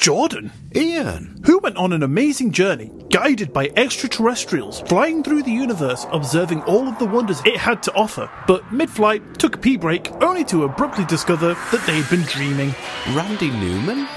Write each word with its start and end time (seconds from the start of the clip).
Jordan, 0.00 0.50
Ian. 0.74 1.42
who 1.44 1.58
went 1.58 1.76
on 1.76 1.92
an 1.92 2.02
amazing 2.02 2.52
journey, 2.52 2.90
guided 3.10 3.52
by 3.52 3.70
extraterrestrials, 3.76 4.80
flying 4.88 5.22
through 5.22 5.42
the 5.42 5.52
universe, 5.52 6.06
observing 6.10 6.62
all 6.62 6.88
of 6.88 6.98
the 6.98 7.04
wonders 7.04 7.42
it 7.44 7.58
had 7.58 7.82
to 7.82 7.92
offer, 7.92 8.30
but 8.46 8.72
mid 8.72 8.88
flight 8.88 9.38
took 9.38 9.56
a 9.56 9.58
pee 9.58 9.76
break, 9.76 10.10
only 10.22 10.42
to 10.44 10.64
abruptly 10.64 11.04
discover 11.04 11.48
that 11.70 11.86
they'd 11.86 12.08
been 12.08 12.22
dreaming. 12.26 12.74
Randy 13.08 13.50
Newman? 13.50 14.08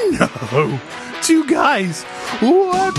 No. 0.53 0.79
Two 1.21 1.45
guys. 1.47 2.03
What? 2.39 2.93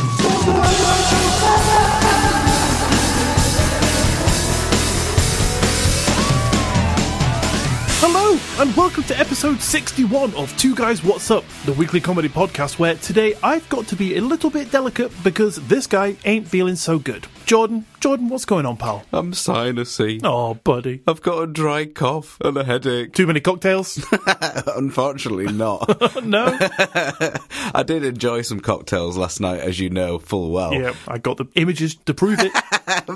And 8.57 8.75
welcome 8.77 9.03
to 9.03 9.19
episode 9.19 9.61
61 9.61 10.33
of 10.35 10.57
Two 10.57 10.77
Guys 10.77 11.03
What's 11.03 11.29
Up, 11.33 11.43
the 11.65 11.73
weekly 11.73 12.01
comedy 12.01 12.29
podcast 12.29 12.79
where 12.79 12.95
today 12.95 13.35
I've 13.43 13.69
got 13.69 13.89
to 13.89 13.97
be 13.97 14.17
a 14.17 14.21
little 14.21 14.49
bit 14.49 14.71
delicate 14.71 15.11
because 15.25 15.57
this 15.67 15.89
guy 15.89 16.17
ain't 16.25 16.47
feeling 16.47 16.77
so 16.77 17.01
good. 17.01 17.27
Jordan, 17.47 17.85
Jordan, 18.01 18.31
what's 18.31 18.47
going 18.47 18.65
on, 18.65 18.79
pal? 18.79 19.05
I'm 19.13 19.33
sinusy. 19.33 20.21
Oh, 20.25 20.55
buddy. 20.55 21.03
I've 21.07 21.21
got 21.21 21.43
a 21.43 21.47
dry 21.47 21.85
cough 21.85 22.39
and 22.41 22.57
a 22.57 22.65
headache. 22.65 23.13
Too 23.13 23.27
many 23.27 23.41
cocktails? 23.41 24.03
Unfortunately, 24.67 25.53
not. 25.53 25.87
no? 26.25 26.57
I 27.75 27.83
did 27.87 28.03
enjoy 28.03 28.43
some 28.43 28.61
cocktails 28.61 29.19
last 29.19 29.41
night, 29.41 29.61
as 29.61 29.79
you 29.79 29.91
know 29.91 30.19
full 30.19 30.53
well. 30.53 30.73
Yeah, 30.73 30.95
I 31.07 31.19
got 31.19 31.37
the 31.37 31.47
images 31.55 31.97
to 32.07 32.15
prove 32.15 32.41
it. 32.41 32.53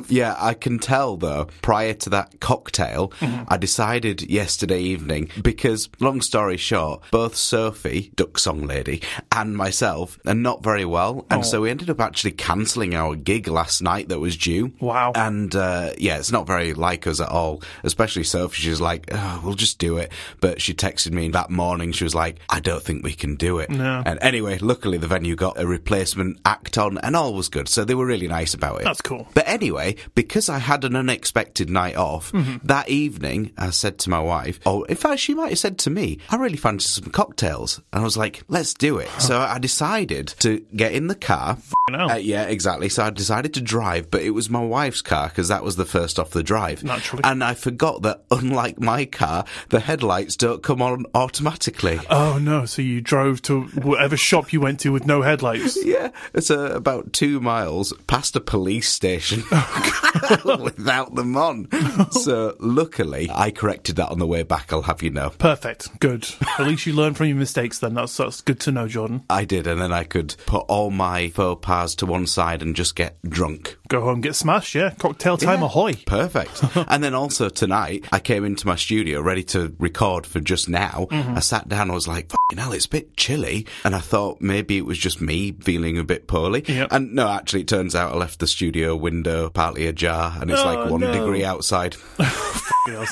Yeah, 0.08 0.34
I 0.38 0.54
can 0.54 0.78
tell 0.78 1.16
though, 1.16 1.48
prior 1.62 1.94
to 1.94 2.10
that 2.10 2.40
cocktail, 2.40 3.08
mm-hmm. 3.20 3.44
I 3.48 3.56
decided 3.56 4.22
yesterday 4.22 4.80
evening, 4.80 5.30
because, 5.42 5.88
long 6.00 6.20
story 6.20 6.56
short, 6.56 7.02
both 7.10 7.34
Sophie, 7.34 8.12
Duck 8.14 8.38
Song 8.38 8.66
Lady, 8.66 9.02
and 9.32 9.56
myself 9.56 10.18
are 10.26 10.34
not 10.34 10.62
very 10.62 10.84
well. 10.84 11.26
And 11.30 11.40
oh. 11.40 11.42
so 11.42 11.62
we 11.62 11.70
ended 11.70 11.90
up 11.90 12.00
actually 12.00 12.32
cancelling 12.32 12.94
our 12.94 13.16
gig 13.16 13.48
last 13.48 13.82
night 13.82 14.08
that 14.08 14.17
was 14.20 14.36
due. 14.36 14.72
Wow. 14.80 15.12
And 15.14 15.54
uh, 15.54 15.92
yeah, 15.98 16.18
it's 16.18 16.32
not 16.32 16.46
very 16.46 16.74
like 16.74 17.06
us 17.06 17.20
at 17.20 17.28
all, 17.28 17.62
especially 17.82 18.24
Sophie. 18.24 18.62
She's 18.62 18.80
like, 18.80 19.08
oh, 19.12 19.40
we'll 19.44 19.54
just 19.54 19.78
do 19.78 19.98
it. 19.98 20.12
But 20.40 20.60
she 20.60 20.74
texted 20.74 21.12
me 21.12 21.28
that 21.30 21.50
morning, 21.50 21.92
she 21.92 22.04
was 22.04 22.14
like, 22.14 22.38
I 22.48 22.60
don't 22.60 22.82
think 22.82 23.04
we 23.04 23.12
can 23.14 23.36
do 23.36 23.58
it. 23.58 23.70
No. 23.70 24.02
And 24.04 24.18
anyway, 24.22 24.58
luckily 24.58 24.98
the 24.98 25.06
venue 25.06 25.36
got 25.36 25.58
a 25.60 25.66
replacement 25.66 26.38
act 26.44 26.78
on 26.78 26.98
and 26.98 27.16
all 27.16 27.34
was 27.34 27.48
good. 27.48 27.68
So 27.68 27.84
they 27.84 27.94
were 27.94 28.06
really 28.06 28.28
nice 28.28 28.54
about 28.54 28.80
it. 28.80 28.84
That's 28.84 29.02
cool. 29.02 29.28
But 29.34 29.48
anyway, 29.48 29.96
because 30.14 30.48
I 30.48 30.58
had 30.58 30.84
an 30.84 30.96
unexpected 30.96 31.70
night 31.70 31.96
off, 31.96 32.32
that 32.64 32.88
evening 32.88 33.52
I 33.58 33.70
said 33.70 33.98
to 34.00 34.10
my 34.10 34.20
wife, 34.20 34.60
oh, 34.66 34.82
in 34.84 34.96
fact, 34.96 35.20
she 35.20 35.34
might 35.34 35.50
have 35.50 35.58
said 35.58 35.78
to 35.78 35.90
me, 35.90 36.18
I 36.30 36.36
really 36.36 36.56
fancy 36.56 36.88
some 36.88 37.10
cocktails. 37.12 37.80
And 37.92 38.00
I 38.02 38.04
was 38.04 38.16
like, 38.16 38.42
let's 38.48 38.74
do 38.74 38.98
it. 38.98 39.08
So 39.18 39.38
I 39.38 39.58
decided 39.58 40.28
to 40.40 40.60
get 40.74 40.92
in 40.92 41.06
the 41.06 41.14
car. 41.14 41.58
hell. 41.90 42.10
Uh, 42.10 42.16
yeah, 42.16 42.44
exactly. 42.44 42.88
So 42.88 43.04
I 43.04 43.10
decided 43.10 43.54
to 43.54 43.60
drive, 43.60 44.07
but 44.10 44.22
it 44.22 44.30
was 44.30 44.50
my 44.50 44.64
wife's 44.64 45.02
car 45.02 45.28
because 45.28 45.48
that 45.48 45.62
was 45.62 45.76
the 45.76 45.84
first 45.84 46.18
off 46.18 46.30
the 46.30 46.42
drive. 46.42 46.84
Naturally. 46.84 47.22
And 47.24 47.42
I 47.42 47.54
forgot 47.54 48.02
that 48.02 48.24
unlike 48.30 48.80
my 48.80 49.04
car, 49.04 49.44
the 49.70 49.80
headlights 49.80 50.36
don't 50.36 50.62
come 50.62 50.82
on 50.82 51.06
automatically. 51.14 52.00
Oh 52.10 52.38
no, 52.38 52.64
so 52.64 52.82
you 52.82 53.00
drove 53.00 53.42
to 53.42 53.62
whatever 53.62 54.16
shop 54.16 54.52
you 54.52 54.60
went 54.60 54.80
to 54.80 54.90
with 54.92 55.06
no 55.06 55.22
headlights. 55.22 55.78
Yeah, 55.88 56.10
it's 56.34 56.50
uh, 56.50 56.72
about 56.74 57.14
two 57.14 57.40
miles 57.40 57.94
past 58.06 58.36
a 58.36 58.40
police 58.40 58.90
station 58.90 59.42
without 60.44 61.14
them 61.14 61.36
on. 61.36 61.68
so 62.10 62.56
luckily, 62.58 63.30
I 63.32 63.50
corrected 63.50 63.96
that 63.96 64.10
on 64.10 64.18
the 64.18 64.26
way 64.26 64.42
back. 64.42 64.72
I'll 64.72 64.82
have 64.82 65.02
you 65.02 65.10
know. 65.10 65.30
Perfect. 65.30 65.98
Good. 66.00 66.28
At 66.58 66.66
least 66.66 66.84
you 66.86 66.92
learn 66.92 67.14
from 67.14 67.26
your 67.28 67.36
mistakes 67.36 67.78
then. 67.78 67.94
That's 67.94 68.16
that's 68.16 68.40
good 68.42 68.60
to 68.60 68.72
know, 68.72 68.86
Jordan. 68.88 69.24
I 69.30 69.44
did, 69.44 69.66
and 69.66 69.80
then 69.80 69.92
I 69.92 70.04
could 70.04 70.36
put 70.46 70.64
all 70.68 70.90
my 70.90 71.28
faux 71.30 71.64
pas 71.64 71.94
to 71.96 72.06
one 72.06 72.26
side 72.26 72.60
and 72.62 72.76
just 72.76 72.94
get 72.94 73.16
drunk. 73.22 73.78
Go 73.88 73.97
home, 74.00 74.20
get 74.20 74.34
smashed, 74.34 74.74
yeah. 74.74 74.90
Cocktail 74.98 75.36
time 75.36 75.60
Yeah. 75.60 75.66
ahoy. 75.66 75.94
Perfect. 76.06 76.62
and 76.88 77.02
then 77.02 77.14
also 77.14 77.48
tonight, 77.48 78.04
I 78.12 78.18
came 78.20 78.44
into 78.44 78.66
my 78.66 78.76
studio 78.76 79.20
ready 79.20 79.42
to 79.44 79.74
record 79.78 80.26
for 80.26 80.40
just 80.40 80.68
now. 80.68 81.06
Mm-hmm. 81.10 81.36
I 81.36 81.40
sat 81.40 81.68
down, 81.68 81.90
I 81.90 81.94
was 81.94 82.08
like, 82.08 82.30
fucking 82.30 82.58
hell, 82.62 82.72
it's 82.72 82.86
a 82.86 82.90
bit 82.90 83.16
chilly. 83.16 83.66
And 83.84 83.94
I 83.94 84.00
thought 84.00 84.40
maybe 84.40 84.76
it 84.78 84.84
was 84.86 84.98
just 84.98 85.20
me 85.20 85.52
feeling 85.52 85.98
a 85.98 86.04
bit 86.04 86.26
poorly. 86.26 86.64
Yep. 86.66 86.88
And 86.90 87.14
no, 87.14 87.28
actually, 87.28 87.62
it 87.62 87.68
turns 87.68 87.94
out 87.94 88.12
I 88.12 88.16
left 88.16 88.38
the 88.40 88.46
studio 88.46 88.96
window 88.96 89.50
partly 89.50 89.86
ajar 89.86 90.36
and 90.40 90.50
it's 90.50 90.60
Oh, 90.60 90.64
like 90.64 90.90
one 90.90 91.00
no. 91.00 91.12
degree 91.12 91.44
outside. 91.44 91.96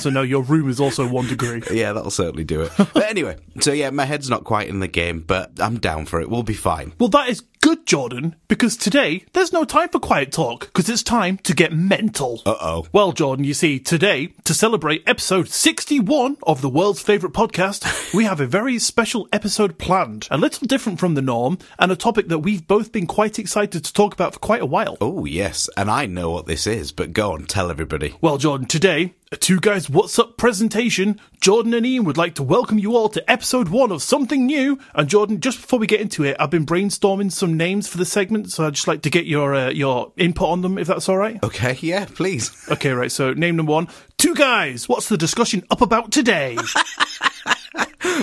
So 0.00 0.08
now 0.08 0.22
your 0.22 0.42
room 0.42 0.70
is 0.70 0.80
also 0.80 1.06
one 1.06 1.26
degree. 1.26 1.62
yeah, 1.70 1.92
that'll 1.92 2.10
certainly 2.10 2.44
do 2.44 2.62
it. 2.62 2.72
but 2.78 3.10
anyway, 3.10 3.36
so 3.60 3.72
yeah, 3.72 3.90
my 3.90 4.06
head's 4.06 4.30
not 4.30 4.42
quite 4.44 4.68
in 4.70 4.80
the 4.80 4.88
game, 4.88 5.20
but 5.20 5.52
I'm 5.60 5.78
down 5.78 6.06
for 6.06 6.18
it. 6.22 6.30
We'll 6.30 6.42
be 6.42 6.54
fine. 6.54 6.94
Well, 6.98 7.10
that 7.10 7.28
is 7.28 7.42
good, 7.60 7.86
Jordan, 7.86 8.36
because 8.48 8.76
today 8.76 9.24
there's 9.32 9.52
no 9.52 9.64
time 9.64 9.88
for 9.88 9.98
quiet 9.98 10.32
talk, 10.32 10.66
because 10.66 10.88
it's 10.88 11.02
time 11.02 11.38
to 11.38 11.54
get 11.54 11.72
mental. 11.72 12.42
Uh 12.46 12.56
oh. 12.60 12.86
Well, 12.92 13.12
Jordan, 13.12 13.44
you 13.44 13.54
see, 13.54 13.78
today, 13.78 14.28
to 14.44 14.54
celebrate 14.54 15.02
episode 15.06 15.48
61 15.48 16.36
of 16.42 16.62
the 16.62 16.68
world's 16.68 17.02
favourite 17.02 17.34
podcast, 17.34 18.14
we 18.14 18.24
have 18.24 18.40
a 18.40 18.46
very 18.46 18.78
special 18.78 19.28
episode 19.32 19.78
planned. 19.78 20.28
A 20.30 20.38
little 20.38 20.66
different 20.66 20.98
from 20.98 21.14
the 21.14 21.22
norm, 21.22 21.58
and 21.78 21.90
a 21.92 21.96
topic 21.96 22.28
that 22.28 22.40
we've 22.40 22.66
both 22.66 22.92
been 22.92 23.06
quite 23.06 23.38
excited 23.38 23.84
to 23.84 23.92
talk 23.92 24.14
about 24.14 24.34
for 24.34 24.40
quite 24.40 24.62
a 24.62 24.66
while. 24.66 24.96
Oh, 25.00 25.24
yes. 25.24 25.68
And 25.76 25.90
I 25.90 26.06
know 26.06 26.30
what 26.30 26.46
this 26.46 26.66
is, 26.66 26.92
but 26.92 27.12
go 27.12 27.32
on, 27.32 27.44
tell 27.44 27.70
everybody. 27.70 28.14
Well, 28.20 28.38
Jordan, 28.38 28.66
today, 28.66 29.14
a 29.32 29.36
Two 29.36 29.58
Guys 29.58 29.90
What's 29.90 30.20
Up 30.20 30.36
presentation, 30.36 31.20
Jordan 31.40 31.74
and 31.74 31.84
Ian 31.84 32.04
would 32.04 32.16
like 32.16 32.36
to 32.36 32.44
welcome 32.44 32.78
you 32.78 32.96
all 32.96 33.08
to 33.08 33.30
episode 33.30 33.68
one 33.68 33.90
of 33.90 34.00
something 34.00 34.46
new. 34.46 34.78
And 34.94 35.08
Jordan, 35.08 35.40
just 35.40 35.60
before 35.60 35.80
we 35.80 35.88
get 35.88 36.00
into 36.00 36.22
it, 36.22 36.36
I've 36.38 36.50
been 36.50 36.64
brainstorming 36.64 37.32
some 37.32 37.56
names 37.56 37.88
for 37.88 37.98
the 37.98 38.04
segment, 38.04 38.52
so 38.52 38.64
I'd 38.64 38.74
just 38.74 38.86
like 38.86 39.02
to 39.02 39.10
get 39.10 39.26
your 39.26 39.52
uh, 39.52 39.70
your 39.70 40.12
input 40.16 40.48
on 40.48 40.60
them, 40.60 40.78
if 40.78 40.86
that's 40.86 41.08
all 41.08 41.16
right. 41.16 41.42
Okay, 41.42 41.76
yeah, 41.80 42.04
please. 42.06 42.52
Okay, 42.76 42.90
right. 42.90 43.10
So 43.10 43.32
name 43.32 43.56
number 43.56 43.72
one, 43.72 43.88
Two 44.18 44.34
Guys. 44.34 44.88
What's 44.88 45.08
the 45.08 45.16
discussion 45.16 45.64
up 45.70 45.80
about 45.80 46.12
today? 46.12 46.56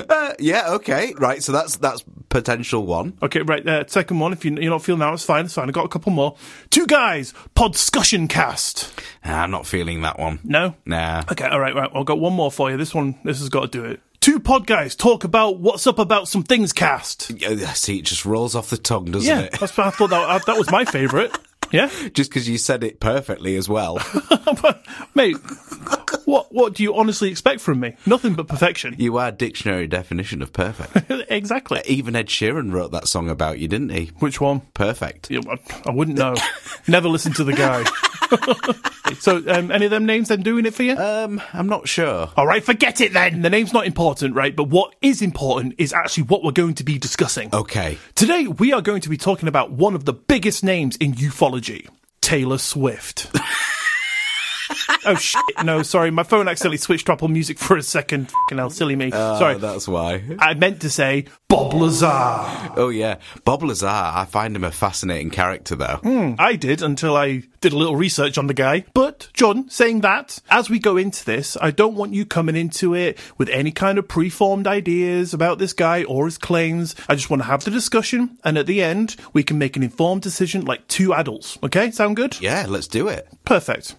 Uh, 0.09 0.33
yeah, 0.39 0.71
okay. 0.73 1.13
Right, 1.19 1.43
so 1.43 1.51
that's 1.51 1.77
that's 1.77 2.03
potential 2.33 2.85
one. 2.85 3.17
okay, 3.21 3.41
right. 3.43 3.65
Uh, 3.65 3.85
second 3.87 4.19
one, 4.19 4.33
if 4.33 4.43
you, 4.43 4.51
you're 4.59 4.71
not 4.71 4.83
feeling 4.83 4.99
that, 4.99 5.13
it's 5.13 5.23
fine. 5.23 5.45
It's 5.45 5.53
fine. 5.53 5.69
I 5.69 5.71
got 5.71 5.85
a 5.85 5.89
couple 5.89 6.11
more. 6.11 6.35
Two 6.69 6.85
Guys, 6.87 7.33
Podscussion 7.55 8.27
Cast. 8.29 8.91
Ah, 9.23 9.43
I'm 9.43 9.51
not 9.51 9.65
feeling 9.65 10.01
that 10.01 10.19
one. 10.19 10.39
No. 10.43 10.75
Nah. 10.85 11.23
Okay, 11.31 11.45
all 11.47 11.59
right, 11.59 11.73
right. 11.75 11.89
I've 11.93 12.05
got 12.05 12.19
one 12.19 12.33
more 12.33 12.51
for 12.51 12.69
you. 12.71 12.77
This 12.77 12.93
one, 12.93 13.17
this 13.23 13.39
has 13.39 13.49
got 13.49 13.71
to 13.71 13.79
do 13.79 13.85
it. 13.85 14.01
Two 14.19 14.39
pod 14.39 14.65
guys 14.67 14.95
talk 14.95 15.23
about 15.25 15.59
what's 15.59 15.85
up 15.85 15.99
about 15.99 16.27
some 16.29 16.43
things 16.43 16.71
cast. 16.71 17.29
Yeah, 17.29 17.73
See, 17.73 17.99
it 17.99 18.05
just 18.05 18.25
rolls 18.25 18.55
off 18.55 18.69
the 18.69 18.77
tongue, 18.77 19.11
doesn't 19.11 19.27
Yeah, 19.27 19.41
it? 19.43 19.59
that's 19.59 19.77
I 19.77 19.89
thought 19.89 20.11
that 20.11 20.45
that 20.45 20.57
was 20.57 20.71
my 20.71 20.85
favourite. 20.97 21.37
Yeah, 21.73 21.89
Just 22.13 22.29
because 22.29 22.47
you 22.47 22.59
said 22.59 22.83
it 22.83 22.99
perfectly 22.99 23.55
as 23.55 23.67
well. 23.67 23.99
mate. 25.15 25.35
What 26.25 26.53
what 26.53 26.73
do 26.73 26.83
you 26.83 26.95
honestly 26.95 27.29
expect 27.29 27.59
from 27.59 27.79
me? 27.79 27.95
Nothing 28.05 28.33
but 28.33 28.47
perfection. 28.47 28.95
you 28.97 29.17
are 29.17 29.31
dictionary 29.31 29.87
definition 29.87 30.41
of 30.41 30.53
perfect. 30.53 31.11
exactly. 31.29 31.81
Even 31.85 32.15
Ed 32.15 32.27
Sheeran 32.27 32.71
wrote 32.71 32.91
that 32.91 33.07
song 33.07 33.29
about 33.29 33.59
you, 33.59 33.67
didn't 33.67 33.89
he? 33.89 34.11
Which 34.19 34.39
one? 34.39 34.61
Perfect. 34.73 35.29
Yeah, 35.29 35.41
I, 35.85 35.91
wouldn't 35.91 36.17
know. 36.17 36.35
Never 36.87 37.09
listened 37.09 37.35
to 37.37 37.43
the 37.43 37.53
guy. 37.53 37.83
so, 39.19 39.37
um, 39.47 39.69
any 39.71 39.85
of 39.85 39.91
them 39.91 40.05
names 40.05 40.29
then 40.29 40.41
doing 40.41 40.65
it 40.65 40.73
for 40.73 40.83
you? 40.83 40.95
Um, 40.95 41.41
I'm 41.51 41.67
not 41.67 41.87
sure. 41.87 42.29
All 42.37 42.47
right, 42.47 42.63
forget 42.63 43.01
it 43.01 43.13
then. 43.13 43.41
The 43.41 43.49
name's 43.49 43.73
not 43.73 43.85
important, 43.85 44.35
right? 44.35 44.55
But 44.55 44.69
what 44.69 44.95
is 45.01 45.21
important 45.21 45.75
is 45.77 45.93
actually 45.93 46.23
what 46.23 46.43
we're 46.43 46.51
going 46.51 46.75
to 46.75 46.83
be 46.83 46.97
discussing. 46.97 47.49
Okay. 47.53 47.97
Today, 48.15 48.47
we 48.47 48.73
are 48.73 48.81
going 48.81 49.01
to 49.01 49.09
be 49.09 49.17
talking 49.17 49.47
about 49.47 49.71
one 49.71 49.93
of 49.93 50.05
the 50.05 50.13
biggest 50.13 50.63
names 50.63 50.95
in 50.97 51.13
ufology 51.13 51.62
Taylor 52.21 52.57
Swift. 52.57 53.31
oh, 55.05 55.15
shit. 55.15 55.41
No, 55.63 55.83
sorry. 55.83 56.11
My 56.11 56.23
phone 56.23 56.47
accidentally 56.47 56.77
switched 56.77 57.07
to 57.07 57.13
Apple 57.13 57.27
Music 57.27 57.57
for 57.59 57.77
a 57.77 57.83
second. 57.83 58.31
Fucking 58.31 58.57
hell, 58.57 58.69
silly 58.69 58.95
me. 58.95 59.11
Ah, 59.13 59.39
sorry. 59.39 59.55
Oh, 59.55 59.59
that's 59.59 59.87
why. 59.87 60.23
I 60.39 60.53
meant 60.53 60.81
to 60.81 60.89
say 60.89 61.25
Bob 61.47 61.73
Lazar. 61.73 62.07
Oh, 62.75 62.89
yeah. 62.89 63.17
Bob 63.45 63.63
Lazar, 63.63 63.87
I 63.87 64.25
find 64.29 64.55
him 64.55 64.63
a 64.63 64.71
fascinating 64.71 65.29
character, 65.29 65.75
though. 65.75 65.99
Hmm. 66.03 66.33
I 66.39 66.55
did 66.55 66.81
until 66.81 67.15
I 67.15 67.43
did 67.61 67.73
a 67.73 67.77
little 67.77 67.95
research 67.95 68.37
on 68.37 68.47
the 68.47 68.53
guy. 68.53 68.85
But, 68.93 69.29
John, 69.33 69.69
saying 69.69 70.01
that, 70.01 70.39
as 70.49 70.69
we 70.69 70.79
go 70.79 70.97
into 70.97 71.23
this, 71.23 71.55
I 71.61 71.71
don't 71.71 71.95
want 71.95 72.13
you 72.13 72.25
coming 72.25 72.55
into 72.55 72.93
it 72.93 73.17
with 73.37 73.49
any 73.49 73.71
kind 73.71 73.97
of 73.97 74.07
preformed 74.07 74.67
ideas 74.67 75.33
about 75.33 75.59
this 75.59 75.73
guy 75.73 76.03
or 76.03 76.25
his 76.25 76.37
claims. 76.37 76.95
I 77.07 77.15
just 77.15 77.29
want 77.29 77.41
to 77.41 77.47
have 77.47 77.63
the 77.63 77.71
discussion, 77.71 78.37
and 78.43 78.57
at 78.57 78.65
the 78.65 78.81
end, 78.81 79.15
we 79.31 79.43
can 79.43 79.57
make 79.57 79.77
an 79.77 79.83
informed 79.83 80.21
decision 80.21 80.65
like 80.65 80.87
two 80.87 81.13
adults. 81.13 81.57
Okay? 81.63 81.91
Sound 81.91 82.15
good? 82.15 82.39
Yeah, 82.41 82.65
let's 82.67 82.87
do 82.87 83.07
it. 83.07 83.27
Perfect. 83.45 83.95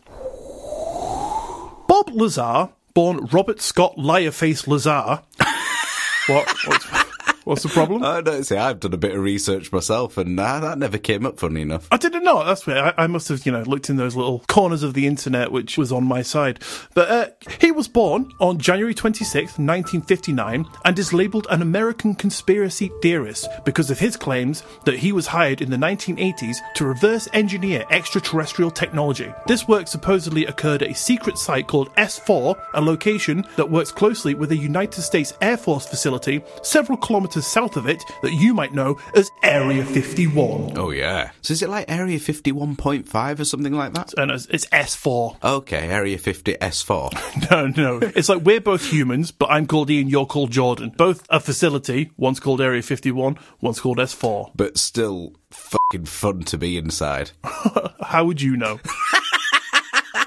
Bob 1.87 2.11
Lazar, 2.13 2.71
born 2.95 3.27
Robert 3.27 3.61
Scott 3.61 3.97
Liarface 3.97 4.67
Lazar. 4.67 5.23
what? 6.27 7.07
What's, 7.44 7.62
the 7.62 7.69
problem? 7.69 8.02
I 8.02 8.23
don't 8.23 8.44
say 8.44 8.56
I've 8.56 8.81
done 8.81 8.94
a 8.94 8.99
bit 8.99 9.14
of 9.14 9.23
research 9.23 9.70
myself, 9.70 10.17
and 10.17 10.38
uh, 10.41 10.61
that 10.61 10.79
never 10.79 10.96
came 10.99 11.26
up. 11.26 11.38
Funny 11.38 11.61
enough. 11.61 11.88
I 11.91 11.99
didn't 11.99 12.25
know. 12.25 12.44
That's 12.44 12.67
weird. 12.67 12.79
I, 12.79 12.94
I 12.96 13.06
must 13.06 13.29
have, 13.29 13.44
you 13.44 13.52
know, 13.52 13.62
looked 13.62 13.91
in 13.91 13.96
those 13.96 14.17
little 14.17 14.43
corners 14.49 14.82
of 14.82 14.94
the 14.94 15.06
internet, 15.06 15.52
which 15.52 15.76
was 15.76 15.93
on 15.93 16.05
my 16.05 16.23
side. 16.23 16.61
But 16.94 17.11
uh, 17.11 17.26
he 17.61 17.70
was 17.70 17.87
born 17.87 18.32
on 18.41 18.58
January 18.58 18.94
26th, 18.94 19.58
1959, 19.58 20.67
and 20.85 20.99
is 20.99 21.12
labelled 21.12 21.46
an 21.50 21.61
American 21.61 22.14
conspiracy 22.14 22.91
theorist 23.02 23.47
because 23.64 23.90
of 23.90 23.99
his 23.99 24.17
claims 24.17 24.62
that 24.85 24.99
he 24.99 25.12
was 25.12 25.26
hired 25.26 25.61
in 25.61 25.70
the 25.70 25.76
1980s 25.76 26.56
to 26.76 26.87
reverse 26.87 27.29
engineer 27.35 27.85
extraterrestrial 27.90 28.70
technology. 28.70 29.32
This 29.47 29.69
work 29.69 29.87
supposedly 29.87 30.47
occurred 30.47 30.82
at 30.82 30.90
a 30.90 30.94
secret 30.94 31.37
site 31.37 31.67
called 31.67 31.94
S4, 31.97 32.58
a 32.75 32.81
location 32.81 33.44
that 33.56 33.70
works 33.70 33.93
closely 33.93 34.35
with 34.35 34.50
a 34.52 34.56
United 34.56 35.02
States 35.02 35.35
Air 35.43 35.56
Force 35.56 35.87
facility 35.87 36.43
several 36.62 36.97
kilometres 37.35 37.47
south 37.47 37.77
of 37.77 37.89
it 37.89 38.05
that 38.23 38.33
you 38.33 38.55
might 38.55 38.73
know 38.73 38.99
as 39.15 39.31
Area 39.43 39.85
51. 39.85 40.77
Oh 40.77 40.91
yeah. 40.91 41.31
So 41.43 41.53
is 41.53 41.63
it 41.63 41.69
like 41.69 41.91
Area 41.91 42.19
Fifty 42.19 42.53
One 42.53 42.77
Point 42.77 43.09
Five 43.09 43.41
or 43.41 43.45
something 43.45 43.73
like 43.73 43.93
that? 43.95 44.13
And 44.17 44.31
it's 44.31 44.47
it's 44.47 44.67
S4. 44.67 45.43
Okay, 45.43 45.89
Area 45.89 46.19
Fifty 46.19 46.57
S 46.61 46.83
Four. 46.83 47.11
No, 47.51 47.67
no. 47.67 47.99
It's 48.01 48.29
like 48.29 48.43
we're 48.43 48.61
both 48.61 48.91
humans, 48.91 49.31
but 49.31 49.51
I'm 49.51 49.67
called 49.67 49.91
Ian, 49.91 50.09
you're 50.09 50.25
called 50.27 50.51
Jordan. 50.51 50.93
Both 50.97 51.27
a 51.29 51.41
facility, 51.41 52.11
one's 52.17 52.41
called 52.41 52.61
Area 52.61 52.81
51, 52.83 53.37
one's 53.61 53.81
called 53.81 53.99
S4. 53.99 54.53
but 54.55 54.79
still 54.79 55.35
fucking 55.51 56.07
fun 56.07 56.41
to 56.45 56.57
be 56.59 56.77
inside. 56.79 57.33
How 58.01 58.25
would 58.25 58.41
you 58.41 58.57
know? 58.57 58.81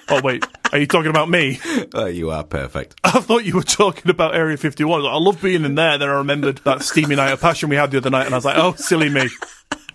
oh, 0.09 0.21
wait. 0.24 0.45
Are 0.71 0.77
you 0.80 0.88
talking 0.88 1.09
about 1.09 1.30
me? 1.30 1.59
Oh, 1.94 2.06
you 2.07 2.31
are 2.31 2.44
perfect. 2.44 3.00
I 3.04 3.19
thought 3.19 3.45
you 3.45 3.56
were 3.56 3.63
talking 3.63 4.09
about 4.12 4.36
Area 4.36 4.57
51. 4.57 5.06
I 5.06 5.18
love 5.18 5.42
being 5.42 5.63
in 5.65 5.75
there. 5.75 5.98
Then 5.98 6.09
I 6.09 6.13
remembered 6.13 6.57
that 6.65 6.81
steamy 6.83 7.15
night 7.15 7.31
of 7.31 7.42
passion 7.42 7.69
we 7.69 7.75
had 7.77 7.92
the 7.92 7.98
other 7.98 8.09
night, 8.09 8.25
and 8.25 8.36
I 8.36 8.38
was 8.38 8.45
like, 8.45 8.57
oh, 8.57 8.74
silly 8.74 9.09
me. 9.09 9.30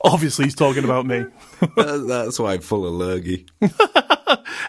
Obviously, 0.05 0.47
he's 0.47 0.55
talking 0.55 0.85
about 0.85 1.07
me. 1.07 1.25
That- 1.61 1.73
uh, 1.77 1.99
That's 2.25 2.39
why 2.39 2.55
I'm 2.55 2.61
full 2.61 2.87
of 2.87 2.93
lurgy. 2.95 3.47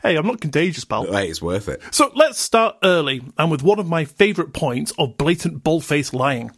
Hey, 0.02 0.18
I'm 0.18 0.28
not 0.28 0.42
contagious, 0.42 0.84
pal. 0.84 1.10
Hey, 1.10 1.30
it's 1.30 1.42
worth 1.42 1.70
it. 1.70 1.82
So 1.92 2.12
let's 2.14 2.38
start 2.38 2.76
early 2.84 3.22
and 3.38 3.50
with 3.50 3.64
one 3.64 3.80
of 3.80 3.88
my 3.88 4.04
favourite 4.04 4.52
points 4.52 4.92
of 5.00 5.18
blatant 5.18 5.64
bold-faced 5.64 6.14
lying. 6.14 6.52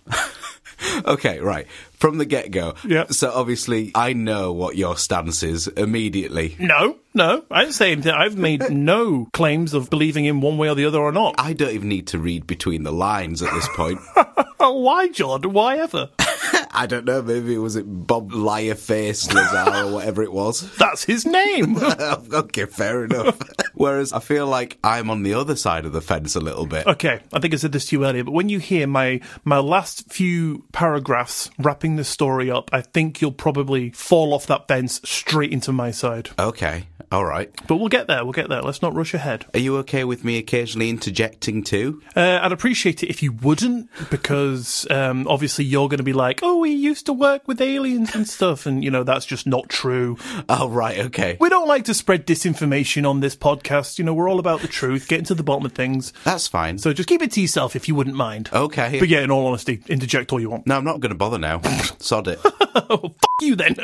Okay, 1.05 1.39
right. 1.39 1.67
From 1.93 2.17
the 2.17 2.25
get 2.25 2.51
go. 2.51 2.75
Yeah. 2.83 3.05
So 3.07 3.31
obviously, 3.31 3.91
I 3.93 4.13
know 4.13 4.51
what 4.53 4.75
your 4.75 4.97
stance 4.97 5.43
is 5.43 5.67
immediately. 5.67 6.55
No, 6.59 6.97
no, 7.13 7.43
I 7.51 7.61
didn't 7.61 7.75
say 7.75 7.91
anything. 7.91 8.13
I've 8.13 8.37
made 8.37 8.69
no 8.71 9.27
claims 9.33 9.73
of 9.73 9.89
believing 9.89 10.25
in 10.25 10.41
one 10.41 10.57
way 10.57 10.69
or 10.69 10.75
the 10.75 10.85
other 10.85 10.99
or 10.99 11.11
not. 11.11 11.35
I 11.37 11.53
don't 11.53 11.73
even 11.73 11.89
need 11.89 12.07
to 12.07 12.19
read 12.19 12.47
between 12.47 12.83
the 12.83 12.91
lines 12.91 13.41
at 13.41 13.53
this 13.53 13.67
point. 13.75 13.99
Why, 14.57 15.09
Jordan? 15.09 15.53
Why 15.53 15.77
ever? 15.77 16.09
I 16.71 16.85
don't 16.87 17.05
know. 17.05 17.21
Maybe 17.21 17.53
it 17.53 17.59
was 17.59 17.75
it 17.75 17.83
Bob 17.85 18.31
Liarface 18.31 19.33
Lazar 19.33 19.87
or 19.87 19.93
whatever 19.95 20.23
it 20.23 20.31
was. 20.31 20.69
That's 20.77 21.03
his 21.03 21.25
name. 21.25 21.77
okay, 21.81 22.65
fair 22.65 23.05
enough. 23.05 23.39
Whereas 23.73 24.13
I 24.13 24.19
feel 24.19 24.47
like 24.47 24.77
I'm 24.83 25.09
on 25.09 25.23
the 25.23 25.33
other 25.33 25.55
side 25.55 25.85
of 25.85 25.93
the 25.93 26.01
fence 26.01 26.35
a 26.35 26.39
little 26.39 26.65
bit. 26.65 26.87
okay, 26.87 27.21
I 27.33 27.39
think 27.39 27.53
I 27.53 27.57
said 27.57 27.71
this 27.71 27.87
to 27.87 27.97
you 27.97 28.05
earlier, 28.05 28.23
but 28.23 28.31
when 28.31 28.49
you 28.49 28.59
hear 28.59 28.87
my 28.87 29.21
my 29.43 29.59
last 29.59 30.11
few 30.11 30.65
paragraphs 30.71 31.49
wrapping 31.59 31.95
the 31.95 32.03
story 32.03 32.49
up, 32.51 32.69
I 32.73 32.81
think 32.81 33.21
you'll 33.21 33.31
probably 33.31 33.91
fall 33.91 34.33
off 34.33 34.47
that 34.47 34.67
fence 34.67 35.01
straight 35.03 35.51
into 35.51 35.71
my 35.71 35.91
side. 35.91 36.29
Okay, 36.39 36.87
all 37.11 37.25
right. 37.25 37.51
But 37.67 37.77
we'll 37.77 37.89
get 37.89 38.07
there. 38.07 38.23
We'll 38.23 38.33
get 38.33 38.49
there. 38.49 38.61
Let's 38.61 38.81
not 38.81 38.93
rush 38.93 39.13
ahead. 39.13 39.45
Are 39.53 39.59
you 39.59 39.77
okay 39.77 40.03
with 40.03 40.23
me 40.23 40.37
occasionally 40.37 40.89
interjecting 40.89 41.63
too? 41.63 42.01
Uh, 42.15 42.39
I'd 42.41 42.51
appreciate 42.51 43.03
it 43.03 43.09
if 43.09 43.21
you 43.23 43.31
wouldn't, 43.31 43.89
because 44.09 44.85
um, 44.89 45.27
obviously 45.27 45.65
you're 45.65 45.87
going 45.89 45.97
to 45.97 46.03
be 46.03 46.13
like, 46.13 46.41
"Oh, 46.43 46.57
we 46.57 46.71
used 46.71 47.05
to 47.07 47.13
work 47.13 47.47
with 47.47 47.61
aliens 47.61 48.15
and 48.15 48.27
stuff," 48.27 48.65
and 48.65 48.83
you 48.83 48.91
know 48.91 49.03
that's 49.03 49.25
just 49.25 49.45
not 49.47 49.69
true. 49.69 50.17
Oh, 50.49 50.69
right, 50.69 50.99
okay. 50.99 51.37
We 51.39 51.49
don't 51.49 51.67
like 51.67 51.85
to 51.85 51.93
spread 51.93 52.25
disinformation 52.25 53.09
on 53.09 53.19
this 53.19 53.35
podcast. 53.35 53.97
You 53.99 54.05
know, 54.05 54.13
we're 54.13 54.29
all 54.29 54.39
about 54.39 54.61
the 54.61 54.67
truth, 54.67 55.07
getting 55.07 55.25
to 55.25 55.35
the 55.35 55.43
bottom 55.43 55.65
of 55.65 55.73
things. 55.73 56.13
That's 56.23 56.47
fine. 56.47 56.77
So 56.77 56.93
just 56.93 57.09
keep 57.09 57.21
it 57.21 57.31
to 57.33 57.41
yourself 57.41 57.75
if 57.75 57.87
you 57.87 57.95
wouldn't 57.95 58.15
mind. 58.15 58.49
okay. 58.53 58.99
But 58.99 59.09
yeah, 59.09 59.21
in 59.21 59.31
all 59.31 59.47
honesty, 59.47 59.81
interject 59.87 60.31
all 60.31 60.39
you 60.39 60.49
want. 60.49 60.67
No, 60.67 60.77
I'm 60.77 60.83
not 60.83 60.99
going 60.99 61.09
to 61.11 61.15
bother 61.17 61.37
now. 61.37 61.61
Sod 61.99 62.27
it. 62.27 62.39
Oh, 62.77 62.97
fuck 62.97 63.31
you 63.41 63.55
then. 63.55 63.77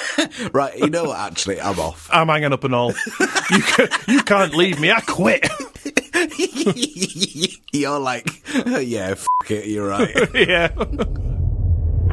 right, 0.54 0.76
you 0.78 0.88
know 0.88 1.04
what, 1.04 1.18
actually, 1.18 1.60
I'm 1.60 1.78
off. 1.78 2.08
I'm 2.10 2.28
hanging 2.28 2.54
up 2.54 2.64
all. 2.74 2.92
You, 3.50 3.62
ca- 3.62 3.98
you 4.08 4.22
can't 4.22 4.54
leave 4.54 4.80
me. 4.80 4.90
I 4.90 5.00
quit. 5.00 5.48
You're 7.72 7.98
like, 7.98 8.28
yeah, 8.66 9.10
f 9.10 9.26
it, 9.48 9.66
you're 9.66 9.88
right. 9.88 10.14
yeah. 10.34 10.70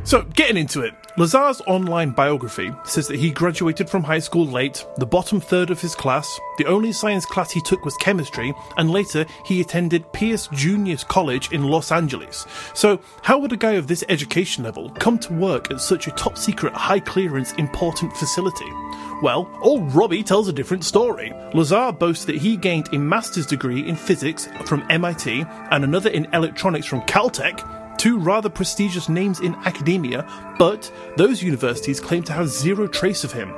So, 0.03 0.21
getting 0.21 0.57
into 0.57 0.81
it, 0.81 0.93
Lazar's 1.17 1.61
online 1.61 2.11
biography 2.11 2.71
says 2.83 3.07
that 3.07 3.17
he 3.17 3.31
graduated 3.31 3.89
from 3.89 4.03
high 4.03 4.19
school 4.19 4.45
late, 4.45 4.85
the 4.97 5.05
bottom 5.05 5.39
third 5.41 5.71
of 5.71 5.81
his 5.81 5.95
class, 5.95 6.39
the 6.57 6.65
only 6.65 6.91
science 6.91 7.25
class 7.25 7.49
he 7.49 7.61
took 7.61 7.83
was 7.83 7.97
chemistry, 7.97 8.53
and 8.77 8.91
later 8.91 9.25
he 9.45 9.61
attended 9.61 10.11
Pierce 10.13 10.47
Junior's 10.53 11.03
College 11.03 11.51
in 11.51 11.63
Los 11.63 11.91
Angeles. 11.91 12.45
So, 12.75 12.99
how 13.23 13.39
would 13.39 13.53
a 13.53 13.57
guy 13.57 13.73
of 13.73 13.87
this 13.87 14.03
education 14.09 14.63
level 14.63 14.91
come 14.91 15.17
to 15.19 15.33
work 15.33 15.71
at 15.71 15.81
such 15.81 16.07
a 16.07 16.11
top 16.11 16.37
secret, 16.37 16.73
high 16.73 16.99
clearance, 16.99 17.53
important 17.53 18.15
facility? 18.15 18.71
Well, 19.21 19.49
old 19.61 19.93
Robbie 19.93 20.23
tells 20.23 20.49
a 20.49 20.53
different 20.53 20.83
story. 20.83 21.33
Lazar 21.53 21.93
boasts 21.93 22.25
that 22.25 22.35
he 22.35 22.57
gained 22.57 22.93
a 22.93 22.99
master's 22.99 23.45
degree 23.45 23.87
in 23.87 23.95
physics 23.95 24.47
from 24.65 24.85
MIT 24.89 25.45
and 25.71 25.83
another 25.83 26.09
in 26.09 26.27
electronics 26.33 26.85
from 26.85 27.01
Caltech, 27.03 27.97
two 27.97 28.19
rather 28.19 28.49
prestigious 28.49 29.07
names 29.07 29.39
in 29.39 29.55
academia, 29.55 30.27
but 30.59 30.91
those 31.15 31.41
universities 31.41 32.01
claim 32.01 32.23
to 32.23 32.33
have 32.33 32.49
zero 32.49 32.87
trace 32.87 33.23
of 33.23 33.31
him. 33.31 33.53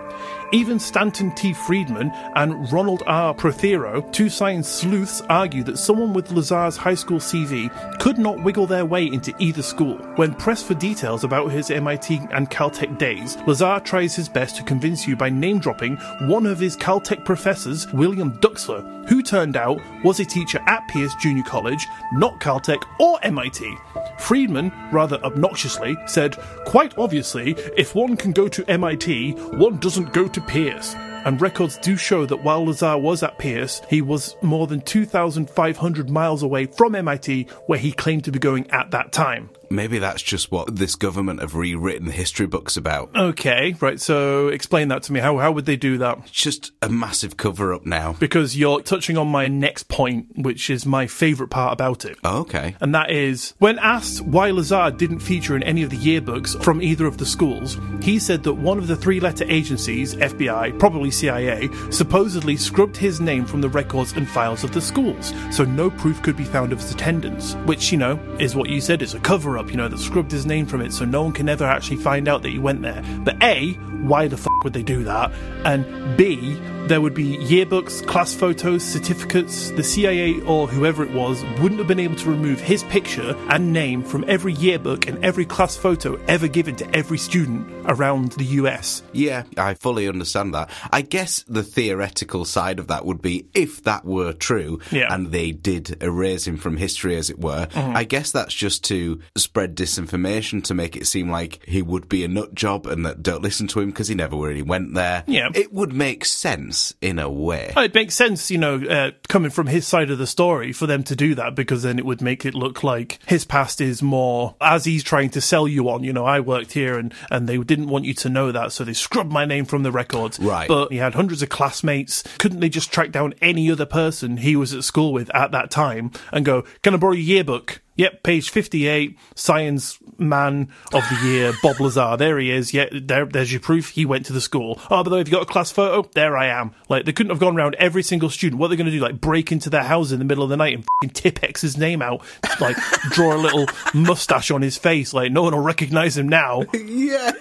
Even 0.54 0.80
Stanton 0.80 1.36
T. 1.36 1.52
Friedman 1.52 2.10
and 2.36 2.70
Donald 2.70 3.04
R. 3.06 3.34
Prothero, 3.34 4.02
two 4.14 4.30
science 4.30 4.70
sleuths, 4.70 5.22
argue 5.30 5.62
that 5.64 5.78
someone 5.78 6.14
with 6.14 6.32
Lazar's 6.32 6.78
high 6.78 6.96
school 6.96 7.20
CV 7.20 7.70
could 8.00 8.18
not 8.18 8.42
wiggle 8.42 8.66
their 8.66 8.86
way 8.86 9.08
into 9.08 9.34
either 9.40 9.62
school. 9.62 9.98
When 10.16 10.34
pressed 10.34 10.66
for 10.66 10.74
details 10.74 11.26
about 11.26 11.52
his 11.52 11.70
MIT 11.70 12.22
and 12.32 12.50
Caltech 12.50 12.98
days, 12.98 13.38
Lazar 13.46 13.82
tries 13.84 14.16
his 14.16 14.30
best 14.30 14.56
to 14.56 14.64
convince 14.64 15.06
you 15.06 15.18
by 15.18 15.30
name 15.30 15.60
dropping 15.60 15.98
one 16.30 16.46
of 16.46 16.60
his 16.60 16.78
Caltech 16.78 17.26
professors, 17.26 17.92
William 17.92 18.32
Duxler, 18.38 18.98
who 19.08 19.22
turned 19.22 19.58
out 19.58 19.82
was 20.04 20.20
a 20.20 20.26
teacher 20.26 20.62
at 20.68 20.88
Pierce 20.88 21.16
Junior 21.16 21.44
College, 21.44 21.88
not 22.14 22.40
Caltech 22.40 22.84
or 23.00 23.20
MIT. 23.24 23.74
Friedman, 24.20 24.72
rather 24.92 25.18
obnoxiously, 25.24 25.96
said, 26.08 26.36
Quite 26.66 26.98
obviously, 26.98 27.52
if 27.78 27.96
one 27.96 28.18
can 28.18 28.32
go 28.32 28.48
to 28.48 28.70
MIT, 28.70 29.32
one 29.32 29.78
doesn't 29.78 30.12
go 30.14 30.28
to 30.28 30.37
Pierce. 30.42 30.96
And 30.96 31.42
records 31.42 31.78
do 31.78 31.98
show 31.98 32.26
that 32.26 32.44
while 32.44 32.66
Lazar 32.66 32.98
was 32.98 33.22
at 33.22 33.38
Pierce, 33.38 33.82
he 33.90 34.02
was 34.02 34.36
more 34.42 34.68
than 34.68 34.82
2,500 34.82 36.10
miles 36.10 36.44
away 36.44 36.68
from 36.68 36.96
MIT, 36.96 37.48
where 37.66 37.80
he 37.80 37.92
claimed 37.92 38.24
to 38.26 38.32
be 38.32 38.40
going 38.40 38.70
at 38.72 38.92
that 38.92 39.12
time. 39.12 39.50
Maybe 39.70 40.00
that's 40.00 40.22
just 40.22 40.52
what 40.52 40.76
this 40.76 40.96
government 40.96 41.42
have 41.42 41.56
rewritten 41.56 42.10
history 42.10 42.48
books 42.48 42.78
about. 42.78 43.16
Okay, 43.16 43.76
right, 43.80 44.00
so 44.00 44.48
explain 44.48 44.88
that 44.90 45.04
to 45.04 45.14
me. 45.14 45.20
How, 45.20 45.38
how 45.38 45.52
would 45.52 45.66
they 45.66 45.76
do 45.76 45.98
that? 46.00 46.20
It's 46.20 46.32
just 46.32 46.72
a 46.82 46.90
massive 46.90 47.38
cover 47.38 47.74
up 47.74 47.86
now. 47.86 48.14
Because 48.14 48.58
you're 48.58 48.82
touching 48.82 49.18
on 49.18 49.28
my 49.28 49.48
next 49.48 49.88
point, 49.88 50.28
which 50.36 50.70
is 50.70 50.86
my 50.86 51.08
favourite 51.08 51.50
part 51.50 51.74
about 51.74 52.06
it. 52.06 52.18
Oh, 52.24 52.40
okay. 52.40 52.76
and 52.80 52.94
that 52.96 53.12
is 53.12 53.54
when 53.60 53.80
asked 53.80 54.22
why 54.22 54.52
Lazar 54.52 54.92
didn't 54.92 55.20
feature 55.20 55.56
in 55.56 55.64
any 55.64 55.84
of 55.84 55.90
the 55.90 55.98
yearbooks 55.98 56.62
from 56.64 56.82
either 56.82 57.06
of 57.06 57.18
the 57.18 57.26
schools, 57.26 57.78
he 58.02 58.20
said 58.20 58.44
that 58.44 58.54
one 58.54 58.78
of 58.78 58.88
the 58.88 58.96
three 58.96 59.20
letter 59.20 59.46
agencies, 59.50 60.16
FBI, 60.16 60.78
probably 60.80 61.12
CIA, 61.12 61.70
supposedly 61.92 62.56
scrubbed 62.58 62.98
his 62.98 63.20
name 63.20 63.46
from 63.46 63.62
the 63.62 63.70
records 63.70 64.14
and 64.14 64.28
files 64.28 64.64
of 64.64 64.72
the 64.74 64.82
schools, 64.82 65.34
so 65.52 65.64
no 65.64 65.90
proof 65.90 66.22
could 66.22 66.38
be 66.38 66.44
found 66.44 66.72
of 66.72 66.80
his 66.80 66.92
attendance, 66.92 67.56
which, 67.66 67.92
you 67.92 67.98
know, 67.98 68.20
is 68.40 68.56
what 68.56 68.70
you 68.70 68.80
said 68.82 69.02
is 69.02 69.14
a 69.14 69.20
cover 69.20 69.57
up, 69.58 69.70
you 69.70 69.78
know, 69.78 69.88
that 69.88 69.98
scrubbed 69.98 70.32
his 70.32 70.46
name 70.46 70.66
from 70.66 70.82
it 70.82 70.94
so 70.94 71.06
no 71.06 71.24
one 71.24 71.34
can 71.34 71.50
ever 71.50 71.66
actually 71.66 71.98
find 71.98 72.28
out 72.28 72.42
that 72.44 72.50
he 72.50 72.60
went 72.60 72.82
there. 72.82 73.04
But 73.20 73.42
A, 73.44 73.74
why 74.04 74.28
the 74.28 74.38
fuck 74.38 74.64
would 74.64 74.74
they 74.74 74.84
do 74.84 75.04
that? 75.04 75.32
And 75.66 76.18
B, 76.18 76.60
there 76.88 77.02
would 77.02 77.14
be 77.14 77.38
yearbooks, 77.38 78.06
class 78.06 78.34
photos, 78.34 78.84
certificates. 78.84 79.72
The 79.72 79.84
CIA 79.84 80.40
or 80.42 80.68
whoever 80.68 81.04
it 81.04 81.12
was 81.12 81.44
wouldn't 81.60 81.80
have 81.80 81.88
been 81.88 82.00
able 82.00 82.16
to 82.16 82.30
remove 82.30 82.62
his 82.62 82.84
picture 82.84 83.36
and 83.50 83.74
name 83.74 84.04
from 84.04 84.24
every 84.28 84.54
yearbook 84.54 85.08
and 85.08 85.24
every 85.24 85.46
class 85.46 85.76
photo 85.76 86.16
ever 86.28 86.48
given 86.48 86.76
to 86.78 86.96
every 86.96 87.18
student 87.18 87.68
around 87.86 88.34
the 88.34 88.46
US. 88.62 89.04
Yeah, 89.12 89.44
I 89.58 89.74
fully 89.74 90.08
understand 90.08 90.54
that. 90.54 90.70
I 90.92 91.02
guess 91.02 91.44
the 91.48 91.64
theoretical 91.64 92.46
side 92.46 92.80
of 92.80 92.88
that 92.88 93.06
would 93.06 93.22
be 93.22 93.48
if 93.54 93.84
that 93.84 94.06
were 94.06 94.32
true 94.34 94.80
Yeah. 94.92 95.14
and 95.14 95.32
they 95.32 95.52
did 95.52 96.02
erase 96.02 96.48
him 96.48 96.58
from 96.58 96.78
history, 96.78 97.18
as 97.18 97.30
it 97.30 97.40
were. 97.40 97.66
Mm-hmm. 97.68 97.98
I 97.98 98.04
guess 98.06 98.32
that's 98.32 98.54
just 98.54 98.84
to 98.86 99.20
spread 99.36 99.76
disinformation 99.76 100.64
to 100.66 100.74
make 100.74 100.96
it 100.96 101.08
seem 101.08 101.30
like 101.30 101.60
he 101.66 101.82
would 101.82 102.08
be 102.08 102.24
a 102.24 102.28
nut 102.28 102.54
job 102.54 102.88
and 102.88 103.06
that 103.06 103.24
don't 103.24 103.42
listen 103.42 103.68
to 103.68 103.80
him 103.82 103.90
because 103.90 104.08
he 104.08 104.16
never 104.16 104.38
really 104.38 104.62
went 104.62 104.94
there. 104.94 105.24
Yeah. 105.28 105.50
It 105.54 105.74
would 105.74 105.92
make 105.94 106.24
sense 106.24 106.77
in 107.02 107.20
a 107.20 107.30
way. 107.30 107.74
It 107.76 107.94
makes 107.94 108.16
sense, 108.16 108.52
you 108.52 108.58
know, 108.58 108.84
uh, 108.84 109.12
coming 109.28 109.52
from 109.52 109.68
his 109.68 109.88
side 109.88 110.10
of 110.10 110.18
the 110.18 110.28
story 110.28 110.74
for 110.74 110.88
them 110.88 111.04
to 111.04 111.16
do 111.16 111.36
that 111.36 111.56
because 111.56 111.84
then 111.84 112.00
it 112.00 112.06
would 112.06 112.22
make 112.22 112.46
it 112.46 112.54
look 112.54 112.84
like 112.84 113.20
his 113.26 113.46
past 113.46 113.82
is 113.82 114.02
more 114.02 114.56
as 114.62 114.86
he's 114.86 115.04
trying 115.04 115.30
to 115.32 115.42
sell 115.42 115.68
you 115.68 115.90
on. 115.90 116.04
You 116.04 116.14
know, 116.14 116.26
I 116.26 116.40
worked 116.40 116.74
here 116.74 116.98
and, 116.98 117.14
and 117.32 117.48
they 117.48 117.58
didn't 117.58 117.88
want 117.88 118.06
you 118.06 118.14
to 118.16 118.30
know 118.30 118.52
that, 118.52 118.72
so 118.72 118.84
they 118.84 118.94
scrubbed 118.94 119.32
my 119.32 119.46
name 119.46 119.66
from 119.66 119.84
the 119.84 119.92
records. 119.92 120.40
Right. 120.40 120.68
But 120.68 120.92
he 120.92 120.98
had 120.98 121.16
hundreds 121.16 121.42
of 121.42 121.50
classmates. 121.50 122.24
Couldn't 122.38 122.60
they 122.60 122.70
just 122.70 122.92
track 122.92 123.12
down 123.12 123.34
any 123.42 123.72
other 123.72 123.86
person 123.86 124.38
he 124.38 124.56
was 124.56 124.74
at 124.74 124.84
school 124.84 125.14
with 125.14 125.34
at 125.36 125.52
that 125.52 125.72
time 125.72 126.12
and 126.32 126.46
go, 126.46 126.64
Can 126.82 126.94
I 126.94 126.98
borrow 126.98 127.14
your 127.14 127.24
yearbook? 127.24 127.82
Yep, 127.98 128.24
page 128.24 128.50
58, 128.50 129.18
Science 129.36 129.98
Man 130.18 130.72
of 130.94 131.04
the 131.10 131.28
Year, 131.28 131.54
Bob 131.62 131.80
Lazar. 131.80 132.16
There 132.18 132.38
he 132.40 132.52
is. 132.52 132.74
Yeah, 132.74 132.86
there, 132.92 133.26
there's 133.26 133.52
your 133.52 133.60
proof. 133.62 133.90
He 133.90 134.06
went 134.06 134.26
to 134.28 134.34
the 134.34 134.42
school. 134.42 134.80
Oh, 134.90 135.04
by 135.04 135.04
the 135.04 135.10
way, 135.12 135.18
have 135.20 135.28
you 135.28 135.34
got 135.34 135.44
a 135.44 135.46
class 135.52 135.72
photo? 135.72 136.08
There 136.14 136.38
I 136.38 136.48
am. 136.48 136.74
Like, 136.90 137.06
they 137.06 137.12
couldn't 137.12 137.32
have 137.32 137.40
gone 137.40 137.58
around 137.58 137.76
every 137.76 138.04
single 138.04 138.30
student. 138.30 138.60
What 138.60 138.68
are 138.68 138.70
they 138.70 138.76
going 138.76 138.86
to 138.86 138.92
do? 138.92 139.00
Like, 139.00 139.20
break 139.20 139.52
into 139.52 139.70
their 139.70 139.84
house 139.84 140.12
in 140.12 140.20
the 140.20 140.26
middle 140.26 140.44
of 140.44 140.50
the 140.50 140.58
night 140.58 140.76
and 140.76 140.86
fucking 141.02 141.14
tip 141.14 141.44
X's 141.44 141.78
name 141.78 142.02
out? 142.02 142.24
Like, 142.60 142.78
draw 143.12 143.36
a 143.36 143.38
little 143.38 143.68
mustache 143.94 144.50
on 144.50 144.64
his 144.64 144.78
face. 144.78 145.14
Like, 145.14 145.32
no 145.32 145.44
one 145.44 145.54
will 145.54 145.62
recognize 145.62 146.18
him 146.18 146.28
now. 146.28 146.64
Yeah. 146.74 147.32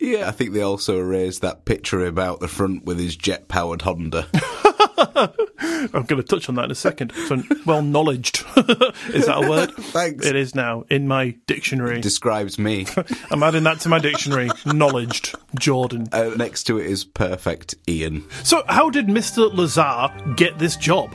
yeah. 0.00 0.28
I 0.28 0.32
think 0.32 0.52
they 0.52 0.62
also 0.62 0.98
erased 0.98 1.42
that 1.42 1.64
picture 1.64 2.04
about 2.04 2.40
the 2.40 2.48
front 2.48 2.84
with 2.84 2.98
his 2.98 3.14
jet 3.14 3.46
powered 3.46 3.82
Honda. 3.82 4.26
I'm 5.58 6.04
going 6.04 6.20
to 6.20 6.22
touch 6.22 6.48
on 6.48 6.54
that 6.56 6.66
in 6.66 6.70
a 6.70 6.74
second. 6.74 7.12
So, 7.26 7.42
well 7.66 7.82
knowledged. 7.82 8.44
is 9.08 9.26
that 9.26 9.44
a 9.44 9.48
word? 9.48 9.72
Thanks. 9.78 10.26
It 10.26 10.36
is 10.36 10.54
now 10.54 10.84
in 10.90 11.08
my 11.08 11.36
dictionary. 11.46 12.00
Describes 12.00 12.58
me. 12.58 12.86
I'm 13.30 13.42
adding 13.42 13.64
that 13.64 13.80
to 13.80 13.88
my 13.88 13.98
dictionary. 13.98 14.50
Knowledged. 14.66 15.34
Jordan. 15.58 16.08
Uh, 16.12 16.30
next 16.36 16.64
to 16.64 16.78
it 16.78 16.86
is 16.86 17.04
perfect 17.04 17.74
Ian. 17.88 18.24
So, 18.42 18.62
how 18.68 18.90
did 18.90 19.06
Mr. 19.06 19.52
Lazar 19.52 20.10
get 20.36 20.58
this 20.58 20.76
job? 20.76 21.14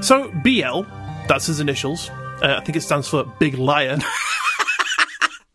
So, 0.00 0.30
BL, 0.42 0.82
that's 1.28 1.46
his 1.46 1.60
initials. 1.60 2.10
Uh, 2.10 2.56
I 2.58 2.64
think 2.64 2.76
it 2.76 2.82
stands 2.82 3.08
for 3.08 3.24
Big 3.38 3.54
Liar. 3.54 3.98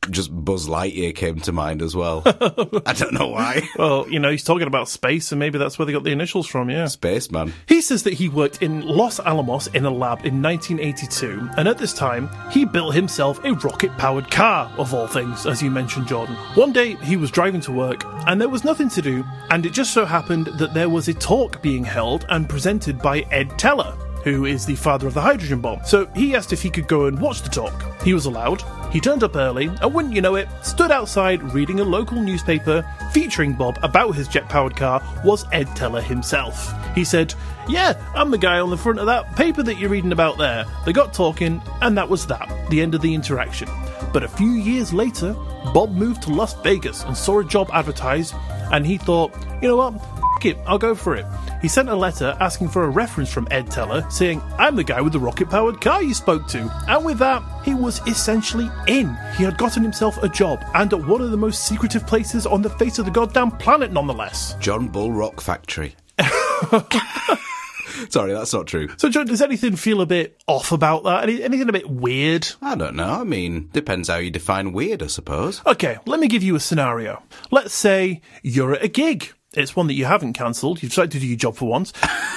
Just 0.09 0.33
Buzz 0.33 0.67
Lightyear 0.67 1.13
came 1.15 1.39
to 1.41 1.51
mind 1.51 1.81
as 1.81 1.95
well. 1.95 2.23
I 2.25 2.93
don't 2.93 3.13
know 3.13 3.27
why. 3.27 3.67
well, 3.77 4.07
you 4.09 4.17
know, 4.19 4.31
he's 4.31 4.43
talking 4.43 4.65
about 4.67 4.87
space, 4.89 5.31
and 5.31 5.39
maybe 5.39 5.57
that's 5.57 5.77
where 5.77 5.85
they 5.85 5.91
got 5.91 6.03
the 6.03 6.11
initials 6.11 6.47
from, 6.47 6.69
yeah. 6.69 6.87
Spaceman. 6.87 7.53
He 7.67 7.81
says 7.81 8.03
that 8.03 8.13
he 8.13 8.29
worked 8.29 8.61
in 8.61 8.87
Los 8.87 9.19
Alamos 9.19 9.67
in 9.67 9.85
a 9.85 9.91
lab 9.91 10.25
in 10.25 10.41
1982, 10.41 11.49
and 11.57 11.67
at 11.67 11.77
this 11.77 11.93
time, 11.93 12.29
he 12.49 12.65
built 12.65 12.95
himself 12.95 13.43
a 13.43 13.53
rocket 13.53 13.91
powered 13.97 14.31
car, 14.31 14.71
of 14.77 14.93
all 14.93 15.07
things, 15.07 15.45
as 15.45 15.61
you 15.61 15.69
mentioned, 15.69 16.07
Jordan. 16.07 16.35
One 16.55 16.71
day, 16.71 16.95
he 16.95 17.17
was 17.17 17.29
driving 17.29 17.61
to 17.61 17.71
work, 17.71 18.03
and 18.27 18.39
there 18.41 18.49
was 18.49 18.63
nothing 18.63 18.89
to 18.89 19.01
do, 19.01 19.23
and 19.51 19.65
it 19.65 19.73
just 19.73 19.93
so 19.93 20.05
happened 20.05 20.47
that 20.47 20.73
there 20.73 20.89
was 20.89 21.07
a 21.07 21.13
talk 21.13 21.61
being 21.61 21.83
held 21.83 22.25
and 22.29 22.49
presented 22.49 22.99
by 22.99 23.19
Ed 23.31 23.59
Teller. 23.59 23.95
Who 24.23 24.45
is 24.45 24.65
the 24.65 24.75
father 24.75 25.07
of 25.07 25.13
the 25.13 25.21
hydrogen 25.21 25.61
bomb? 25.61 25.79
So 25.85 26.05
he 26.07 26.35
asked 26.35 26.51
if 26.51 26.61
he 26.61 26.69
could 26.69 26.87
go 26.87 27.05
and 27.05 27.19
watch 27.19 27.41
the 27.41 27.49
talk. 27.49 27.73
He 28.03 28.13
was 28.13 28.25
allowed. 28.25 28.63
He 28.91 28.99
turned 28.99 29.23
up 29.23 29.35
early, 29.35 29.67
and 29.67 29.93
wouldn't 29.93 30.15
you 30.15 30.21
know 30.21 30.35
it, 30.35 30.49
stood 30.61 30.91
outside 30.91 31.41
reading 31.53 31.79
a 31.79 31.83
local 31.83 32.21
newspaper 32.21 32.83
featuring 33.13 33.53
Bob 33.53 33.77
about 33.83 34.15
his 34.15 34.27
jet 34.27 34.49
powered 34.49 34.75
car 34.75 35.01
was 35.23 35.45
Ed 35.51 35.73
Teller 35.75 36.01
himself. 36.01 36.73
He 36.95 37.03
said, 37.05 37.33
Yeah, 37.67 37.93
I'm 38.15 38.31
the 38.31 38.37
guy 38.37 38.59
on 38.59 38.71
the 38.71 38.77
front 38.77 38.99
of 38.99 39.05
that 39.05 39.35
paper 39.35 39.63
that 39.63 39.77
you're 39.77 39.89
reading 39.89 40.11
about 40.11 40.37
there. 40.37 40.65
They 40.85 40.93
got 40.93 41.13
talking, 41.13 41.61
and 41.81 41.97
that 41.97 42.09
was 42.09 42.27
that, 42.27 42.49
the 42.69 42.81
end 42.81 42.95
of 42.95 43.01
the 43.01 43.13
interaction. 43.13 43.69
But 44.11 44.23
a 44.23 44.27
few 44.27 44.51
years 44.51 44.91
later, 44.91 45.33
Bob 45.73 45.91
moved 45.91 46.23
to 46.23 46.31
Las 46.31 46.55
Vegas 46.61 47.03
and 47.03 47.15
saw 47.15 47.39
a 47.39 47.45
job 47.45 47.69
advertised, 47.71 48.33
and 48.71 48.85
he 48.85 48.97
thought, 48.97 49.31
You 49.61 49.69
know 49.69 49.77
what? 49.77 49.93
F- 49.95 50.45
it, 50.45 50.57
I'll 50.65 50.79
go 50.79 50.95
for 50.95 51.15
it. 51.15 51.25
He 51.61 51.67
sent 51.67 51.89
a 51.89 51.95
letter 51.95 52.37
asking 52.39 52.69
for 52.69 52.83
a 52.83 52.89
reference 52.89 53.31
from 53.31 53.47
Ed 53.51 53.69
Teller, 53.69 54.05
saying, 54.09 54.41
I'm 54.57 54.75
the 54.75 54.83
guy 54.83 55.01
with 55.01 55.13
the 55.13 55.19
rocket 55.19 55.49
powered 55.49 55.81
car 55.81 56.01
you 56.01 56.13
spoke 56.13 56.47
to. 56.49 56.71
And 56.87 57.05
with 57.05 57.19
that, 57.19 57.43
he 57.63 57.73
was 57.73 57.99
essentially 58.07 58.69
in. 58.87 59.17
He 59.37 59.43
had 59.43 59.57
gotten 59.57 59.83
himself 59.83 60.17
a 60.23 60.29
job, 60.29 60.63
and 60.73 60.93
at 60.93 61.05
one 61.05 61.21
of 61.21 61.31
the 61.31 61.37
most 61.37 61.65
secretive 61.65 62.07
places 62.07 62.45
on 62.45 62.61
the 62.61 62.69
face 62.69 62.97
of 62.97 63.05
the 63.05 63.11
goddamn 63.11 63.51
planet, 63.51 63.91
nonetheless. 63.91 64.55
John 64.59 64.87
Bull 64.87 65.11
Rock 65.11 65.41
Factory. 65.41 65.95
Sorry, 68.09 68.33
that's 68.33 68.53
not 68.53 68.67
true. 68.67 68.87
So, 68.97 69.09
John, 69.09 69.25
does 69.25 69.41
anything 69.41 69.75
feel 69.75 70.01
a 70.01 70.05
bit 70.05 70.41
off 70.47 70.71
about 70.71 71.03
that? 71.03 71.23
Any, 71.23 71.43
anything 71.43 71.67
a 71.67 71.73
bit 71.73 71.89
weird? 71.89 72.47
I 72.61 72.75
don't 72.75 72.95
know. 72.95 73.19
I 73.21 73.23
mean, 73.23 73.69
depends 73.73 74.07
how 74.07 74.17
you 74.17 74.31
define 74.31 74.71
weird, 74.71 75.03
I 75.03 75.07
suppose. 75.07 75.61
Okay, 75.65 75.97
let 76.05 76.19
me 76.19 76.27
give 76.27 76.43
you 76.43 76.55
a 76.55 76.59
scenario. 76.59 77.21
Let's 77.51 77.73
say 77.73 78.21
you're 78.41 78.73
at 78.73 78.83
a 78.83 78.87
gig. 78.87 79.33
It's 79.53 79.75
one 79.75 79.87
that 79.87 79.95
you 79.95 80.05
haven't 80.05 80.33
cancelled. 80.33 80.83
You've 80.83 80.91
decided 80.91 81.11
to 81.13 81.19
do 81.19 81.25
your 81.25 81.35
job 81.35 81.55
for 81.55 81.67
once. 81.67 81.91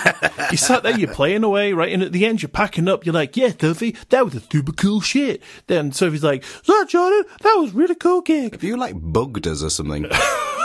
you 0.51 0.57
sat 0.57 0.83
there, 0.83 0.99
you're 0.99 1.13
playing 1.13 1.45
away, 1.45 1.75
right? 1.75 1.93
And 1.93 2.03
at 2.03 2.11
the 2.13 2.25
end, 2.25 2.41
you're 2.41 2.49
packing 2.49 2.89
up. 2.89 3.05
You're 3.05 3.13
like, 3.15 3.37
yeah, 3.37 3.51
Sophie, 3.61 3.97
that 4.09 4.25
was 4.25 4.35
a 4.35 4.41
super 4.41 4.73
cool 4.73 5.03
shit. 5.03 5.43
Then 5.67 5.93
Sophie's 5.93 6.25
like, 6.25 6.43
so 6.63 6.85
Jordan, 6.87 7.25
that 7.43 7.55
was 7.57 7.73
really 7.73 7.97
cool 7.97 8.23
gig. 8.23 8.53
Have 8.53 8.65
you, 8.65 8.79
like, 8.79 8.95
bugged 8.97 9.47
us 9.47 9.63
or 9.63 9.69
something? 9.69 10.07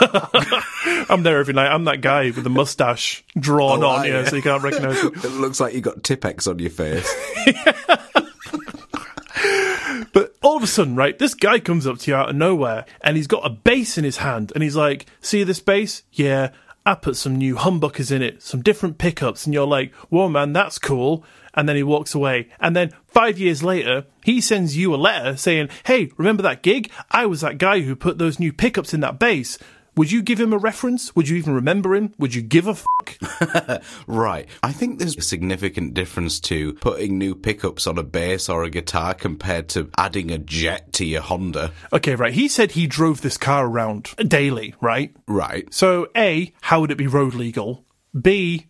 I'm 1.10 1.22
there 1.22 1.38
every 1.38 1.52
night. 1.52 1.68
I'm 1.70 1.84
that 1.84 2.00
guy 2.00 2.24
with 2.30 2.44
the 2.44 2.50
mustache 2.50 3.24
drawn 3.38 3.82
Oh, 3.84 3.88
on, 3.88 4.06
yeah, 4.06 4.20
you? 4.20 4.26
so 4.26 4.36
you 4.36 4.42
can't 4.42 4.62
recognise 4.62 5.04
it. 5.04 5.24
it 5.24 5.32
looks 5.32 5.60
like 5.60 5.74
you 5.74 5.82
got 5.82 5.98
Tipex 6.02 6.48
on 6.48 6.58
your 6.60 6.70
face. 6.70 7.06
But 10.12 10.34
all 10.42 10.56
of 10.56 10.62
a 10.62 10.66
sudden, 10.66 10.96
right, 10.96 11.18
this 11.18 11.34
guy 11.34 11.58
comes 11.58 11.86
up 11.86 11.98
to 11.98 12.10
you 12.10 12.16
out 12.16 12.30
of 12.30 12.36
nowhere 12.36 12.84
and 13.00 13.16
he's 13.16 13.26
got 13.26 13.46
a 13.46 13.50
bass 13.50 13.98
in 13.98 14.04
his 14.04 14.18
hand 14.18 14.52
and 14.54 14.62
he's 14.62 14.76
like, 14.76 15.06
See 15.20 15.44
this 15.44 15.60
bass? 15.60 16.02
Yeah, 16.12 16.50
I 16.84 16.94
put 16.94 17.16
some 17.16 17.36
new 17.36 17.56
humbuckers 17.56 18.10
in 18.10 18.22
it, 18.22 18.42
some 18.42 18.62
different 18.62 18.98
pickups. 18.98 19.44
And 19.44 19.54
you're 19.54 19.66
like, 19.66 19.92
Whoa, 20.10 20.28
man, 20.28 20.52
that's 20.52 20.78
cool. 20.78 21.24
And 21.54 21.68
then 21.68 21.76
he 21.76 21.82
walks 21.82 22.14
away. 22.14 22.48
And 22.60 22.76
then 22.76 22.92
five 23.06 23.38
years 23.38 23.62
later, 23.62 24.06
he 24.24 24.40
sends 24.40 24.76
you 24.76 24.94
a 24.94 24.96
letter 24.96 25.36
saying, 25.36 25.68
Hey, 25.84 26.10
remember 26.16 26.42
that 26.42 26.62
gig? 26.62 26.90
I 27.10 27.26
was 27.26 27.40
that 27.40 27.58
guy 27.58 27.80
who 27.80 27.96
put 27.96 28.18
those 28.18 28.38
new 28.38 28.52
pickups 28.52 28.94
in 28.94 29.00
that 29.00 29.18
bass. 29.18 29.58
Would 29.98 30.12
you 30.12 30.22
give 30.22 30.38
him 30.38 30.52
a 30.52 30.58
reference? 30.58 31.14
Would 31.16 31.28
you 31.28 31.36
even 31.36 31.54
remember 31.54 31.92
him? 31.92 32.14
Would 32.18 32.32
you 32.32 32.40
give 32.40 32.68
a 32.68 32.74
fuck? 32.76 33.82
right. 34.06 34.46
I 34.62 34.70
think 34.72 35.00
there's 35.00 35.16
a 35.16 35.22
significant 35.22 35.92
difference 35.94 36.38
to 36.40 36.74
putting 36.74 37.18
new 37.18 37.34
pickups 37.34 37.84
on 37.88 37.98
a 37.98 38.04
bass 38.04 38.48
or 38.48 38.62
a 38.62 38.70
guitar 38.70 39.12
compared 39.12 39.68
to 39.70 39.90
adding 39.98 40.30
a 40.30 40.38
jet 40.38 40.92
to 40.94 41.04
your 41.04 41.22
Honda. 41.22 41.72
Okay, 41.92 42.14
right. 42.14 42.32
He 42.32 42.46
said 42.46 42.70
he 42.72 42.86
drove 42.86 43.22
this 43.22 43.36
car 43.36 43.66
around 43.66 44.14
daily, 44.18 44.72
right? 44.80 45.12
Right. 45.26 45.74
So, 45.74 46.06
A, 46.16 46.52
how 46.60 46.80
would 46.80 46.92
it 46.92 46.96
be 46.96 47.08
road 47.08 47.34
legal? 47.34 47.84
B, 48.18 48.66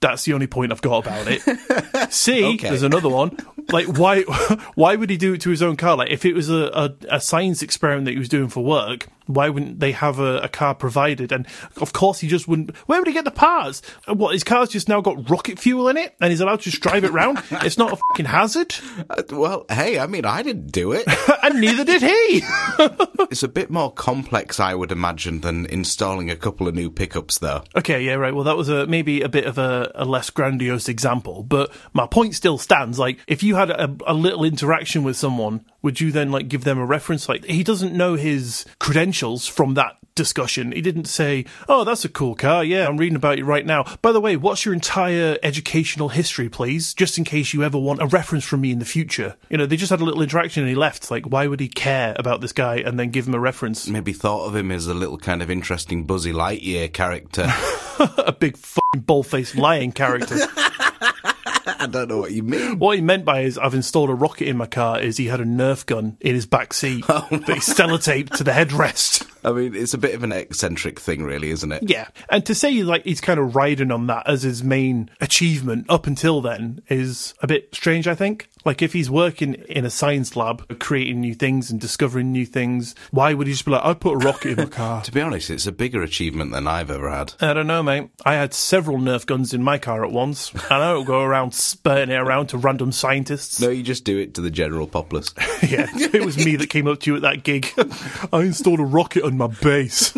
that's 0.00 0.24
the 0.24 0.34
only 0.34 0.46
point 0.46 0.72
I've 0.72 0.82
got 0.82 1.06
about 1.06 1.26
it. 1.26 2.10
C, 2.12 2.44
Okay. 2.54 2.68
there's 2.68 2.82
another 2.82 3.08
one. 3.08 3.34
Like, 3.72 3.86
why 3.98 4.22
why 4.74 4.94
would 4.94 5.08
he 5.08 5.16
do 5.16 5.32
it 5.32 5.40
to 5.40 5.50
his 5.50 5.62
own 5.62 5.76
car? 5.76 5.96
Like, 5.96 6.10
if 6.10 6.26
it 6.26 6.34
was 6.34 6.50
a, 6.50 6.66
a, 7.10 7.16
a 7.16 7.20
science 7.20 7.62
experiment 7.62 8.04
that 8.04 8.12
he 8.12 8.18
was 8.18 8.28
doing 8.28 8.48
for 8.48 8.62
work, 8.62 9.06
why 9.26 9.48
wouldn't 9.48 9.80
they 9.80 9.92
have 9.92 10.18
a, 10.18 10.38
a 10.38 10.48
car 10.48 10.74
provided? 10.74 11.32
And 11.32 11.46
of 11.76 11.92
course, 11.92 12.20
he 12.20 12.28
just 12.28 12.48
wouldn't. 12.48 12.76
Where 12.88 13.00
would 13.00 13.06
he 13.06 13.12
get 13.12 13.24
the 13.24 13.30
parts? 13.30 13.82
What, 14.06 14.32
his 14.32 14.44
car's 14.44 14.70
just 14.70 14.88
now 14.88 15.00
got 15.00 15.28
rocket 15.28 15.58
fuel 15.58 15.88
in 15.88 15.96
it 15.96 16.14
and 16.20 16.30
he's 16.30 16.40
allowed 16.40 16.60
to 16.60 16.70
just 16.70 16.82
drive 16.82 17.04
it 17.04 17.12
round? 17.12 17.42
It's 17.66 17.78
not 17.78 17.92
a 17.92 17.96
fucking 17.96 18.26
hazard? 18.26 18.74
Uh, 19.10 19.22
well, 19.30 19.66
hey, 19.68 19.98
I 19.98 20.06
mean, 20.06 20.24
I 20.24 20.42
didn't 20.42 20.72
do 20.72 20.92
it. 20.92 21.06
And 21.42 21.60
neither 21.60 21.84
did 21.84 22.02
he! 22.02 22.42
it's 23.30 23.44
a 23.44 23.48
bit 23.48 23.70
more 23.70 23.92
complex, 23.92 24.58
I 24.58 24.74
would 24.74 24.90
imagine, 24.90 25.42
than 25.42 25.66
installing 25.66 26.28
a 26.28 26.34
couple 26.34 26.66
of 26.66 26.74
new 26.74 26.90
pickups, 26.90 27.38
though. 27.38 27.62
Okay, 27.76 28.02
yeah, 28.02 28.14
right. 28.14 28.34
Well, 28.34 28.42
that 28.44 28.56
was 28.56 28.68
a 28.68 28.84
maybe 28.86 29.22
a 29.22 29.28
bit 29.28 29.44
of 29.44 29.56
a, 29.56 29.92
a 29.94 30.04
less 30.04 30.30
grandiose 30.30 30.88
example, 30.88 31.44
but 31.44 31.70
my 31.92 32.06
point 32.06 32.34
still 32.34 32.58
stands. 32.58 32.98
Like, 32.98 33.20
if 33.28 33.44
you 33.44 33.54
had 33.54 33.70
a, 33.70 33.96
a 34.06 34.14
little 34.14 34.44
interaction 34.44 35.04
with 35.04 35.16
someone, 35.16 35.64
would 35.86 36.00
you 36.00 36.10
then 36.10 36.32
like 36.32 36.48
give 36.48 36.64
them 36.64 36.78
a 36.80 36.84
reference? 36.84 37.28
Like, 37.28 37.44
he 37.44 37.62
doesn't 37.62 37.94
know 37.94 38.16
his 38.16 38.66
credentials 38.80 39.46
from 39.46 39.74
that 39.74 39.96
discussion. 40.16 40.72
He 40.72 40.80
didn't 40.80 41.04
say, 41.04 41.44
"Oh, 41.68 41.84
that's 41.84 42.04
a 42.04 42.08
cool 42.08 42.34
car. 42.34 42.64
Yeah, 42.64 42.88
I'm 42.88 42.96
reading 42.96 43.14
about 43.14 43.38
it 43.38 43.44
right 43.44 43.64
now." 43.64 43.84
By 44.02 44.10
the 44.10 44.20
way, 44.20 44.34
what's 44.34 44.64
your 44.64 44.74
entire 44.74 45.38
educational 45.44 46.08
history, 46.08 46.48
please, 46.48 46.92
just 46.92 47.18
in 47.18 47.24
case 47.24 47.54
you 47.54 47.62
ever 47.62 47.78
want 47.78 48.02
a 48.02 48.06
reference 48.06 48.44
from 48.44 48.62
me 48.62 48.72
in 48.72 48.80
the 48.80 48.84
future? 48.84 49.36
You 49.48 49.58
know, 49.58 49.66
they 49.66 49.76
just 49.76 49.90
had 49.90 50.00
a 50.00 50.04
little 50.04 50.22
interaction 50.22 50.64
and 50.64 50.68
he 50.68 50.74
left. 50.74 51.08
Like, 51.08 51.26
why 51.26 51.46
would 51.46 51.60
he 51.60 51.68
care 51.68 52.16
about 52.18 52.40
this 52.40 52.52
guy 52.52 52.78
and 52.78 52.98
then 52.98 53.10
give 53.10 53.28
him 53.28 53.34
a 53.34 53.38
reference? 53.38 53.86
Maybe 53.86 54.12
thought 54.12 54.46
of 54.48 54.56
him 54.56 54.72
as 54.72 54.88
a 54.88 54.94
little 54.94 55.18
kind 55.18 55.40
of 55.40 55.52
interesting 55.52 56.02
Buzzy 56.02 56.32
Lightyear 56.32 56.92
character. 56.92 57.46
a 58.18 58.32
big 58.32 58.56
fucking 58.56 59.02
ball-faced 59.02 59.54
lying 59.54 59.92
character. 59.92 60.36
I 61.78 61.86
don't 61.86 62.08
know 62.08 62.18
what 62.18 62.32
you 62.32 62.42
mean. 62.42 62.78
What 62.78 62.96
he 62.96 63.02
meant 63.02 63.24
by 63.24 63.40
is 63.40 63.58
I've 63.58 63.74
installed 63.74 64.10
a 64.10 64.14
rocket 64.14 64.46
in 64.46 64.56
my 64.56 64.66
car 64.66 65.00
is 65.00 65.16
he 65.16 65.26
had 65.26 65.40
a 65.40 65.44
Nerf 65.44 65.84
gun 65.84 66.16
in 66.20 66.34
his 66.34 66.46
back 66.46 66.72
seat 66.72 67.04
oh, 67.08 67.26
that 67.30 67.48
he 67.48 67.54
sellotaped 67.54 68.36
to 68.36 68.44
the 68.44 68.52
headrest. 68.52 69.28
I 69.44 69.52
mean, 69.52 69.74
it's 69.74 69.94
a 69.94 69.98
bit 69.98 70.14
of 70.14 70.22
an 70.22 70.32
eccentric 70.32 71.00
thing, 71.00 71.22
really, 71.24 71.50
isn't 71.50 71.70
it? 71.72 71.88
Yeah, 71.88 72.08
and 72.30 72.44
to 72.46 72.54
say 72.54 72.82
like 72.82 73.04
he's 73.04 73.20
kind 73.20 73.40
of 73.40 73.56
riding 73.56 73.90
on 73.90 74.06
that 74.06 74.28
as 74.28 74.42
his 74.42 74.62
main 74.62 75.10
achievement 75.20 75.86
up 75.88 76.06
until 76.06 76.40
then 76.40 76.82
is 76.88 77.34
a 77.40 77.46
bit 77.46 77.74
strange. 77.74 78.06
I 78.06 78.14
think. 78.14 78.48
Like 78.66 78.82
if 78.82 78.92
he's 78.92 79.08
working 79.08 79.54
in 79.54 79.84
a 79.84 79.90
science 79.90 80.34
lab, 80.34 80.80
creating 80.80 81.20
new 81.20 81.34
things 81.34 81.70
and 81.70 81.80
discovering 81.80 82.32
new 82.32 82.44
things, 82.44 82.96
why 83.12 83.32
would 83.32 83.46
he 83.46 83.52
just 83.52 83.64
be 83.64 83.70
like, 83.70 83.84
"I 83.84 83.94
put 83.94 84.14
a 84.14 84.18
rocket 84.18 84.50
in 84.50 84.56
my 84.56 84.64
car"? 84.70 85.02
To 85.02 85.12
be 85.12 85.20
honest, 85.20 85.50
it's 85.50 85.68
a 85.68 85.72
bigger 85.72 86.02
achievement 86.02 86.50
than 86.50 86.66
I've 86.66 86.90
ever 86.90 87.08
had. 87.08 87.34
I 87.40 87.54
don't 87.54 87.68
know, 87.68 87.84
mate. 87.84 88.10
I 88.24 88.34
had 88.34 88.52
several 88.52 88.98
Nerf 88.98 89.24
guns 89.24 89.54
in 89.54 89.62
my 89.62 89.78
car 89.78 90.04
at 90.04 90.10
once, 90.10 90.52
and 90.52 90.62
I 90.82 90.92
don't 90.92 91.04
go 91.04 91.22
around 91.22 91.54
spurting 91.54 92.10
it 92.12 92.18
around 92.18 92.48
to 92.48 92.58
random 92.58 92.90
scientists. 92.90 93.60
No, 93.60 93.70
you 93.70 93.84
just 93.84 94.02
do 94.02 94.18
it 94.18 94.34
to 94.34 94.40
the 94.40 94.50
general 94.50 94.88
populace. 94.88 95.32
yeah, 95.62 95.86
it 95.94 96.24
was 96.24 96.36
me 96.44 96.56
that 96.56 96.68
came 96.68 96.88
up 96.88 96.98
to 97.00 97.10
you 97.12 97.16
at 97.16 97.22
that 97.22 97.44
gig. 97.44 97.68
I 98.32 98.40
installed 98.40 98.80
a 98.80 98.84
rocket 98.84 99.22
on 99.22 99.36
my 99.36 99.46
bass. 99.46 100.12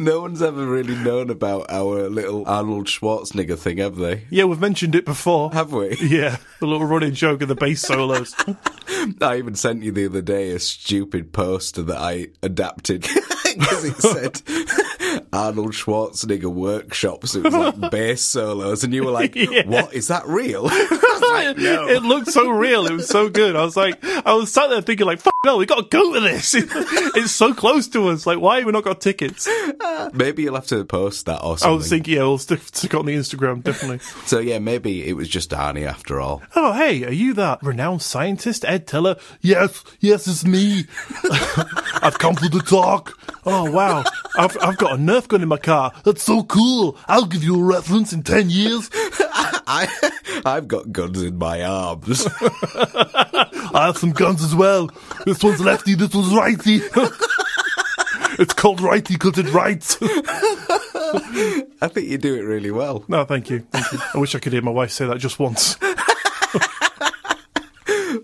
No 0.00 0.20
one's 0.22 0.42
ever 0.42 0.66
really 0.66 0.96
known 0.96 1.30
about 1.30 1.70
our 1.70 2.08
little 2.08 2.44
Arnold 2.48 2.86
Schwarzenegger 2.86 3.58
thing, 3.58 3.78
have 3.78 3.96
they? 3.96 4.24
yeah, 4.30 4.44
we've 4.44 4.60
mentioned 4.60 4.94
it 4.94 5.04
before. 5.04 5.52
Have 5.52 5.72
we? 5.72 5.96
Yeah, 6.00 6.38
the 6.58 6.66
little 6.66 6.86
running 6.86 7.12
joke 7.14 7.42
of 7.42 7.48
the 7.48 7.54
bass 7.54 7.82
solos. 7.82 8.34
I 9.20 9.36
even 9.38 9.54
sent 9.54 9.82
you 9.82 9.92
the 9.92 10.06
other 10.06 10.22
day 10.22 10.50
a 10.50 10.58
stupid 10.58 11.32
poster 11.32 11.82
that 11.82 11.98
I 11.98 12.28
adapted 12.42 13.02
because 13.44 13.84
it 13.84 13.96
said 14.00 14.42
Arnold 15.32 15.72
Schwarzenegger 15.72 16.52
workshops. 16.52 17.34
It 17.34 17.44
was 17.44 17.54
like 17.54 17.90
bass 17.92 18.22
solos, 18.22 18.82
and 18.82 18.92
you 18.92 19.04
were 19.04 19.10
like, 19.12 19.34
Yeah. 19.36 19.66
"What 19.66 19.94
is 19.94 20.08
that 20.08 20.26
real?" 20.26 20.68
It 20.72 22.02
looked 22.02 22.28
so 22.30 22.48
real. 22.48 22.86
It 22.86 22.92
was 22.92 23.08
so 23.08 23.28
good. 23.28 23.54
I 23.56 23.62
was 23.64 23.76
like, 23.76 24.02
I 24.04 24.34
was 24.34 24.52
sat 24.52 24.68
there 24.70 24.80
thinking, 24.82 25.06
like, 25.06 25.20
fuck 25.20 25.29
no, 25.44 25.56
we 25.56 25.64
got 25.64 25.90
to 25.90 25.96
go 25.96 26.12
to 26.12 26.20
this. 26.20 26.54
it's 26.54 27.32
so 27.32 27.54
close 27.54 27.88
to 27.88 28.08
us. 28.08 28.26
Like, 28.26 28.38
why 28.40 28.56
have 28.58 28.66
we 28.66 28.72
not 28.72 28.84
got 28.84 29.00
tickets? 29.00 29.48
maybe 30.12 30.42
you'll 30.42 30.54
have 30.54 30.66
to 30.66 30.84
post 30.84 31.24
that 31.26 31.42
or 31.42 31.54
I 31.54 31.56
something. 31.56 31.76
was 31.78 31.88
thinking, 31.88 32.14
yeah, 32.14 32.20
we'll 32.24 32.36
stick, 32.36 32.60
stick 32.60 32.94
on 32.94 33.06
the 33.06 33.14
Instagram, 33.14 33.62
definitely. 33.62 33.98
so 34.26 34.38
yeah, 34.38 34.58
maybe 34.58 35.08
it 35.08 35.14
was 35.14 35.28
just 35.28 35.50
Arnie 35.50 35.86
after 35.86 36.20
all. 36.20 36.42
oh, 36.54 36.74
hey, 36.74 37.04
are 37.04 37.12
you 37.12 37.32
that 37.34 37.62
renowned 37.62 38.02
scientist, 38.02 38.66
Ed 38.66 38.86
Teller? 38.86 39.16
Yes, 39.40 39.82
yes, 40.00 40.26
it's 40.26 40.44
me. 40.44 40.84
I've 42.02 42.18
come 42.18 42.34
for 42.34 42.48
the 42.48 42.60
talk. 42.60 43.18
Oh, 43.46 43.70
wow. 43.70 44.04
I've, 44.36 44.56
I've 44.60 44.76
got 44.76 44.92
a 44.92 44.96
Nerf 44.96 45.26
gun 45.26 45.42
in 45.42 45.48
my 45.48 45.56
car. 45.56 45.92
That's 46.04 46.22
so 46.22 46.42
cool. 46.44 46.98
I'll 47.08 47.24
give 47.24 47.42
you 47.42 47.58
a 47.58 47.64
reference 47.64 48.12
in 48.12 48.22
10 48.22 48.50
years. 48.50 48.90
I, 49.70 50.42
I've 50.44 50.66
got 50.66 50.90
guns 50.90 51.22
in 51.22 51.38
my 51.38 51.62
arms. 51.62 52.26
I 52.40 53.86
have 53.86 53.98
some 53.98 54.10
guns 54.10 54.42
as 54.42 54.54
well. 54.54 54.90
This 55.24 55.42
one's 55.42 55.60
lefty, 55.60 55.94
this 55.94 56.12
one's 56.12 56.34
righty. 56.34 56.80
it's 58.40 58.52
called 58.54 58.80
righty 58.80 59.14
because 59.14 59.38
it 59.38 59.52
writes. 59.52 59.96
I 60.02 61.88
think 61.88 62.08
you 62.08 62.18
do 62.18 62.34
it 62.34 62.42
really 62.42 62.72
well. 62.72 63.04
no, 63.06 63.24
thank 63.24 63.48
you. 63.48 63.60
Thank 63.70 63.92
you. 63.92 63.98
I 64.12 64.18
wish 64.18 64.34
I 64.34 64.40
could 64.40 64.52
hear 64.52 64.62
my 64.62 64.72
wife 64.72 64.90
say 64.90 65.06
that 65.06 65.18
just 65.18 65.38
once. 65.38 65.76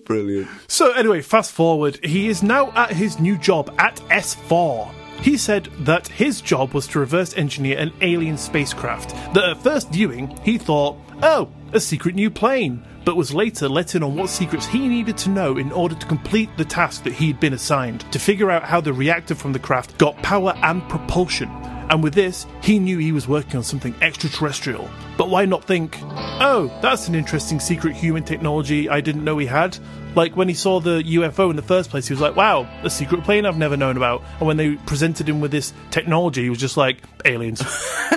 Brilliant. 0.04 0.48
So, 0.66 0.92
anyway, 0.92 1.20
fast 1.22 1.52
forward. 1.52 2.04
He 2.04 2.28
is 2.28 2.42
now 2.42 2.72
at 2.72 2.92
his 2.92 3.20
new 3.20 3.36
job 3.38 3.72
at 3.78 3.96
S4. 4.10 4.92
He 5.20 5.36
said 5.36 5.66
that 5.80 6.08
his 6.08 6.40
job 6.40 6.74
was 6.74 6.86
to 6.88 6.98
reverse 7.00 7.36
engineer 7.36 7.78
an 7.78 7.92
alien 8.00 8.36
spacecraft 8.36 9.10
that 9.34 9.44
at 9.44 9.62
first 9.62 9.90
viewing 9.90 10.36
he 10.42 10.58
thought, 10.58 10.96
oh, 11.22 11.50
a 11.72 11.80
secret 11.80 12.14
new 12.14 12.30
plane, 12.30 12.84
but 13.04 13.16
was 13.16 13.32
later 13.32 13.68
let 13.68 13.94
in 13.94 14.02
on 14.02 14.16
what 14.16 14.28
secrets 14.28 14.66
he 14.66 14.88
needed 14.88 15.16
to 15.18 15.30
know 15.30 15.56
in 15.56 15.72
order 15.72 15.94
to 15.94 16.06
complete 16.06 16.50
the 16.56 16.64
task 16.64 17.04
that 17.04 17.12
he'd 17.12 17.40
been 17.40 17.52
assigned 17.52 18.00
to 18.12 18.18
figure 18.18 18.50
out 18.50 18.64
how 18.64 18.80
the 18.80 18.92
reactor 18.92 19.34
from 19.34 19.52
the 19.52 19.58
craft 19.58 19.96
got 19.98 20.16
power 20.22 20.54
and 20.62 20.86
propulsion. 20.88 21.48
And 21.88 22.02
with 22.02 22.14
this, 22.14 22.46
he 22.62 22.80
knew 22.80 22.98
he 22.98 23.12
was 23.12 23.28
working 23.28 23.56
on 23.56 23.62
something 23.62 23.94
extraterrestrial. 24.02 24.90
But 25.16 25.30
why 25.30 25.44
not 25.44 25.64
think, 25.64 25.96
oh, 26.02 26.70
that's 26.82 27.06
an 27.06 27.14
interesting 27.14 27.60
secret 27.60 27.94
human 27.94 28.24
technology 28.24 28.88
I 28.88 29.00
didn't 29.00 29.24
know 29.24 29.38
he 29.38 29.46
had? 29.46 29.78
Like 30.16 30.36
when 30.36 30.48
he 30.48 30.54
saw 30.54 30.80
the 30.80 31.02
UFO 31.02 31.50
in 31.50 31.56
the 31.56 31.62
first 31.62 31.90
place, 31.90 32.08
he 32.08 32.14
was 32.14 32.20
like, 32.20 32.34
wow, 32.34 32.68
a 32.82 32.90
secret 32.90 33.22
plane 33.22 33.46
I've 33.46 33.58
never 33.58 33.76
known 33.76 33.96
about. 33.96 34.24
And 34.38 34.48
when 34.48 34.56
they 34.56 34.74
presented 34.74 35.28
him 35.28 35.40
with 35.40 35.52
this 35.52 35.72
technology, 35.90 36.42
he 36.42 36.50
was 36.50 36.58
just 36.58 36.76
like, 36.76 37.02
aliens. 37.24 37.62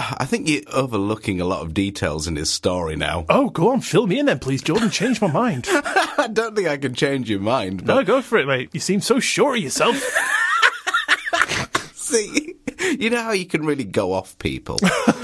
I 0.00 0.26
think 0.26 0.48
you're 0.48 0.62
overlooking 0.72 1.40
a 1.40 1.44
lot 1.44 1.62
of 1.62 1.74
details 1.74 2.28
in 2.28 2.36
his 2.36 2.50
story 2.50 2.94
now. 2.94 3.26
oh, 3.28 3.50
go 3.50 3.72
on, 3.72 3.80
fill 3.80 4.06
me 4.06 4.18
in 4.20 4.26
then, 4.26 4.38
please, 4.38 4.62
Jordan. 4.62 4.90
Change 4.90 5.20
my 5.20 5.26
mind. 5.30 5.66
I 5.70 6.28
don't 6.32 6.54
think 6.54 6.68
I 6.68 6.76
can 6.76 6.94
change 6.94 7.28
your 7.28 7.40
mind, 7.40 7.84
but 7.84 7.94
No, 7.94 8.04
go 8.04 8.22
for 8.22 8.38
it, 8.38 8.46
mate. 8.46 8.70
You 8.72 8.78
seem 8.80 9.00
so 9.00 9.18
sure 9.18 9.56
of 9.56 9.60
yourself. 9.62 9.96
see, 11.94 12.54
you 12.98 13.10
know 13.10 13.22
how 13.22 13.32
you 13.32 13.46
can 13.46 13.66
really 13.66 13.82
go 13.84 14.12
off 14.12 14.38
people. 14.38 14.78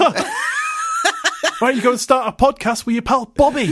Why 1.59 1.69
don't 1.69 1.75
you 1.77 1.81
go 1.81 1.91
and 1.91 1.99
start 1.99 2.27
a 2.27 2.31
podcast 2.43 2.85
with 2.85 2.95
your 2.95 3.01
pal 3.01 3.27
Bobby? 3.27 3.67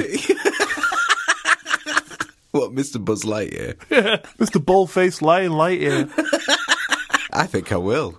what, 2.52 2.74
Mr. 2.74 3.04
Buzz 3.04 3.24
Lightyear? 3.24 3.76
Yeah, 3.90 4.18
Mr. 4.40 4.64
Ballface 4.64 5.22
Lion 5.22 5.52
Lightyear. 5.52 6.10
I 7.34 7.46
think 7.46 7.74
I 7.74 7.78
will. 7.78 8.16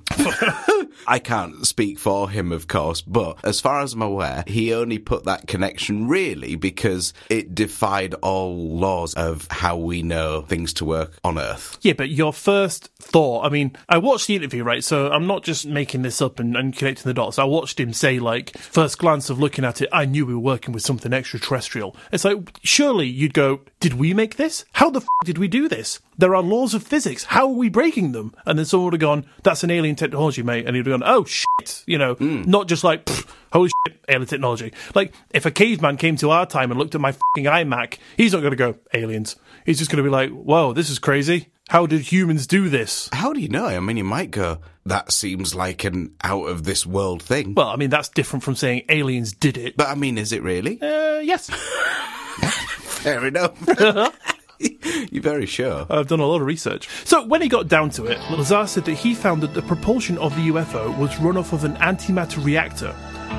I 1.06 1.18
can't 1.18 1.66
speak 1.66 1.98
for 1.98 2.30
him, 2.30 2.52
of 2.52 2.68
course, 2.68 3.02
but 3.02 3.38
as 3.44 3.60
far 3.60 3.80
as 3.80 3.94
I'm 3.94 4.02
aware, 4.02 4.44
he 4.46 4.72
only 4.72 4.98
put 4.98 5.24
that 5.24 5.46
connection 5.46 6.08
really 6.08 6.56
because 6.56 7.12
it 7.28 7.54
defied 7.54 8.14
all 8.14 8.78
laws 8.78 9.14
of 9.14 9.46
how 9.50 9.76
we 9.76 10.02
know 10.02 10.42
things 10.42 10.72
to 10.74 10.84
work 10.84 11.18
on 11.24 11.38
Earth. 11.38 11.78
Yeah, 11.82 11.94
but 11.94 12.10
your 12.10 12.32
first 12.32 12.90
thought, 12.98 13.44
I 13.44 13.48
mean, 13.48 13.76
I 13.88 13.98
watched 13.98 14.26
the 14.26 14.36
interview, 14.36 14.64
right? 14.64 14.82
So 14.82 15.10
I'm 15.10 15.26
not 15.26 15.44
just 15.44 15.66
making 15.66 16.02
this 16.02 16.22
up 16.22 16.38
and, 16.38 16.56
and 16.56 16.76
connecting 16.76 17.04
the 17.04 17.14
dots. 17.14 17.38
I 17.38 17.44
watched 17.44 17.78
him 17.78 17.92
say, 17.92 18.18
like, 18.18 18.56
first 18.56 18.98
glance 18.98 19.30
of 19.30 19.38
looking 19.38 19.64
at 19.64 19.80
it, 19.80 19.88
I 19.92 20.04
knew 20.04 20.26
we 20.26 20.34
were 20.34 20.40
working 20.40 20.72
with 20.72 20.82
something 20.82 21.12
extraterrestrial. 21.12 21.96
It's 22.12 22.24
like, 22.24 22.38
surely 22.62 23.06
you'd 23.06 23.34
go, 23.34 23.60
did 23.80 23.94
we 23.94 24.14
make 24.14 24.36
this? 24.36 24.64
How 24.72 24.90
the 24.90 25.00
f 25.00 25.06
did 25.24 25.38
we 25.38 25.48
do 25.48 25.68
this? 25.68 26.00
There 26.16 26.34
are 26.34 26.42
laws 26.42 26.74
of 26.74 26.82
physics. 26.82 27.24
How 27.24 27.46
are 27.46 27.54
we 27.54 27.68
breaking 27.68 28.12
them? 28.12 28.34
And 28.46 28.58
then 28.58 28.66
someone 28.66 28.86
would 28.86 28.94
have 28.94 29.00
gone, 29.00 29.26
that's 29.42 29.64
an 29.64 29.70
alien 29.70 29.96
technology, 29.96 30.42
mate. 30.42 30.66
And 30.66 30.76
he'd 30.76 30.86
have 30.86 31.00
gone, 31.00 31.08
oh 31.08 31.24
shit, 31.24 31.82
you 31.86 31.98
know, 31.98 32.16
not 32.20 32.68
just 32.68 32.84
like, 32.84 33.08
holy 33.52 33.70
shit, 33.86 34.04
alien 34.08 34.26
technology. 34.26 34.72
Like, 34.94 35.14
if 35.30 35.46
a 35.46 35.50
caveman 35.50 35.96
came 35.96 36.16
to 36.16 36.30
our 36.30 36.46
time 36.46 36.70
and 36.70 36.78
looked 36.78 36.94
at 36.94 37.00
my 37.00 37.12
fucking 37.12 37.44
iMac, 37.44 37.98
he's 38.16 38.32
not 38.32 38.40
going 38.40 38.52
to 38.52 38.56
go, 38.56 38.76
aliens. 38.92 39.36
He's 39.66 39.78
just 39.78 39.90
going 39.90 40.02
to 40.02 40.08
be 40.08 40.10
like, 40.10 40.30
whoa, 40.30 40.72
this 40.72 40.90
is 40.90 40.98
crazy. 40.98 41.48
How 41.70 41.86
did 41.86 42.02
humans 42.02 42.46
do 42.46 42.68
this? 42.68 43.08
How 43.12 43.32
do 43.32 43.40
you 43.40 43.48
know? 43.48 43.66
I 43.66 43.80
mean, 43.80 43.96
you 43.96 44.04
might 44.04 44.30
go, 44.30 44.58
that 44.84 45.12
seems 45.12 45.54
like 45.54 45.84
an 45.84 46.14
out 46.22 46.44
of 46.44 46.64
this 46.64 46.84
world 46.84 47.22
thing. 47.22 47.54
Well, 47.54 47.68
I 47.68 47.76
mean, 47.76 47.88
that's 47.88 48.10
different 48.10 48.42
from 48.42 48.54
saying 48.54 48.82
aliens 48.90 49.32
did 49.32 49.56
it. 49.56 49.76
But 49.76 49.88
I 49.88 49.94
mean, 49.94 50.18
is 50.18 50.32
it 50.32 50.42
really? 50.42 50.80
Uh, 50.80 51.20
yes. 51.20 51.48
Fair 53.04 53.26
enough. 53.26 53.56
You're 55.10 55.22
very 55.22 55.46
sure. 55.46 55.86
I've 55.90 56.06
done 56.06 56.20
a 56.20 56.26
lot 56.26 56.40
of 56.40 56.46
research. 56.46 56.88
So, 57.04 57.24
when 57.26 57.42
he 57.42 57.48
got 57.48 57.68
down 57.68 57.90
to 57.90 58.06
it, 58.06 58.18
Lazar 58.30 58.66
said 58.66 58.84
that 58.86 58.94
he 58.94 59.14
found 59.14 59.42
that 59.42 59.54
the 59.54 59.62
propulsion 59.62 60.18
of 60.18 60.34
the 60.36 60.48
UFO 60.48 60.96
was 60.98 61.18
run 61.20 61.36
off 61.36 61.52
of 61.52 61.64
an 61.64 61.74
antimatter 61.76 62.44
reactor. 62.44 62.94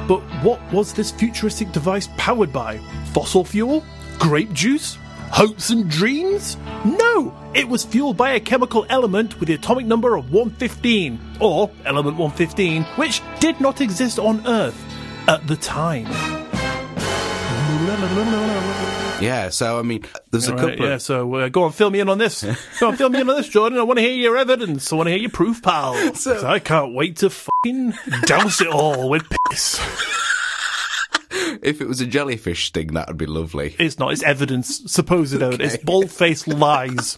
But 0.08 0.22
what 0.44 0.62
was 0.72 0.94
this 0.94 1.12
futuristic 1.12 1.72
device 1.72 2.10
powered 2.18 2.54
by? 2.54 2.78
Fossil 3.14 3.44
fuel? 3.44 3.84
Grape 4.20 4.54
juice? 4.54 4.98
Hopes 5.32 5.70
and 5.70 5.90
dreams? 5.90 6.58
No! 6.86 7.34
It 7.54 7.68
was 7.68 7.84
fueled 7.84 8.18
by 8.18 8.32
a 8.32 8.40
chemical 8.40 8.86
element 8.90 9.40
with 9.40 9.48
the 9.48 9.56
atomic 9.56 9.86
number 9.86 10.16
of 10.16 10.32
115, 10.32 11.20
or 11.40 11.72
element 11.86 12.18
115, 12.18 12.84
which 12.96 13.22
did 13.40 13.60
not 13.60 13.82
exist 13.82 14.20
on 14.20 14.46
Earth 14.46 14.82
at 15.28 15.46
the 15.48 15.56
time. 15.56 16.06
Yeah, 19.26 19.50
so 19.50 19.80
I 19.80 19.82
mean, 19.82 20.06
there's 20.32 20.48
a 20.48 20.52
All 20.52 20.58
couple 20.58 20.70
right, 20.72 20.80
yeah, 20.80 20.94
of. 20.96 21.02
so 21.02 21.34
uh, 21.36 21.50
go 21.50 21.64
on, 21.64 21.72
fill 21.72 21.90
me 21.90 22.00
in 22.00 22.10
on 22.10 22.18
this. 22.18 22.44
Go 22.80 22.88
on, 22.90 22.96
fill 22.96 23.10
me 23.10 23.22
in 23.22 23.30
on 23.30 23.36
this, 23.36 23.48
Jordan. 23.50 23.80
I 23.80 23.84
want 23.84 23.98
to 23.98 24.04
hear 24.04 24.14
your 24.16 24.38
evidence. 24.38 24.92
I 24.92 24.96
want 24.96 25.08
to 25.08 25.12
hear 25.12 25.20
your 25.20 25.30
proof, 25.32 25.62
pal. 25.62 25.96
So- 26.16 26.46
I 26.48 26.60
can't 26.60 26.94
wait 26.94 27.18
to 27.18 27.30
fucking 27.30 27.94
douse 28.26 28.62
it 28.62 28.68
all 28.68 29.10
with 29.10 29.24
piss. 29.50 29.80
If 31.62 31.82
it 31.82 31.88
was 31.88 32.00
a 32.02 32.06
jellyfish 32.06 32.68
sting, 32.68 32.94
that 32.94 33.08
would 33.08 33.18
be 33.18 33.26
lovely. 33.26 33.76
It's 33.80 34.00
not. 34.00 34.14
It's 34.14 34.24
evidence. 34.24 34.92
Supposed 34.92 35.34
evidence. 35.42 35.74
It's 35.76 35.84
bald-faced 35.84 36.48
lies. 36.48 37.18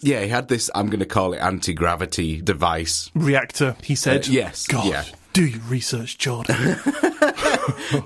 Yeah, 0.00 0.22
he 0.22 0.28
had 0.28 0.48
this, 0.48 0.70
I'm 0.74 0.86
going 0.86 1.00
to 1.00 1.06
call 1.06 1.32
it 1.32 1.38
anti 1.38 1.74
gravity 1.74 2.40
device. 2.40 3.10
Reactor. 3.14 3.76
He 3.82 3.94
said. 3.94 4.26
Uh, 4.28 4.32
yes, 4.32 4.66
God. 4.66 4.86
yeah. 4.86 5.04
Do 5.36 5.44
your 5.46 5.60
research, 5.68 6.16
Jordan. 6.16 6.76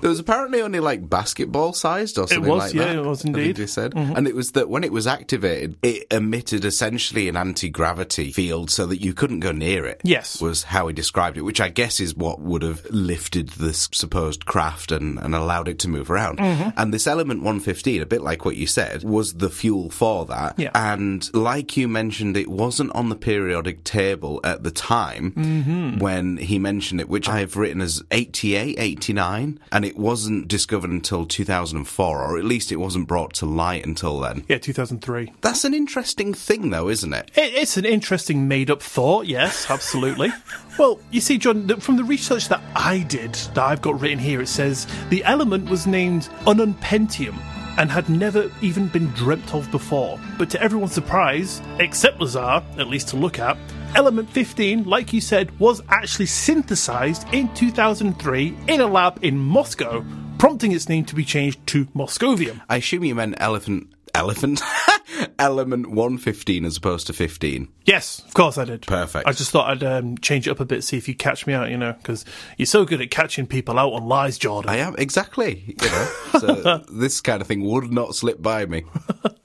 There 0.01 0.09
was 0.09 0.19
apparently 0.19 0.61
only 0.61 0.79
like 0.79 1.09
basketball 1.09 1.73
sized 1.73 2.17
or 2.17 2.27
something 2.27 2.49
was, 2.49 2.59
like 2.59 2.73
yeah, 2.73 2.93
that. 2.93 2.95
it 2.97 3.05
was 3.05 3.23
indeed. 3.25 3.55
they 3.55 3.65
said. 3.65 3.93
And 3.95 4.27
it 4.27 4.35
was 4.35 4.51
that 4.51 4.69
when 4.69 4.83
it 4.83 4.91
was 4.91 5.07
activated, 5.07 5.75
it 5.81 6.05
emitted 6.11 6.65
essentially 6.65 7.27
an 7.27 7.35
anti 7.37 7.69
gravity 7.69 8.31
field 8.31 8.69
so 8.69 8.85
that 8.87 9.01
you 9.01 9.13
couldn't 9.13 9.39
go 9.39 9.51
near 9.51 9.85
it. 9.85 10.01
Yes. 10.03 10.39
Was 10.41 10.63
how 10.63 10.87
he 10.87 10.93
described 10.93 11.37
it, 11.37 11.41
which 11.41 11.61
I 11.61 11.69
guess 11.69 11.99
is 11.99 12.15
what 12.15 12.39
would 12.41 12.61
have 12.63 12.85
lifted 12.91 13.49
this 13.49 13.89
supposed 13.91 14.45
craft 14.45 14.91
and, 14.91 15.17
and 15.19 15.33
allowed 15.33 15.67
it 15.67 15.79
to 15.79 15.87
move 15.89 16.11
around. 16.11 16.37
Mm-hmm. 16.39 16.69
And 16.77 16.93
this 16.93 17.07
element 17.07 17.39
115, 17.41 18.01
a 18.01 18.05
bit 18.05 18.21
like 18.21 18.45
what 18.45 18.57
you 18.57 18.67
said, 18.67 19.03
was 19.03 19.35
the 19.35 19.49
fuel 19.49 19.89
for 19.89 20.25
that. 20.27 20.59
Yeah. 20.59 20.71
And 20.75 21.31
like 21.33 21.75
you 21.77 21.87
mentioned, 21.87 22.37
it 22.37 22.49
wasn't 22.49 22.93
on 22.93 23.09
the 23.09 23.15
periodic 23.15 23.83
table 23.83 24.39
at 24.43 24.63
the 24.63 24.71
time 24.71 25.31
Mm-hmm. 25.31 25.99
when 25.99 26.37
he 26.37 26.59
mentioned 26.59 26.99
it, 27.01 27.09
which 27.09 27.20
I've 27.27 27.57
written 27.57 27.81
as 27.81 28.03
88, 28.11 28.79
89, 28.79 29.59
and 29.71 29.85
it 29.85 29.97
wasn't 29.97 30.47
discovered 30.47 30.91
until 30.91 31.25
2004, 31.25 32.21
or 32.23 32.37
at 32.37 32.45
least 32.45 32.71
it 32.71 32.77
wasn't 32.77 33.07
brought 33.07 33.33
to 33.35 33.45
light 33.45 33.85
until 33.85 34.19
then. 34.19 34.45
Yeah, 34.47 34.57
2003. 34.57 35.33
That's 35.41 35.63
an 35.63 35.73
interesting 35.73 36.33
thing, 36.33 36.69
though, 36.69 36.89
isn't 36.89 37.13
it? 37.13 37.31
It, 37.35 37.53
it's 37.53 37.77
an 37.77 37.85
interesting 37.85 38.47
made 38.47 38.69
up 38.69 38.81
thought, 38.81 39.27
yes, 39.27 39.69
absolutely. 39.69 40.31
well, 40.79 40.99
you 41.11 41.21
see, 41.21 41.37
John, 41.37 41.67
from 41.79 41.97
the 41.97 42.03
research 42.03 42.47
that 42.49 42.61
I 42.75 42.99
did, 42.99 43.33
that 43.33 43.59
I've 43.59 43.81
got 43.81 43.99
written 43.99 44.19
here, 44.19 44.41
it 44.41 44.47
says 44.47 44.87
the 45.09 45.23
element 45.23 45.69
was 45.69 45.87
named 45.87 46.29
Ununpentium 46.47 47.37
and 47.77 47.89
had 47.89 48.09
never 48.09 48.51
even 48.61 48.87
been 48.87 49.07
dreamt 49.11 49.53
of 49.53 49.69
before. 49.71 50.19
But 50.37 50.49
to 50.51 50.61
everyone's 50.61 50.93
surprise, 50.93 51.61
except 51.79 52.19
Lazar, 52.19 52.63
at 52.77 52.87
least 52.87 53.09
to 53.09 53.17
look 53.17 53.39
at, 53.39 53.57
Element 53.93 54.29
15, 54.29 54.85
like 54.85 55.11
you 55.11 55.19
said, 55.19 55.57
was 55.59 55.81
actually 55.89 56.25
synthesized 56.25 57.27
in 57.33 57.53
2003 57.53 58.57
in 58.67 58.81
a 58.81 58.87
lab 58.87 59.19
in 59.21 59.37
Moscow, 59.37 60.05
prompting 60.37 60.71
its 60.71 60.87
name 60.87 61.03
to 61.05 61.15
be 61.15 61.25
changed 61.25 61.65
to 61.67 61.85
Moscovium. 61.87 62.61
I 62.69 62.77
assume 62.77 63.03
you 63.03 63.15
meant 63.15 63.35
elephant. 63.37 63.93
Elephant? 64.13 64.61
Element 65.39 65.87
115 65.87 66.65
as 66.65 66.77
opposed 66.77 67.07
to 67.07 67.13
15. 67.13 67.67
Yes, 67.85 68.19
of 68.19 68.33
course 68.33 68.57
I 68.57 68.65
did. 68.65 68.83
Perfect. 68.83 69.27
I 69.27 69.33
just 69.33 69.51
thought 69.51 69.69
I'd 69.69 69.83
um, 69.83 70.17
change 70.17 70.47
it 70.47 70.51
up 70.51 70.59
a 70.59 70.65
bit, 70.65 70.83
see 70.83 70.97
if 70.97 71.07
you 71.07 71.15
catch 71.15 71.45
me 71.45 71.53
out, 71.53 71.69
you 71.69 71.77
know, 71.77 71.93
because 71.93 72.23
you're 72.57 72.65
so 72.65 72.85
good 72.85 73.01
at 73.01 73.11
catching 73.11 73.45
people 73.45 73.77
out 73.77 73.93
on 73.93 74.07
lies, 74.07 74.37
Jordan. 74.37 74.69
I 74.69 74.77
am, 74.77 74.95
exactly. 74.97 75.75
You 75.81 75.89
know, 75.89 76.11
so 76.39 76.77
this 76.91 77.19
kind 77.19 77.41
of 77.41 77.47
thing 77.47 77.63
would 77.63 77.91
not 77.91 78.15
slip 78.15 78.41
by 78.41 78.65
me. 78.65 78.83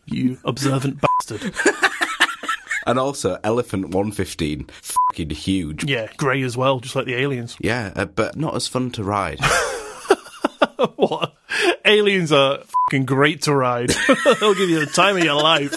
You 0.09 0.39
observant 0.45 1.01
bastard. 1.01 1.53
And 2.87 2.99
also, 2.99 3.38
Elephant 3.42 3.87
115, 3.87 4.68
fucking 4.81 5.31
huge. 5.31 5.85
Yeah, 5.85 6.09
grey 6.16 6.42
as 6.42 6.57
well, 6.57 6.79
just 6.81 6.94
like 6.94 7.07
the 7.07 7.14
aliens. 7.14 7.57
Yeah, 7.66 7.92
uh, 7.96 8.05
but 8.05 8.37
not 8.37 8.55
as 8.55 8.68
fun 8.68 8.90
to 8.92 9.03
ride. 9.05 9.40
What? 10.96 11.35
Aliens 11.85 12.33
are 12.33 12.59
fucking 12.90 13.07
great 13.07 13.42
to 13.42 13.55
ride. 13.55 13.90
They'll 14.40 14.55
give 14.55 14.68
you 14.68 14.81
the 14.81 14.90
time 14.92 15.16
of 15.16 15.25
your 15.25 15.40
life. 15.40 15.75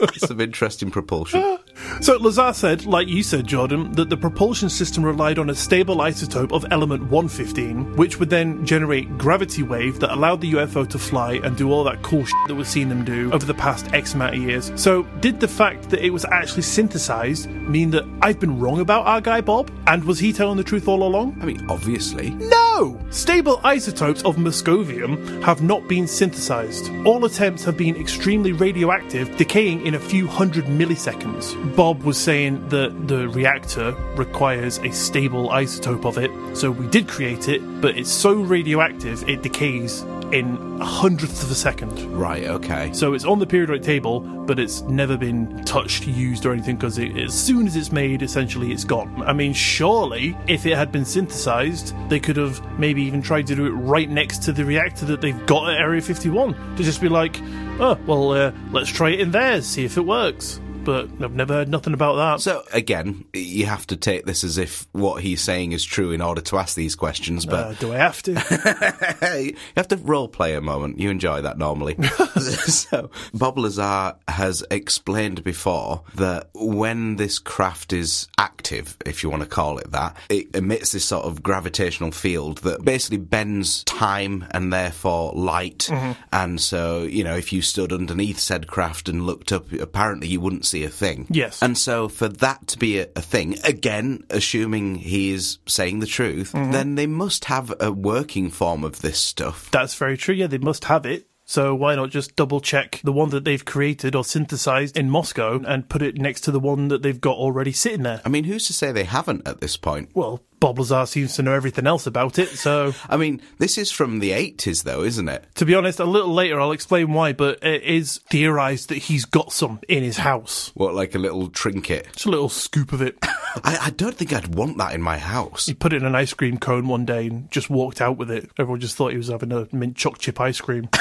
It's 0.00 0.26
some 0.26 0.40
interesting 0.40 0.90
propulsion. 0.90 1.58
So 2.00 2.16
Lazar 2.16 2.52
said, 2.52 2.84
like 2.86 3.06
you 3.06 3.22
said, 3.22 3.46
Jordan, 3.46 3.92
that 3.92 4.08
the 4.08 4.16
propulsion 4.16 4.68
system 4.68 5.04
relied 5.04 5.38
on 5.38 5.50
a 5.50 5.54
stable 5.54 5.96
isotope 5.96 6.52
of 6.52 6.64
element 6.70 7.02
115, 7.10 7.96
which 7.96 8.18
would 8.18 8.30
then 8.30 8.64
generate 8.66 9.18
gravity 9.18 9.62
wave 9.62 10.00
that 10.00 10.12
allowed 10.12 10.40
the 10.40 10.52
UFO 10.54 10.88
to 10.88 10.98
fly 10.98 11.34
and 11.44 11.56
do 11.56 11.70
all 11.70 11.84
that 11.84 12.02
cool 12.02 12.24
shit 12.24 12.34
that 12.48 12.54
we've 12.54 12.66
seen 12.66 12.88
them 12.88 13.04
do 13.04 13.30
over 13.32 13.44
the 13.44 13.54
past 13.54 13.92
X 13.92 14.14
amount 14.14 14.34
of 14.34 14.42
years. 14.42 14.72
So 14.76 15.04
did 15.20 15.40
the 15.40 15.48
fact 15.48 15.90
that 15.90 16.04
it 16.04 16.10
was 16.10 16.24
actually 16.26 16.62
synthesized 16.62 17.48
mean 17.50 17.90
that 17.90 18.04
I've 18.22 18.40
been 18.40 18.58
wrong 18.58 18.80
about 18.80 19.06
our 19.06 19.20
guy 19.20 19.40
Bob? 19.40 19.70
And 19.86 20.04
was 20.04 20.18
he 20.18 20.32
telling 20.32 20.56
the 20.56 20.64
truth 20.64 20.88
all 20.88 21.02
along? 21.02 21.38
I 21.40 21.46
mean, 21.46 21.66
obviously. 21.70 22.30
No! 22.30 22.65
Stable 23.10 23.58
isotopes 23.64 24.22
of 24.24 24.36
moscovium 24.36 25.42
have 25.42 25.62
not 25.62 25.88
been 25.88 26.06
synthesized. 26.06 26.90
All 27.06 27.24
attempts 27.24 27.64
have 27.64 27.78
been 27.78 27.96
extremely 27.96 28.52
radioactive, 28.52 29.34
decaying 29.38 29.86
in 29.86 29.94
a 29.94 29.98
few 29.98 30.26
hundred 30.26 30.66
milliseconds. 30.66 31.54
Bob 31.74 32.02
was 32.02 32.18
saying 32.18 32.68
that 32.68 33.08
the 33.08 33.28
reactor 33.28 33.92
requires 34.16 34.76
a 34.78 34.90
stable 34.92 35.48
isotope 35.48 36.04
of 36.04 36.18
it, 36.18 36.30
so 36.54 36.70
we 36.70 36.86
did 36.88 37.08
create 37.08 37.48
it, 37.48 37.62
but 37.80 37.96
it's 37.96 38.12
so 38.12 38.34
radioactive 38.34 39.26
it 39.26 39.42
decays 39.42 40.04
in 40.32 40.56
a 40.80 40.84
hundredth 40.84 41.42
of 41.42 41.50
a 41.50 41.54
second. 41.54 41.92
Right, 42.12 42.44
okay. 42.44 42.92
So 42.92 43.14
it's 43.14 43.24
on 43.24 43.38
the 43.38 43.46
periodic 43.46 43.82
table, 43.82 44.20
but 44.20 44.58
it's 44.58 44.82
never 44.82 45.16
been 45.16 45.64
touched, 45.64 46.06
used, 46.06 46.46
or 46.46 46.52
anything 46.52 46.76
because 46.76 46.98
as 46.98 47.34
soon 47.34 47.66
as 47.66 47.76
it's 47.76 47.92
made, 47.92 48.22
essentially 48.22 48.72
it's 48.72 48.84
gone. 48.84 49.22
I 49.22 49.32
mean, 49.32 49.52
surely 49.52 50.36
if 50.46 50.66
it 50.66 50.76
had 50.76 50.92
been 50.92 51.04
synthesized, 51.04 51.94
they 52.08 52.20
could 52.20 52.36
have 52.36 52.60
maybe 52.78 53.02
even 53.02 53.22
tried 53.22 53.46
to 53.48 53.54
do 53.54 53.66
it 53.66 53.70
right 53.70 54.08
next 54.08 54.42
to 54.44 54.52
the 54.52 54.64
reactor 54.64 55.06
that 55.06 55.20
they've 55.20 55.46
got 55.46 55.70
at 55.70 55.80
Area 55.80 56.02
51 56.02 56.76
to 56.76 56.82
just 56.82 57.00
be 57.00 57.08
like, 57.08 57.40
oh, 57.80 57.98
well, 58.06 58.32
uh, 58.32 58.52
let's 58.72 58.90
try 58.90 59.10
it 59.10 59.20
in 59.20 59.30
there, 59.30 59.62
see 59.62 59.84
if 59.84 59.96
it 59.96 60.02
works. 60.02 60.60
But 60.86 61.10
I've 61.20 61.34
never 61.34 61.54
heard 61.54 61.68
nothing 61.68 61.94
about 61.94 62.14
that. 62.14 62.40
So, 62.40 62.62
again, 62.72 63.24
you 63.32 63.66
have 63.66 63.88
to 63.88 63.96
take 63.96 64.24
this 64.24 64.44
as 64.44 64.56
if 64.56 64.86
what 64.92 65.20
he's 65.20 65.40
saying 65.40 65.72
is 65.72 65.84
true 65.84 66.12
in 66.12 66.20
order 66.20 66.40
to 66.42 66.58
ask 66.58 66.76
these 66.76 66.94
questions, 66.94 67.44
but 67.44 67.66
uh, 67.66 67.72
do 67.74 67.92
I 67.92 67.96
have 67.96 68.22
to? 68.22 68.32
you 69.42 69.56
have 69.76 69.88
to 69.88 69.96
role 69.96 70.28
play 70.28 70.54
a 70.54 70.60
moment. 70.60 71.00
You 71.00 71.10
enjoy 71.10 71.42
that 71.42 71.58
normally. 71.58 71.96
so, 72.36 73.10
Bob 73.34 73.58
Lazar 73.58 74.14
has 74.28 74.64
explained 74.70 75.42
before 75.42 76.04
that 76.14 76.50
when 76.54 77.16
this 77.16 77.40
craft 77.40 77.92
is 77.92 78.28
active, 78.38 78.96
if 79.04 79.24
you 79.24 79.28
want 79.30 79.42
to 79.42 79.48
call 79.48 79.78
it 79.78 79.90
that, 79.90 80.16
it 80.28 80.54
emits 80.54 80.92
this 80.92 81.04
sort 81.04 81.24
of 81.24 81.42
gravitational 81.42 82.12
field 82.12 82.58
that 82.58 82.84
basically 82.84 83.18
bends 83.18 83.82
time 83.84 84.46
and 84.52 84.72
therefore 84.72 85.32
light. 85.34 85.90
And 86.32 86.60
so, 86.60 87.02
you 87.02 87.24
know, 87.24 87.34
if 87.34 87.52
you 87.52 87.60
stood 87.60 87.92
underneath 87.92 88.38
said 88.38 88.68
craft 88.68 89.08
and 89.08 89.26
looked 89.26 89.50
up, 89.50 89.72
apparently 89.72 90.28
you 90.28 90.40
wouldn't 90.40 90.64
see 90.64 90.75
a 90.84 90.90
thing. 90.90 91.26
Yes. 91.30 91.62
And 91.62 91.76
so, 91.76 92.08
for 92.08 92.28
that 92.28 92.66
to 92.68 92.78
be 92.78 93.00
a, 93.00 93.08
a 93.16 93.22
thing, 93.22 93.58
again, 93.64 94.24
assuming 94.30 94.96
he 94.96 95.30
is 95.30 95.58
saying 95.66 96.00
the 96.00 96.06
truth, 96.06 96.52
mm-hmm. 96.52 96.72
then 96.72 96.94
they 96.94 97.06
must 97.06 97.46
have 97.46 97.72
a 97.80 97.92
working 97.92 98.50
form 98.50 98.84
of 98.84 99.02
this 99.02 99.18
stuff. 99.18 99.70
That's 99.70 99.94
very 99.94 100.16
true. 100.16 100.34
Yeah, 100.34 100.46
they 100.46 100.58
must 100.58 100.84
have 100.84 101.06
it. 101.06 101.28
So 101.48 101.76
why 101.76 101.94
not 101.94 102.10
just 102.10 102.34
double 102.34 102.60
check 102.60 103.00
the 103.04 103.12
one 103.12 103.30
that 103.30 103.44
they've 103.44 103.64
created 103.64 104.16
or 104.16 104.24
synthesized 104.24 104.96
in 104.96 105.08
Moscow 105.08 105.62
and 105.64 105.88
put 105.88 106.02
it 106.02 106.18
next 106.18 106.40
to 106.42 106.50
the 106.50 106.58
one 106.58 106.88
that 106.88 107.02
they've 107.02 107.20
got 107.20 107.36
already 107.36 107.70
sitting 107.70 108.02
there? 108.02 108.20
I 108.24 108.28
mean, 108.28 108.44
who's 108.44 108.66
to 108.66 108.72
say 108.72 108.90
they 108.90 109.04
haven't 109.04 109.46
at 109.46 109.60
this 109.60 109.76
point? 109.76 110.10
Well, 110.12 110.42
Bob 110.60 110.78
Lazar 110.78 111.06
seems 111.06 111.36
to 111.36 111.42
know 111.42 111.52
everything 111.52 111.86
else 111.86 112.06
about 112.06 112.38
it, 112.38 112.48
so 112.50 112.92
I 113.08 113.16
mean, 113.16 113.40
this 113.58 113.78
is 113.78 113.90
from 113.90 114.18
the 114.18 114.30
80s, 114.30 114.84
though, 114.84 115.02
isn't 115.02 115.28
it? 115.28 115.44
to 115.56 115.64
be 115.64 115.74
honest, 115.74 116.00
a 116.00 116.04
little 116.04 116.32
later 116.32 116.60
I'll 116.60 116.72
explain 116.72 117.12
why, 117.12 117.32
but 117.32 117.62
it 117.62 117.82
is 117.82 118.18
theorized 118.30 118.88
that 118.88 118.98
he's 118.98 119.24
got 119.24 119.52
some 119.52 119.80
in 119.88 120.02
his 120.02 120.18
house. 120.18 120.70
What, 120.74 120.94
like 120.94 121.14
a 121.14 121.18
little 121.18 121.48
trinket? 121.48 122.08
Just 122.12 122.26
a 122.26 122.30
little 122.30 122.48
scoop 122.48 122.92
of 122.92 123.02
it. 123.02 123.18
I, 123.22 123.78
I 123.86 123.90
don't 123.90 124.14
think 124.14 124.32
I'd 124.32 124.54
want 124.54 124.78
that 124.78 124.94
in 124.94 125.00
my 125.00 125.18
house. 125.18 125.66
He 125.66 125.74
put 125.74 125.92
it 125.92 126.02
in 126.02 126.06
an 126.06 126.14
ice 126.14 126.34
cream 126.34 126.58
cone 126.58 126.88
one 126.88 127.04
day 127.04 127.26
and 127.28 127.50
just 127.50 127.70
walked 127.70 128.00
out 128.00 128.16
with 128.18 128.30
it. 128.30 128.50
Everyone 128.58 128.80
just 128.80 128.96
thought 128.96 129.12
he 129.12 129.16
was 129.16 129.28
having 129.28 129.52
a 129.52 129.66
mint 129.72 129.96
choc 129.96 130.18
chip 130.18 130.40
ice 130.40 130.60
cream. 130.60 130.88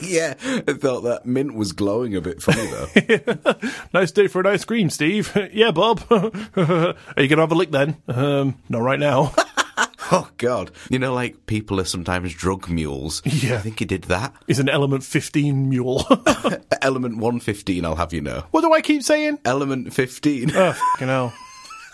yeah, 0.00 0.34
I 0.40 0.72
thought 0.72 1.02
that 1.02 1.22
mint 1.24 1.54
was 1.54 1.72
glowing 1.72 2.16
a 2.16 2.20
bit 2.20 2.42
funny, 2.42 2.66
though. 2.66 3.54
nice 3.92 4.12
day 4.12 4.26
for 4.26 4.40
an 4.40 4.46
ice 4.46 4.64
cream, 4.64 4.90
Steve. 4.90 5.36
yeah, 5.52 5.70
Bob. 5.70 6.02
Are 6.10 6.32
you 6.56 7.28
going 7.28 7.28
to 7.28 7.36
have 7.38 7.52
a 7.52 7.54
lick 7.54 7.70
then? 7.70 7.96
Um, 8.10 8.56
not 8.68 8.82
right 8.82 8.98
now. 8.98 9.32
oh, 10.12 10.28
God. 10.38 10.70
You 10.88 10.98
know, 10.98 11.14
like 11.14 11.46
people 11.46 11.80
are 11.80 11.84
sometimes 11.84 12.34
drug 12.34 12.68
mules. 12.68 13.22
Yeah. 13.24 13.54
I 13.54 13.58
think 13.58 13.78
he 13.78 13.84
did 13.84 14.02
that. 14.04 14.34
He's 14.46 14.58
an 14.58 14.68
element 14.68 15.04
15 15.04 15.68
mule. 15.68 16.04
Element 16.82 17.16
115, 17.16 17.84
I'll 17.84 17.96
have 17.96 18.12
you 18.12 18.20
know. 18.22 18.44
what 18.50 18.62
do 18.62 18.72
I 18.72 18.80
keep 18.80 19.02
saying? 19.02 19.38
Element 19.44 19.92
15. 19.92 20.50
Oh, 20.54 20.72
fucking 20.72 21.08
hell. 21.08 21.32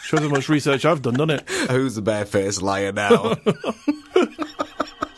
Shows 0.04 0.20
how 0.20 0.28
much 0.28 0.48
research 0.48 0.84
I've 0.84 1.02
done, 1.02 1.14
doesn't 1.14 1.30
it? 1.30 1.50
Who's 1.70 1.96
the 1.96 2.02
barefaced 2.02 2.62
liar 2.62 2.92
now? 2.92 3.34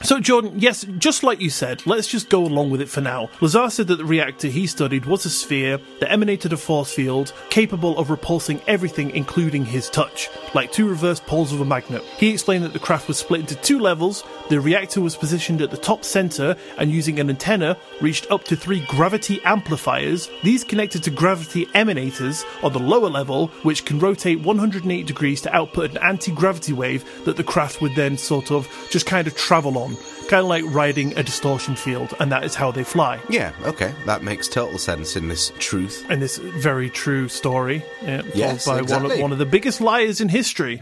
So, 0.09 0.19
Jordan, 0.19 0.55
yes, 0.57 0.87
just 0.97 1.23
like 1.23 1.39
you 1.39 1.51
said, 1.51 1.87
let's 1.87 2.09
just 2.09 2.31
go 2.31 2.43
along 2.43 2.71
with 2.71 2.81
it 2.81 2.89
for 2.89 3.03
now. 3.03 3.29
Lazar 3.43 3.69
said 3.69 3.89
that 3.89 3.97
the 3.97 4.07
reactor 4.07 4.49
he 4.49 4.67
studied 4.67 5.05
was 5.05 5.27
a 5.27 5.29
sphere 5.29 5.79
that 6.01 6.11
emanated 6.11 6.55
a 6.55 6.57
force 6.57 6.91
field 6.91 7.35
capable 7.51 7.99
of 7.99 8.09
repulsing 8.09 8.59
everything, 8.67 9.11
including 9.11 9.67
his 9.67 9.91
touch, 9.91 10.31
like 10.55 10.73
two 10.73 10.89
reverse 10.89 11.21
poles 11.21 11.53
of 11.53 11.61
a 11.61 11.65
magnet. 11.67 12.03
He 12.17 12.31
explained 12.31 12.65
that 12.65 12.73
the 12.73 12.79
craft 12.79 13.07
was 13.07 13.19
split 13.19 13.41
into 13.41 13.55
two 13.57 13.79
levels. 13.79 14.25
The 14.49 14.59
reactor 14.59 15.03
was 15.03 15.15
positioned 15.15 15.61
at 15.61 15.71
the 15.71 15.77
top 15.77 16.07
center 16.07 16.57
and 16.79 16.91
using 16.91 17.21
an 17.21 17.29
antenna 17.29 17.77
reached 18.01 18.31
up 18.31 18.45
to 18.45 18.57
three 18.57 18.81
gravity 18.87 19.43
amplifiers. 19.45 20.31
These 20.43 20.65
connected 20.65 21.03
to 21.03 21.11
gravity 21.11 21.67
emanators 21.75 22.47
on 22.65 22.73
the 22.73 22.79
lower 22.79 23.11
level, 23.11 23.49
which 23.63 23.85
can 23.85 23.99
rotate 23.99 24.41
108 24.41 25.07
degrees 25.07 25.43
to 25.43 25.55
output 25.55 25.91
an 25.91 25.99
anti 25.99 26.33
gravity 26.33 26.73
wave 26.73 27.05
that 27.27 27.37
the 27.37 27.45
craft 27.45 27.83
would 27.83 27.95
then 27.95 28.17
sort 28.17 28.51
of 28.51 28.67
just 28.91 29.05
kind 29.05 29.27
of 29.27 29.37
travel 29.37 29.77
on. 29.77 29.98
Kind 30.29 30.43
of 30.43 30.47
like 30.47 30.65
riding 30.67 31.17
a 31.17 31.23
distortion 31.23 31.75
field, 31.75 32.15
and 32.21 32.31
that 32.33 32.45
is 32.45 32.55
how 32.55 32.71
they 32.71 32.85
fly. 32.85 33.19
yeah, 33.31 33.53
okay. 33.63 33.95
That 34.05 34.23
makes 34.23 34.47
total 34.49 34.79
sense 34.79 35.17
in 35.17 35.29
this 35.29 35.53
truth. 35.59 36.09
In 36.11 36.21
this 36.21 36.37
very 36.39 36.91
true 36.91 37.29
story, 37.29 37.83
uh, 38.03 38.07
yeah, 38.07 38.23
Yes, 38.35 38.65
told 38.65 38.87
by 38.89 38.95
one, 38.95 39.11
of, 39.11 39.19
one 39.21 39.33
of 39.33 39.39
the 39.39 39.47
biggest 39.47 39.81
liars 39.81 40.21
in 40.21 40.29
history. 40.29 40.81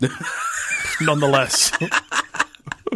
Nonetheless. 1.00 1.72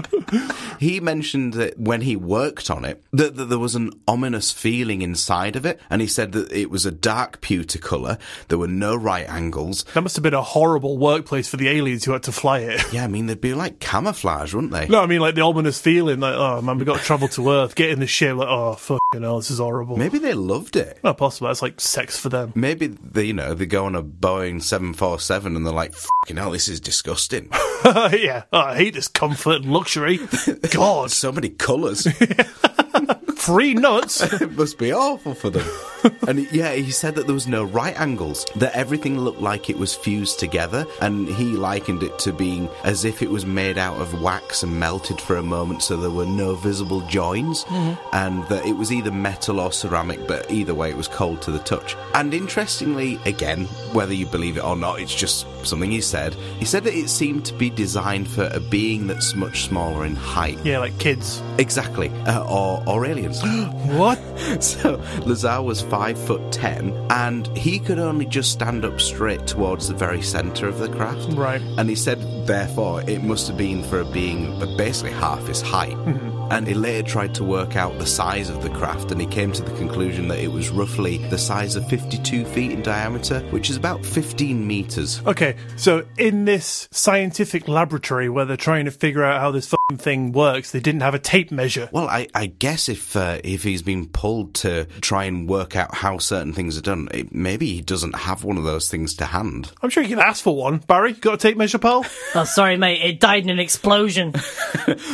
he 0.81 1.01
mentioned 1.01 1.55
that 1.55 1.79
when 1.79 2.03
he 2.03 2.17
worked 2.17 2.71
on 2.71 2.85
it, 2.85 3.03
that, 3.13 3.37
that 3.37 3.47
there 3.47 3.59
was 3.59 3.75
an 3.75 3.91
ominous 4.07 4.51
feeling 4.53 5.03
inside 5.03 5.57
of 5.57 5.65
it, 5.67 5.81
and 5.91 6.01
he 6.01 6.07
said 6.07 6.33
that 6.33 6.53
it 6.53 6.71
was 6.71 6.87
a 6.87 6.91
dark 6.91 7.41
pewter 7.41 7.79
colour. 7.79 8.19
There 8.49 8.59
were 8.59 8.69
no 8.69 8.97
right 8.97 9.29
angles. 9.29 9.85
That 9.95 10.03
must 10.03 10.17
have 10.17 10.23
been 10.23 10.35
a 10.35 10.43
horrible 10.43 10.99
workplace 10.99 11.49
for 11.49 11.57
the 11.57 11.69
aliens 11.69 12.05
who 12.05 12.13
had 12.13 12.23
to 12.25 12.33
fly 12.33 12.61
it. 12.61 12.81
Yeah, 12.93 13.05
I 13.05 13.09
mean 13.09 13.27
they'd 13.27 13.41
be 13.41 13.55
like 13.55 13.79
camouflage, 13.79 14.55
wouldn't 14.55 14.73
they? 14.73 14.89
No, 14.89 15.01
I 15.01 15.07
mean 15.07 15.21
like 15.21 15.35
the 15.35 15.43
ominous 15.43 15.81
feeling, 15.81 16.21
like 16.21 16.35
oh 16.35 16.61
man, 16.63 16.79
we 16.79 16.85
got 16.85 16.99
to 16.99 17.05
travel 17.05 17.29
to 17.29 17.51
Earth, 17.51 17.75
get 17.75 17.91
in 17.91 18.01
the 18.01 18.07
ship, 18.07 18.37
like 18.37 18.49
oh 18.49 18.75
fucking 18.75 19.23
hell, 19.23 19.39
this 19.39 19.51
is 19.51 19.59
horrible. 19.59 19.97
Maybe 19.97 20.19
they 20.19 20.35
loved 20.35 20.77
it. 20.77 20.99
Not 21.03 21.19
possible. 21.19 21.49
That's 21.49 21.63
like 21.63 21.81
sex 21.81 22.19
for 22.19 22.29
them. 22.29 22.53
Maybe 22.55 22.89
they, 22.89 23.25
you 23.25 23.33
know, 23.33 23.55
they 23.55 23.67
go 23.67 23.87
on 23.87 23.95
a 23.95 24.03
Boeing 24.03 24.63
seven 24.63 24.93
four 24.93 25.19
seven 25.21 25.57
and 25.57 25.67
they're 25.67 25.73
like, 25.73 25.95
"Fucking 25.95 26.37
hell, 26.37 26.51
this 26.51 26.69
is 26.69 26.81
disgusting." 26.81 27.49
yeah, 27.85 28.45
oh, 28.53 28.59
I 28.59 28.77
hate 28.77 28.95
this 28.95 29.09
comfort 29.09 29.63
and 29.63 29.73
luxury. 29.73 29.90
God, 30.71 31.11
so 31.11 31.33
many 31.33 31.49
colours. 31.49 32.07
free 33.41 33.75
nuts. 33.75 34.21
it 34.41 34.53
must 34.53 34.79
be 34.79 34.93
awful 34.93 35.35
for 35.35 35.51
them. 35.51 35.67
and 36.29 36.51
yeah, 36.53 36.73
he 36.73 36.91
said 36.91 37.15
that 37.15 37.27
there 37.27 37.35
was 37.35 37.49
no 37.49 37.65
right 37.65 37.99
angles, 37.99 38.47
that 38.57 38.75
everything 38.75 39.19
looked 39.19 39.41
like 39.41 39.69
it 39.69 39.79
was 39.79 39.95
fused 39.95 40.39
together, 40.39 40.87
and 41.01 41.29
he 41.29 41.45
likened 41.45 42.03
it 42.03 42.19
to 42.19 42.33
being 42.33 42.69
as 42.85 43.05
if 43.05 43.23
it 43.23 43.31
was 43.31 43.45
made 43.45 43.79
out 43.79 44.01
of 44.01 44.21
wax 44.23 44.63
and 44.63 44.79
melted 44.79 45.21
for 45.21 45.37
a 45.37 45.43
moment, 45.43 45.83
so 45.83 45.97
there 45.97 46.11
were 46.11 46.27
no 46.27 46.55
visible 46.55 47.01
joins, 47.03 47.65
and 48.13 48.47
that 48.49 48.65
it 48.65 48.73
was 48.73 48.93
either 48.93 49.11
metal 49.11 49.61
or 49.61 49.73
ceramic, 49.73 50.27
but 50.27 50.51
either 50.51 50.75
way, 50.75 50.91
it 50.91 50.97
was 50.97 51.09
cold 51.09 51.43
to 51.43 51.51
the 51.51 51.59
touch. 51.61 51.97
And 52.15 52.33
interestingly, 52.33 53.19
again, 53.27 53.65
whether 53.93 54.15
you 54.15 54.27
believe 54.27 54.57
it 54.57 54.65
or 54.65 54.77
not, 54.77 55.01
it's 55.01 55.15
just 55.15 55.47
something 55.67 55.91
he 55.91 56.01
said. 56.01 56.35
He 56.59 56.65
said 56.65 56.85
that 56.85 56.95
it 56.95 57.09
seemed 57.09 57.45
to 57.47 57.55
be 57.55 57.69
designed 57.71 58.29
for 58.29 58.49
a 58.53 58.61
being 58.61 59.07
that's 59.07 59.35
much 59.35 59.65
smaller 59.65 60.07
in 60.07 60.17
height. 60.17 60.59
yeah, 60.65 60.79
like 60.79 60.99
kids. 60.99 61.43
Exactly, 61.59 62.09
uh, 62.27 62.45
or 62.45 62.83
or 62.87 63.05
What? 63.91 64.19
So 64.63 65.03
Lazar 65.27 65.63
was 65.63 65.83
five 65.83 66.19
foot 66.19 66.53
ten, 66.53 66.95
and 67.11 67.47
he 67.57 67.79
could 67.79 67.99
only 67.99 68.27
just 68.27 68.53
stand 68.53 68.85
up 68.85 69.01
straight 69.01 69.47
towards 69.47 69.89
the 69.89 69.95
very 69.95 70.23
centre 70.23 70.69
of 70.69 70.79
the 70.79 70.89
craft. 70.89 71.33
Right. 71.33 71.61
And 71.79 71.89
he 71.89 71.97
said, 71.97 72.19
therefore, 72.47 73.03
it 73.03 73.23
must 73.23 73.49
have 73.49 73.57
been 73.57 73.83
for 73.85 74.01
a 74.01 74.05
being 74.05 74.59
basically 74.77 75.13
half 75.13 75.47
his 75.47 75.61
height. 75.61 75.97
Mm-hmm. 75.97 76.30
And 76.51 76.67
he 76.67 76.75
later 76.75 77.07
tried 77.07 77.35
to 77.37 77.45
work 77.45 77.77
out 77.77 77.99
the 77.99 78.07
size 78.07 78.51
of 78.51 78.63
the 78.63 78.71
craft, 78.71 79.13
and 79.13 79.21
he 79.21 79.27
came 79.27 79.53
to 79.53 79.63
the 79.63 79.75
conclusion 79.77 80.29
that 80.29 80.39
it 80.39 80.49
was 80.49 80.71
roughly 80.71 81.19
the 81.29 81.39
size 81.39 81.77
of 81.77 81.89
52 81.89 82.45
feet 82.47 82.73
in 82.73 82.83
diameter, 82.83 83.41
which 83.51 83.71
is 83.71 83.77
about 83.77 84.05
15 84.05 84.67
metres. 84.67 85.23
Okay, 85.27 85.57
so 85.77 86.05
in 86.19 86.45
this 86.45 86.89
scientific 86.91 87.69
laboratory 87.69 88.29
where 88.29 88.45
they're 88.45 88.57
trying 88.57 88.85
to 88.87 88.91
figure 88.91 89.25
out 89.25 89.41
how 89.41 89.51
this 89.51 89.67
fucking 89.67 89.99
thing 89.99 90.33
works, 90.33 90.73
they 90.73 90.81
didn't 90.81 91.03
have 91.03 91.15
a 91.15 91.19
tape 91.19 91.51
measure. 91.51 91.89
Well, 91.93 92.09
I, 92.09 92.29
I 92.35 92.47
guess 92.47 92.89
if 92.89 93.17
uh, 93.17 93.39
if 93.45 93.63
he's 93.63 93.83
been 93.83 94.07
pulled 94.09 94.55
to 94.55 94.87
try 95.01 95.25
and 95.25 95.49
work 95.49 95.77
out 95.77 95.95
how 95.95 96.19
certain 96.19 96.53
things 96.53 96.77
are 96.77 96.83
done, 96.83 97.09
it, 97.13 97.35
maybe 97.35 97.67
he 97.67 97.81
doesn't 97.81 98.15
have 98.15 98.45
one 98.45 98.57
of 98.59 98.65
those 98.65 98.91
things 98.91 99.15
to 99.17 99.27
hand. 99.27 99.71
I'm 99.83 99.91
sure 99.91 100.03
you 100.03 100.09
can 100.17 100.19
ask 100.19 100.43
for 100.43 100.57
one. 100.57 100.79
Barry, 100.79 101.13
you 101.13 101.17
got 101.17 101.35
a 101.35 101.39
tape 101.39 101.57
measure, 101.57 101.79
pal? 101.79 102.05
Oh, 102.35 102.45
sorry, 102.45 102.77
mate. 102.77 103.03
It 103.03 103.21
died 103.21 103.45
in 103.45 103.51
an 103.51 103.59
explosion. 103.59 104.35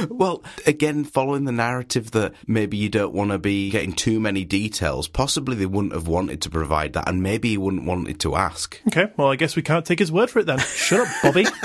Well, 0.09 0.43
again, 0.67 1.05
following 1.27 1.45
the 1.45 1.51
narrative 1.51 2.13
that 2.13 2.33
maybe 2.47 2.77
you 2.77 2.89
don't 2.89 3.13
want 3.13 3.33
to 3.33 3.39
be 3.39 3.69
getting 3.69 3.93
too 3.93 4.21
many 4.21 4.45
details, 4.45 5.09
possibly 5.09 5.57
they 5.57 5.67
wouldn't 5.67 5.93
have 5.93 6.07
wanted 6.07 6.41
to 6.41 6.49
provide 6.49 6.93
that, 6.93 7.09
and 7.09 7.21
maybe 7.21 7.49
he 7.49 7.59
wouldn't 7.59 7.85
wanted 7.85 8.21
to 8.21 8.37
ask. 8.37 8.81
Okay, 8.87 9.11
well, 9.17 9.27
I 9.27 9.35
guess 9.35 9.57
we 9.57 9.63
can't 9.63 9.85
take 9.85 9.99
his 9.99 10.13
word 10.13 10.31
for 10.31 10.39
it 10.39 10.47
then. 10.47 10.61
Shut 10.61 11.01
up, 11.01 11.09
Bobby. 11.25 11.47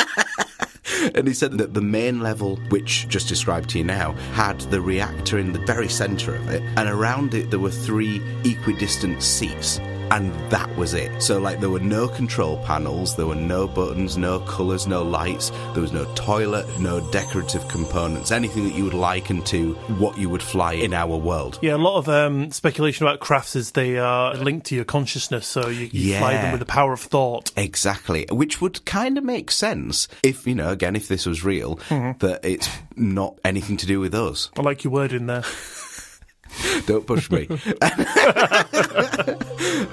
And 1.16 1.28
he 1.28 1.34
said 1.34 1.58
that 1.58 1.74
the 1.74 1.82
main 1.82 2.22
level, 2.22 2.58
which 2.70 3.08
just 3.08 3.28
described 3.28 3.70
to 3.72 3.80
you 3.80 3.84
now, 3.84 4.12
had 4.34 4.60
the 4.62 4.80
reactor 4.80 5.40
in 5.40 5.52
the 5.52 5.60
very 5.60 5.90
centre 5.90 6.36
of 6.36 6.50
it, 6.50 6.62
and 6.78 6.88
around 6.88 7.34
it 7.34 7.50
there 7.50 7.60
were 7.60 7.72
three 7.72 8.22
equidistant 8.44 9.24
seats. 9.24 9.80
And 10.12 10.34
that 10.52 10.70
was 10.76 10.94
it. 10.94 11.24
So, 11.24 11.40
like, 11.40 11.62
there 11.62 11.70
were 11.70 11.80
no 11.80 12.08
control 12.08 12.58
panels, 12.66 13.16
there 13.16 13.26
were 13.26 13.34
no 13.34 13.66
buttons, 13.66 14.18
no 14.18 14.42
colours, 14.42 14.86
no 14.86 15.04
lights, 15.04 15.52
there 15.72 15.82
was 15.82 15.94
no 15.94 16.04
toilet, 16.16 16.68
no 16.82 17.00
decorative 17.12 17.66
components, 17.70 18.30
anything 18.30 18.66
that 18.66 18.76
you 18.76 18.84
would 18.84 18.94
liken 18.94 19.42
to 19.44 19.74
what 20.00 20.18
you 20.18 20.30
would 20.30 20.44
fly 20.44 20.74
in 20.74 20.94
our 20.94 21.16
world. 21.16 21.60
Yeah, 21.62 21.76
a 21.76 21.78
lot 21.78 21.98
of 21.98 22.10
um, 22.10 22.52
speculation 22.52 23.08
about 23.08 23.22
crafts 23.22 23.56
is 23.56 23.72
they 23.72 23.98
are 24.00 24.36
linked 24.36 24.66
to 24.68 24.76
your 24.76 24.84
consciousness, 24.84 25.48
so 25.48 25.70
you, 25.70 25.90
you 25.94 26.18
fly 26.18 26.34
them 26.34 26.52
with 26.52 26.60
the 26.60 26.66
power 26.66 26.92
of 26.92 27.00
thought. 27.00 27.52
Exactly, 27.56 28.28
which 28.30 28.60
would 28.60 28.84
kind 28.84 29.18
of 29.18 29.24
make 29.24 29.50
sense 29.50 30.10
if, 30.24 30.46
you 30.46 30.56
know, 30.56 30.72
again, 30.72 30.98
if 30.98 31.08
this 31.08 31.26
was 31.26 31.46
real, 31.46 31.76
that 31.90 32.42
it's 32.44 32.70
not 32.98 33.40
anything 33.46 33.78
to 33.78 33.86
do 33.86 34.02
with 34.02 34.14
us. 34.14 34.50
I 34.58 34.62
like 34.62 34.84
your 34.84 34.92
word 34.92 35.14
in 35.14 35.28
there. 35.28 35.44
Don't 36.86 37.06
push 37.06 37.30
me. 37.32 37.48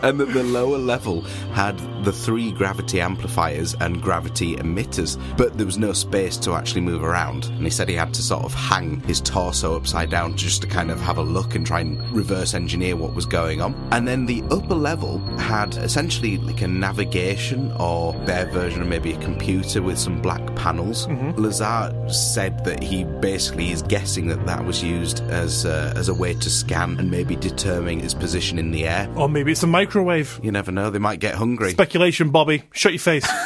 and 0.02 0.20
that 0.20 0.30
the 0.32 0.42
lower 0.44 0.78
level 0.78 1.22
had 1.52 1.78
the 2.04 2.12
three 2.12 2.52
gravity 2.52 3.00
amplifiers 3.00 3.74
and 3.80 4.02
gravity 4.02 4.56
emitters, 4.56 5.18
but 5.36 5.56
there 5.56 5.66
was 5.66 5.78
no 5.78 5.92
space 5.92 6.36
to 6.38 6.54
actually 6.54 6.80
move 6.80 7.02
around. 7.02 7.46
And 7.46 7.64
he 7.64 7.70
said 7.70 7.88
he 7.88 7.94
had 7.94 8.14
to 8.14 8.22
sort 8.22 8.44
of 8.44 8.54
hang 8.54 9.00
his 9.00 9.20
torso 9.20 9.76
upside 9.76 10.10
down 10.10 10.36
just 10.36 10.62
to 10.62 10.68
kind 10.68 10.90
of 10.90 11.00
have 11.00 11.18
a 11.18 11.22
look 11.22 11.54
and 11.54 11.66
try 11.66 11.80
and 11.80 11.98
reverse 12.10 12.54
engineer 12.54 12.96
what 12.96 13.14
was 13.14 13.26
going 13.26 13.60
on. 13.60 13.74
And 13.92 14.06
then 14.06 14.26
the 14.26 14.42
upper 14.50 14.74
level 14.74 15.18
had 15.38 15.76
essentially 15.76 16.38
like 16.38 16.62
a 16.62 16.68
navigation 16.68 17.72
or 17.72 18.12
their 18.24 18.46
version 18.46 18.82
of 18.82 18.88
maybe 18.88 19.12
a 19.12 19.18
computer 19.18 19.82
with 19.82 19.98
some 19.98 20.20
black 20.20 20.54
panels. 20.56 21.06
Lazar 21.36 21.92
said 22.08 22.64
that 22.64 22.82
he 22.82 23.04
basically 23.04 23.70
is 23.70 23.82
guessing 23.82 24.28
that 24.28 24.44
that 24.46 24.64
was 24.64 24.82
used 24.82 25.20
as 25.24 25.64
uh, 25.66 25.92
as 25.96 26.08
a 26.08 26.14
way 26.14 26.34
to 26.34 26.47
scan 26.48 26.98
and 26.98 27.10
maybe 27.10 27.36
determine 27.36 28.00
his 28.00 28.14
position 28.14 28.58
in 28.58 28.70
the 28.70 28.86
air. 28.86 29.08
Or 29.16 29.28
maybe 29.28 29.52
it's 29.52 29.62
a 29.62 29.66
microwave. 29.66 30.40
You 30.42 30.52
never 30.52 30.70
know; 30.72 30.90
they 30.90 30.98
might 30.98 31.20
get 31.20 31.34
hungry. 31.34 31.70
Speculation, 31.72 32.30
Bobby. 32.30 32.64
Shut 32.72 32.92
your 32.92 33.00
face. 33.00 33.28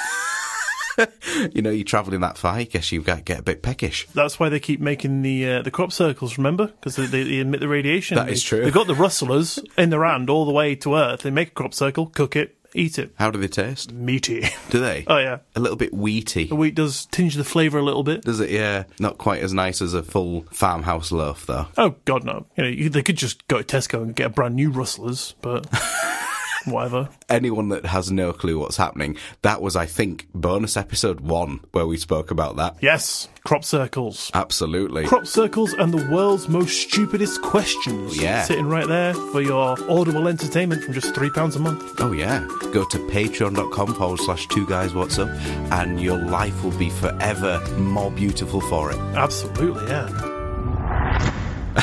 you 1.53 1.62
know, 1.62 1.71
you're 1.71 1.85
travelling 1.85 2.21
that 2.21 2.37
far, 2.37 2.55
I 2.55 2.65
guess 2.65 2.93
you 2.93 3.03
get 3.03 3.25
get 3.25 3.41
a 3.41 3.43
bit 3.43 3.62
peckish. 3.62 4.07
That's 4.15 4.38
why 4.38 4.49
they 4.49 4.61
keep 4.61 4.81
making 4.81 5.23
the 5.23 5.49
uh, 5.49 5.62
the 5.62 5.71
crop 5.71 5.93
circles. 5.93 6.37
Remember, 6.37 6.67
because 6.67 6.97
they, 6.97 7.07
they, 7.07 7.23
they 7.25 7.38
emit 7.41 7.61
the 7.61 7.69
radiation. 7.69 8.17
That 8.17 8.27
They- 8.27 8.33
is 8.33 8.43
true. 8.43 8.62
They've 8.62 8.73
got 8.73 8.87
the 8.87 8.95
rustlers 8.95 9.59
in 9.79 9.91
their 9.91 10.05
hand 10.05 10.29
all 10.29 10.45
the 10.45 10.53
way 10.53 10.75
to 10.77 10.95
Earth. 10.97 11.23
They 11.23 11.31
make 11.31 11.49
a 11.49 11.53
crop 11.53 11.73
circle, 11.75 12.07
cook 12.07 12.37
it, 12.37 12.57
eat 12.75 12.99
it. 12.99 13.13
How 13.19 13.31
do 13.31 13.39
they 13.39 13.49
taste? 13.49 13.93
Meaty. 13.93 14.45
Do 14.71 14.81
they? 14.81 15.05
Oh 15.07 15.19
yeah, 15.19 15.39
A 15.57 15.61
little 15.61 15.77
bit 15.77 15.93
wheaty. 15.93 16.49
the 16.49 16.55
wheat 16.55 16.75
does 16.75 17.07
tinge 17.07 17.35
the 17.35 17.45
flavour 17.45 17.79
a 17.79 17.83
little 17.83 18.03
bit. 18.03 18.23
Does 18.23 18.41
it? 18.41 18.51
Yeah. 18.51 18.85
Not 18.99 19.19
quite 19.19 19.43
as 19.43 19.53
nice 19.53 19.81
as 19.83 19.95
a 19.95 20.03
full 20.03 20.47
farmhouse 20.51 21.13
loaf, 21.13 21.47
though. 21.47 21.67
Oh 21.79 21.95
God, 22.05 22.25
no. 22.25 22.47
You 22.57 22.65
know, 22.85 22.89
they 22.89 23.03
could 23.03 23.17
just 23.17 23.47
go 23.49 23.61
to 23.63 23.65
Tesco 23.77 24.03
and 24.03 24.15
get 24.15 24.27
a 24.27 24.31
brand 24.31 24.57
new 24.57 24.71
rustlers, 24.71 25.35
but 25.43 25.67
whatever. 26.64 27.09
Anyone 27.29 27.68
that 27.70 27.87
has 27.87 28.11
no 28.11 28.33
clue 28.33 28.59
what's 28.59 28.77
happening, 28.77 29.16
that 29.42 29.62
was, 29.62 29.77
I 29.77 29.87
think, 29.87 30.29
bonus 30.35 30.77
episode 30.77 31.20
one 31.20 31.61
where 31.72 31.87
we 31.87 31.96
spoke 31.96 32.31
about 32.31 32.57
that. 32.57 32.77
Yes, 32.81 33.29
crop 33.44 33.64
circles. 33.64 34.31
Absolutely. 34.35 35.05
Crop 35.07 35.27
circles 35.27 35.72
and 35.72 35.92
the 35.92 36.09
world's 36.11 36.48
most 36.48 36.81
stupidest 36.81 37.42
questions. 37.42 38.20
Yeah. 38.20 38.42
Sitting 38.44 38.66
right 38.66 38.87
there 38.87 39.14
for 39.14 39.40
your 39.40 39.77
audible 39.90 40.29
entertainment 40.29 40.85
from 40.85 40.94
just 40.94 41.14
£3 41.14 41.57
a 41.57 41.59
month. 41.59 42.01
Oh, 42.01 42.12
yeah. 42.12 42.46
Go 42.72 42.85
to 42.85 42.98
patreon.com 43.09 43.94
forward 43.94 44.20
slash 44.20 44.46
two 44.48 44.66
guys 44.66 44.94
what's 44.94 45.18
up, 45.18 45.29
and 45.72 46.01
your 46.01 46.18
life 46.18 46.62
will 46.62 46.77
be 46.79 46.90
forever 46.90 47.61
more 47.77 48.11
beautiful 48.11 48.61
for 48.61 48.90
it. 48.90 48.98
Absolutely, 49.14 49.87
yeah. 49.88 50.32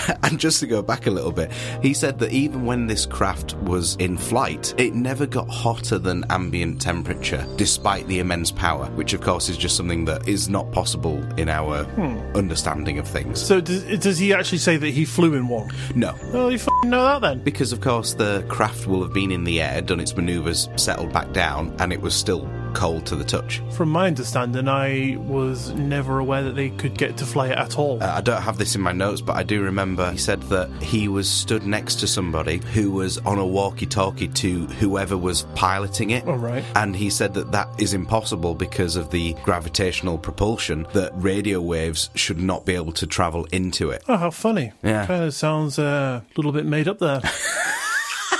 And 0.29 0.39
just 0.39 0.59
to 0.59 0.67
go 0.67 0.81
back 0.81 1.07
a 1.07 1.11
little 1.11 1.31
bit, 1.31 1.51
he 1.81 1.93
said 1.93 2.19
that 2.19 2.31
even 2.31 2.65
when 2.65 2.87
this 2.87 3.05
craft 3.05 3.55
was 3.57 3.95
in 3.95 4.17
flight, 4.17 4.73
it 4.77 4.93
never 4.93 5.25
got 5.25 5.49
hotter 5.49 5.97
than 5.97 6.23
ambient 6.29 6.81
temperature, 6.81 7.45
despite 7.55 8.05
the 8.07 8.19
immense 8.19 8.51
power, 8.51 8.85
which 8.91 9.13
of 9.13 9.21
course 9.21 9.49
is 9.49 9.57
just 9.57 9.75
something 9.75 10.05
that 10.05 10.27
is 10.27 10.49
not 10.49 10.71
possible 10.71 11.17
in 11.39 11.49
our 11.49 11.83
hmm. 11.83 12.17
understanding 12.35 12.99
of 12.99 13.07
things. 13.07 13.41
So 13.41 13.59
does, 13.59 13.83
does 13.99 14.19
he 14.19 14.33
actually 14.33 14.59
say 14.59 14.77
that 14.77 14.89
he 14.89 15.05
flew 15.05 15.33
in 15.33 15.47
one? 15.47 15.71
No. 15.95 16.15
Oh, 16.33 16.49
you 16.49 16.55
f***ing 16.55 16.89
know 16.89 17.03
that 17.03 17.21
then. 17.21 17.43
Because 17.43 17.71
of 17.71 17.81
course 17.81 18.13
the 18.13 18.45
craft 18.49 18.85
will 18.87 19.01
have 19.01 19.13
been 19.13 19.31
in 19.31 19.45
the 19.45 19.61
air, 19.61 19.81
done 19.81 19.99
its 19.99 20.15
manoeuvres, 20.15 20.69
settled 20.75 21.11
back 21.11 21.31
down, 21.33 21.75
and 21.79 21.91
it 21.91 22.01
was 22.01 22.13
still 22.13 22.47
cold 22.73 23.05
to 23.07 23.15
the 23.15 23.23
touch. 23.23 23.61
From 23.71 23.89
my 23.89 24.07
understanding, 24.07 24.67
I 24.67 25.17
was 25.17 25.71
never 25.71 26.19
aware 26.19 26.43
that 26.43 26.55
they 26.55 26.69
could 26.69 26.97
get 26.97 27.17
to 27.17 27.25
fly 27.25 27.47
it 27.47 27.57
at 27.57 27.77
all. 27.77 28.01
Uh, 28.01 28.07
I 28.07 28.21
don't 28.21 28.41
have 28.41 28.57
this 28.57 28.75
in 28.75 28.81
my 28.81 28.91
notes, 28.91 29.21
but 29.21 29.35
I 29.35 29.43
do 29.43 29.61
remember 29.61 30.11
he 30.11 30.17
said 30.17 30.41
that 30.43 30.69
he 30.81 31.07
was 31.07 31.29
stood 31.29 31.65
next 31.65 31.95
to 31.95 32.07
somebody 32.07 32.57
who 32.73 32.91
was 32.91 33.17
on 33.19 33.37
a 33.37 33.45
walkie 33.45 33.85
talkie 33.85 34.27
to 34.27 34.65
whoever 34.67 35.17
was 35.17 35.43
piloting 35.55 36.11
it. 36.11 36.25
All 36.27 36.37
right. 36.37 36.63
And 36.75 36.95
he 36.95 37.09
said 37.09 37.33
that 37.35 37.51
that 37.51 37.67
is 37.79 37.93
impossible 37.93 38.55
because 38.55 38.95
of 38.95 39.11
the 39.11 39.33
gravitational 39.43 40.17
propulsion, 40.17 40.85
that 40.93 41.11
radio 41.15 41.61
waves 41.61 42.09
should 42.15 42.39
not 42.39 42.65
be 42.65 42.75
able 42.75 42.93
to 42.93 43.07
travel 43.07 43.45
into 43.51 43.89
it. 43.89 44.03
Oh, 44.07 44.17
how 44.17 44.31
funny. 44.31 44.71
Yeah. 44.83 45.05
Kind 45.05 45.23
of 45.23 45.33
sounds 45.33 45.79
uh, 45.79 46.21
a 46.23 46.37
little 46.37 46.51
bit 46.51 46.65
made 46.65 46.87
up 46.87 46.99
there. 46.99 47.21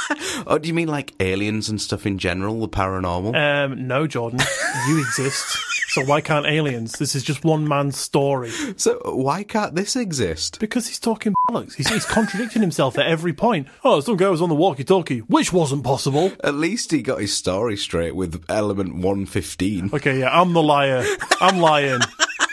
oh, 0.48 0.58
do 0.58 0.68
you 0.68 0.74
mean 0.74 0.88
like 0.88 1.14
aliens 1.20 1.70
and 1.70 1.80
stuff 1.82 2.06
in 2.06 2.18
general, 2.18 2.60
the 2.62 2.70
paranormal? 2.70 3.36
Um, 3.36 3.88
no, 3.88 4.08
Jordan, 4.08 4.40
you 4.88 5.00
exist. 5.00 5.58
So 5.90 6.04
why 6.06 6.22
can't 6.22 6.46
aliens? 6.46 7.00
This 7.00 7.16
is 7.16 7.24
just 7.24 7.44
one 7.44 7.68
man's 7.68 7.98
story. 7.98 8.52
so 8.78 9.02
why 9.06 9.42
can't 9.42 9.74
this 9.74 9.96
exist? 9.96 10.60
Because 10.60 10.88
he's 10.88 11.00
talking 11.00 11.34
bollocks. 11.50 11.74
He's, 11.74 11.90
he's 11.90 12.06
contradicting 12.06 12.62
himself 12.62 13.00
at 13.00 13.08
every 13.08 13.34
point. 13.34 13.68
Oh, 13.84 14.00
some 14.00 14.16
guy 14.16 14.30
was 14.30 14.40
on 14.40 14.50
the 14.50 14.56
walkie-talkie, 14.56 15.22
which 15.22 15.52
wasn't 15.52 15.84
possible. 15.84 16.32
At 16.44 16.54
least 16.54 16.92
he 16.92 17.02
got 17.02 17.20
his 17.20 17.36
story 17.36 17.76
straight 17.76 18.16
with 18.16 18.46
element 18.50 18.94
115. 18.98 19.90
Okay, 19.92 20.20
yeah, 20.20 20.30
I'm 20.30 20.54
the 20.54 20.62
liar. 20.62 21.04
I'm 21.42 21.58
lying. 21.58 22.02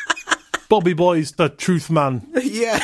Bobby 0.71 0.95
Boy's 0.95 1.33
the 1.33 1.51
truth 1.51 1.90
man. 1.90 2.27
yeah. 2.42 2.83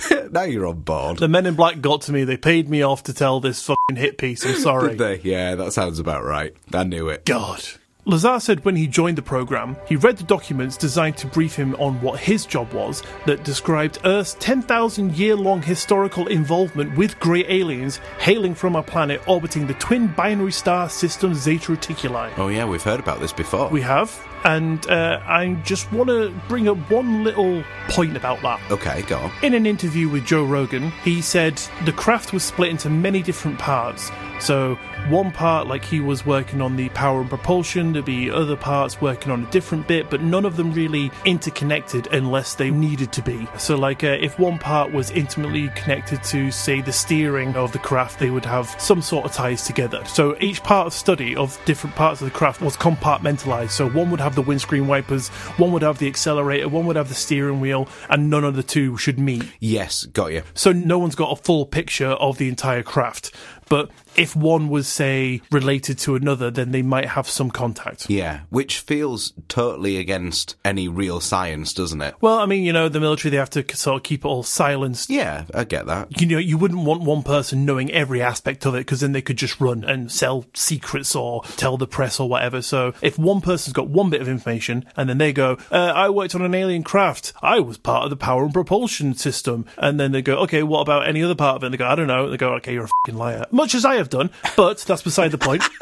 now 0.30 0.42
you're 0.42 0.66
on 0.66 0.80
board. 0.80 1.18
The 1.18 1.28
Men 1.28 1.46
in 1.46 1.54
Black 1.54 1.80
got 1.80 2.02
to 2.02 2.12
me. 2.12 2.24
They 2.24 2.36
paid 2.36 2.68
me 2.68 2.82
off 2.82 3.02
to 3.04 3.14
tell 3.14 3.40
this 3.40 3.62
fucking 3.62 3.96
hit 3.96 4.18
piece. 4.18 4.44
I'm 4.44 4.54
sorry. 4.60 4.90
Did 4.90 4.98
they? 4.98 5.20
Yeah, 5.20 5.54
that 5.54 5.72
sounds 5.72 5.98
about 5.98 6.24
right. 6.24 6.54
I 6.72 6.84
knew 6.84 7.08
it. 7.08 7.24
God. 7.24 7.64
Lazar 8.04 8.40
said 8.40 8.64
when 8.64 8.74
he 8.74 8.86
joined 8.86 9.18
the 9.18 9.22
program, 9.22 9.76
he 9.86 9.94
read 9.94 10.16
the 10.16 10.24
documents 10.24 10.78
designed 10.78 11.18
to 11.18 11.26
brief 11.26 11.54
him 11.54 11.74
on 11.74 12.00
what 12.00 12.18
his 12.18 12.46
job 12.46 12.72
was 12.72 13.02
that 13.26 13.44
described 13.44 13.98
Earth's 14.06 14.34
10,000 14.40 15.14
year 15.14 15.36
long 15.36 15.60
historical 15.60 16.26
involvement 16.28 16.96
with 16.96 17.20
grey 17.20 17.44
aliens 17.48 17.98
hailing 18.18 18.54
from 18.54 18.76
a 18.76 18.82
planet 18.82 19.20
orbiting 19.28 19.66
the 19.66 19.74
twin 19.74 20.06
binary 20.06 20.52
star 20.52 20.88
system 20.88 21.34
Zeta 21.34 21.72
Reticuli. 21.72 22.32
Oh, 22.38 22.48
yeah, 22.48 22.64
we've 22.64 22.82
heard 22.82 22.98
about 22.98 23.20
this 23.20 23.34
before. 23.34 23.68
We 23.68 23.82
have, 23.82 24.10
and 24.44 24.88
uh, 24.88 25.20
I 25.26 25.54
just 25.64 25.90
want 25.92 26.08
to 26.08 26.32
bring 26.48 26.68
up 26.68 26.76
one 26.90 27.24
little 27.24 27.62
point 27.88 28.16
about 28.16 28.40
that. 28.42 28.60
Okay, 28.70 29.02
go 29.02 29.18
on. 29.18 29.32
In 29.42 29.54
an 29.54 29.66
interview 29.66 30.08
with 30.08 30.24
Joe 30.24 30.44
Rogan, 30.44 30.90
he 31.02 31.20
said 31.20 31.60
the 31.84 31.92
craft 31.92 32.32
was 32.32 32.44
split 32.44 32.70
into 32.70 32.90
many 32.90 33.22
different 33.22 33.58
parts. 33.58 34.10
So, 34.40 34.78
one 35.08 35.32
part, 35.32 35.66
like 35.66 35.84
he 35.84 36.00
was 36.00 36.26
working 36.26 36.60
on 36.60 36.76
the 36.76 36.88
power 36.90 37.20
and 37.20 37.28
propulsion, 37.28 37.92
there'd 37.92 38.04
be 38.04 38.30
other 38.30 38.56
parts 38.56 39.00
working 39.00 39.32
on 39.32 39.44
a 39.44 39.50
different 39.50 39.88
bit, 39.88 40.10
but 40.10 40.20
none 40.20 40.44
of 40.44 40.56
them 40.56 40.72
really 40.72 41.10
interconnected 41.24 42.08
unless 42.08 42.54
they 42.54 42.70
needed 42.70 43.12
to 43.12 43.22
be. 43.22 43.48
So, 43.58 43.76
like, 43.76 44.04
uh, 44.04 44.18
if 44.20 44.38
one 44.38 44.58
part 44.58 44.92
was 44.92 45.10
intimately 45.10 45.70
connected 45.74 46.22
to, 46.24 46.50
say, 46.50 46.80
the 46.80 46.92
steering 46.92 47.56
of 47.56 47.72
the 47.72 47.78
craft, 47.78 48.18
they 48.18 48.30
would 48.30 48.44
have 48.44 48.68
some 48.78 49.02
sort 49.02 49.24
of 49.24 49.32
ties 49.32 49.66
together. 49.66 50.04
So, 50.04 50.36
each 50.40 50.62
part 50.62 50.86
of 50.86 50.92
study 50.92 51.34
of 51.36 51.58
different 51.64 51.96
parts 51.96 52.20
of 52.20 52.26
the 52.26 52.36
craft 52.36 52.60
was 52.60 52.76
compartmentalized. 52.76 53.70
So, 53.70 53.88
one 53.88 54.10
would 54.10 54.20
have 54.20 54.34
the 54.34 54.42
windscreen 54.42 54.86
wipers, 54.86 55.28
one 55.56 55.72
would 55.72 55.82
have 55.82 55.98
the 55.98 56.08
accelerator, 56.08 56.68
one 56.68 56.86
would 56.86 56.96
have 56.96 57.08
the 57.08 57.14
steering 57.14 57.60
wheel, 57.60 57.88
and 58.10 58.30
none 58.30 58.44
of 58.44 58.56
the 58.56 58.62
two 58.62 58.96
should 58.96 59.18
meet. 59.18 59.44
Yes, 59.60 60.04
got 60.04 60.32
you. 60.32 60.42
So 60.54 60.72
no 60.72 60.98
one's 60.98 61.14
got 61.14 61.32
a 61.32 61.36
full 61.36 61.66
picture 61.66 62.08
of 62.08 62.38
the 62.38 62.48
entire 62.48 62.82
craft. 62.82 63.34
But 63.68 63.90
if 64.18 64.34
one 64.36 64.68
was, 64.68 64.88
say, 64.88 65.40
related 65.50 65.98
to 65.98 66.14
another, 66.14 66.50
then 66.50 66.72
they 66.72 66.82
might 66.82 67.06
have 67.06 67.28
some 67.28 67.50
contact. 67.50 68.10
Yeah, 68.10 68.40
which 68.50 68.80
feels 68.80 69.32
totally 69.48 69.96
against 69.96 70.56
any 70.64 70.88
real 70.88 71.20
science, 71.20 71.72
doesn't 71.72 72.02
it? 72.02 72.14
Well, 72.20 72.38
I 72.38 72.46
mean, 72.46 72.64
you 72.64 72.72
know, 72.72 72.88
the 72.88 73.00
military, 73.00 73.30
they 73.30 73.36
have 73.36 73.50
to 73.50 73.64
sort 73.76 73.96
of 73.96 74.02
keep 74.02 74.24
it 74.24 74.28
all 74.28 74.42
silenced. 74.42 75.10
Yeah, 75.10 75.44
I 75.54 75.64
get 75.64 75.86
that. 75.86 76.20
You 76.20 76.26
know, 76.26 76.38
you 76.38 76.58
wouldn't 76.58 76.84
want 76.84 77.02
one 77.02 77.22
person 77.22 77.64
knowing 77.64 77.90
every 77.92 78.22
aspect 78.22 78.66
of 78.66 78.74
it 78.74 78.80
because 78.80 79.00
then 79.00 79.12
they 79.12 79.22
could 79.22 79.38
just 79.38 79.60
run 79.60 79.84
and 79.84 80.10
sell 80.10 80.44
secrets 80.54 81.14
or 81.14 81.42
tell 81.56 81.76
the 81.76 81.86
press 81.86 82.20
or 82.20 82.28
whatever. 82.28 82.62
So 82.62 82.94
if 83.02 83.18
one 83.18 83.40
person's 83.40 83.72
got 83.72 83.88
one 83.88 84.10
bit 84.10 84.20
of 84.20 84.28
information 84.28 84.84
and 84.96 85.08
then 85.08 85.18
they 85.18 85.32
go, 85.32 85.58
uh, 85.70 85.92
I 85.94 86.10
worked 86.10 86.34
on 86.34 86.42
an 86.42 86.54
alien 86.54 86.82
craft, 86.82 87.32
I 87.42 87.60
was 87.60 87.78
part 87.78 88.04
of 88.04 88.10
the 88.10 88.16
power 88.16 88.44
and 88.44 88.52
propulsion 88.52 89.14
system. 89.14 89.66
And 89.76 89.98
then 89.98 90.12
they 90.12 90.22
go, 90.22 90.36
okay, 90.38 90.62
what 90.62 90.80
about 90.80 91.08
any 91.08 91.22
other 91.22 91.34
part 91.34 91.56
of 91.56 91.62
it? 91.62 91.66
And 91.66 91.74
they 91.74 91.78
go, 91.78 91.86
I 91.86 91.94
don't 91.94 92.06
know. 92.06 92.28
They 92.28 92.36
go, 92.36 92.54
okay, 92.54 92.72
you're 92.72 92.84
a 92.84 92.88
fucking 93.04 93.18
liar. 93.18 93.46
Much 93.50 93.74
as 93.74 93.84
I 93.84 93.96
have 93.96 94.07
done, 94.10 94.30
but 94.56 94.78
that's 94.78 95.02
beside 95.02 95.30
the 95.30 95.38
point. 95.38 95.62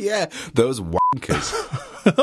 Yeah, 0.00 0.26
those 0.54 0.80
wankers. 0.80 1.52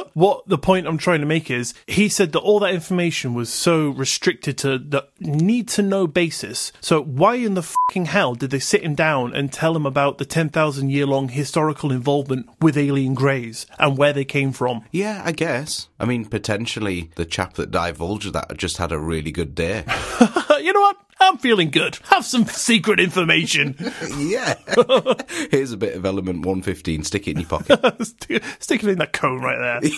what 0.13 0.47
the 0.47 0.57
point 0.57 0.87
I'm 0.87 0.97
trying 0.97 1.19
to 1.19 1.27
make 1.27 1.51
is 1.51 1.75
he 1.85 2.09
said 2.09 2.31
that 2.31 2.39
all 2.39 2.59
that 2.61 2.73
information 2.73 3.35
was 3.35 3.53
so 3.53 3.89
restricted 3.89 4.57
to 4.59 4.79
the 4.79 5.07
need 5.19 5.67
to 5.69 5.83
know 5.83 6.07
basis. 6.07 6.71
So 6.81 7.03
why 7.03 7.35
in 7.35 7.53
the 7.53 7.61
fucking 7.61 8.05
hell 8.05 8.33
did 8.33 8.49
they 8.49 8.59
sit 8.59 8.83
him 8.83 8.95
down 8.95 9.35
and 9.35 9.53
tell 9.53 9.75
him 9.75 9.85
about 9.85 10.17
the 10.17 10.25
10,000 10.25 10.89
year 10.89 11.05
long 11.05 11.29
historical 11.29 11.91
involvement 11.91 12.49
with 12.59 12.77
alien 12.77 13.13
greys 13.13 13.67
and 13.77 13.97
where 13.97 14.13
they 14.13 14.25
came 14.25 14.51
from? 14.51 14.83
yeah, 14.91 15.21
I 15.23 15.31
guess. 15.31 15.89
I 15.99 16.05
mean, 16.05 16.25
potentially 16.25 17.11
the 17.15 17.25
chap 17.25 17.53
that 17.55 17.69
divulged 17.69 18.33
that 18.33 18.57
just 18.57 18.77
had 18.77 18.91
a 18.91 18.97
really 18.97 19.31
good 19.31 19.53
day. 19.53 19.83
you 20.59 20.73
know 20.73 20.81
what? 20.81 20.97
I'm 21.19 21.37
feeling 21.37 21.71
good. 21.71 21.97
Have 22.09 22.25
some 22.25 22.45
secret 22.45 22.99
information. 22.99 23.75
yeah. 24.17 24.55
Here's 25.51 25.71
a 25.71 25.77
bit 25.77 25.95
of 25.95 26.05
element 26.05 26.45
115. 26.45 27.03
Stick 27.03 27.27
it 27.27 27.31
in 27.31 27.39
your 27.39 27.49
pocket. 27.49 28.05
Stick 28.05 28.43
stick 28.59 28.83
it 28.83 28.89
in 28.89 28.99
that 28.99 29.13
cone 29.13 29.41
right 29.41 29.79
there. 29.81 29.91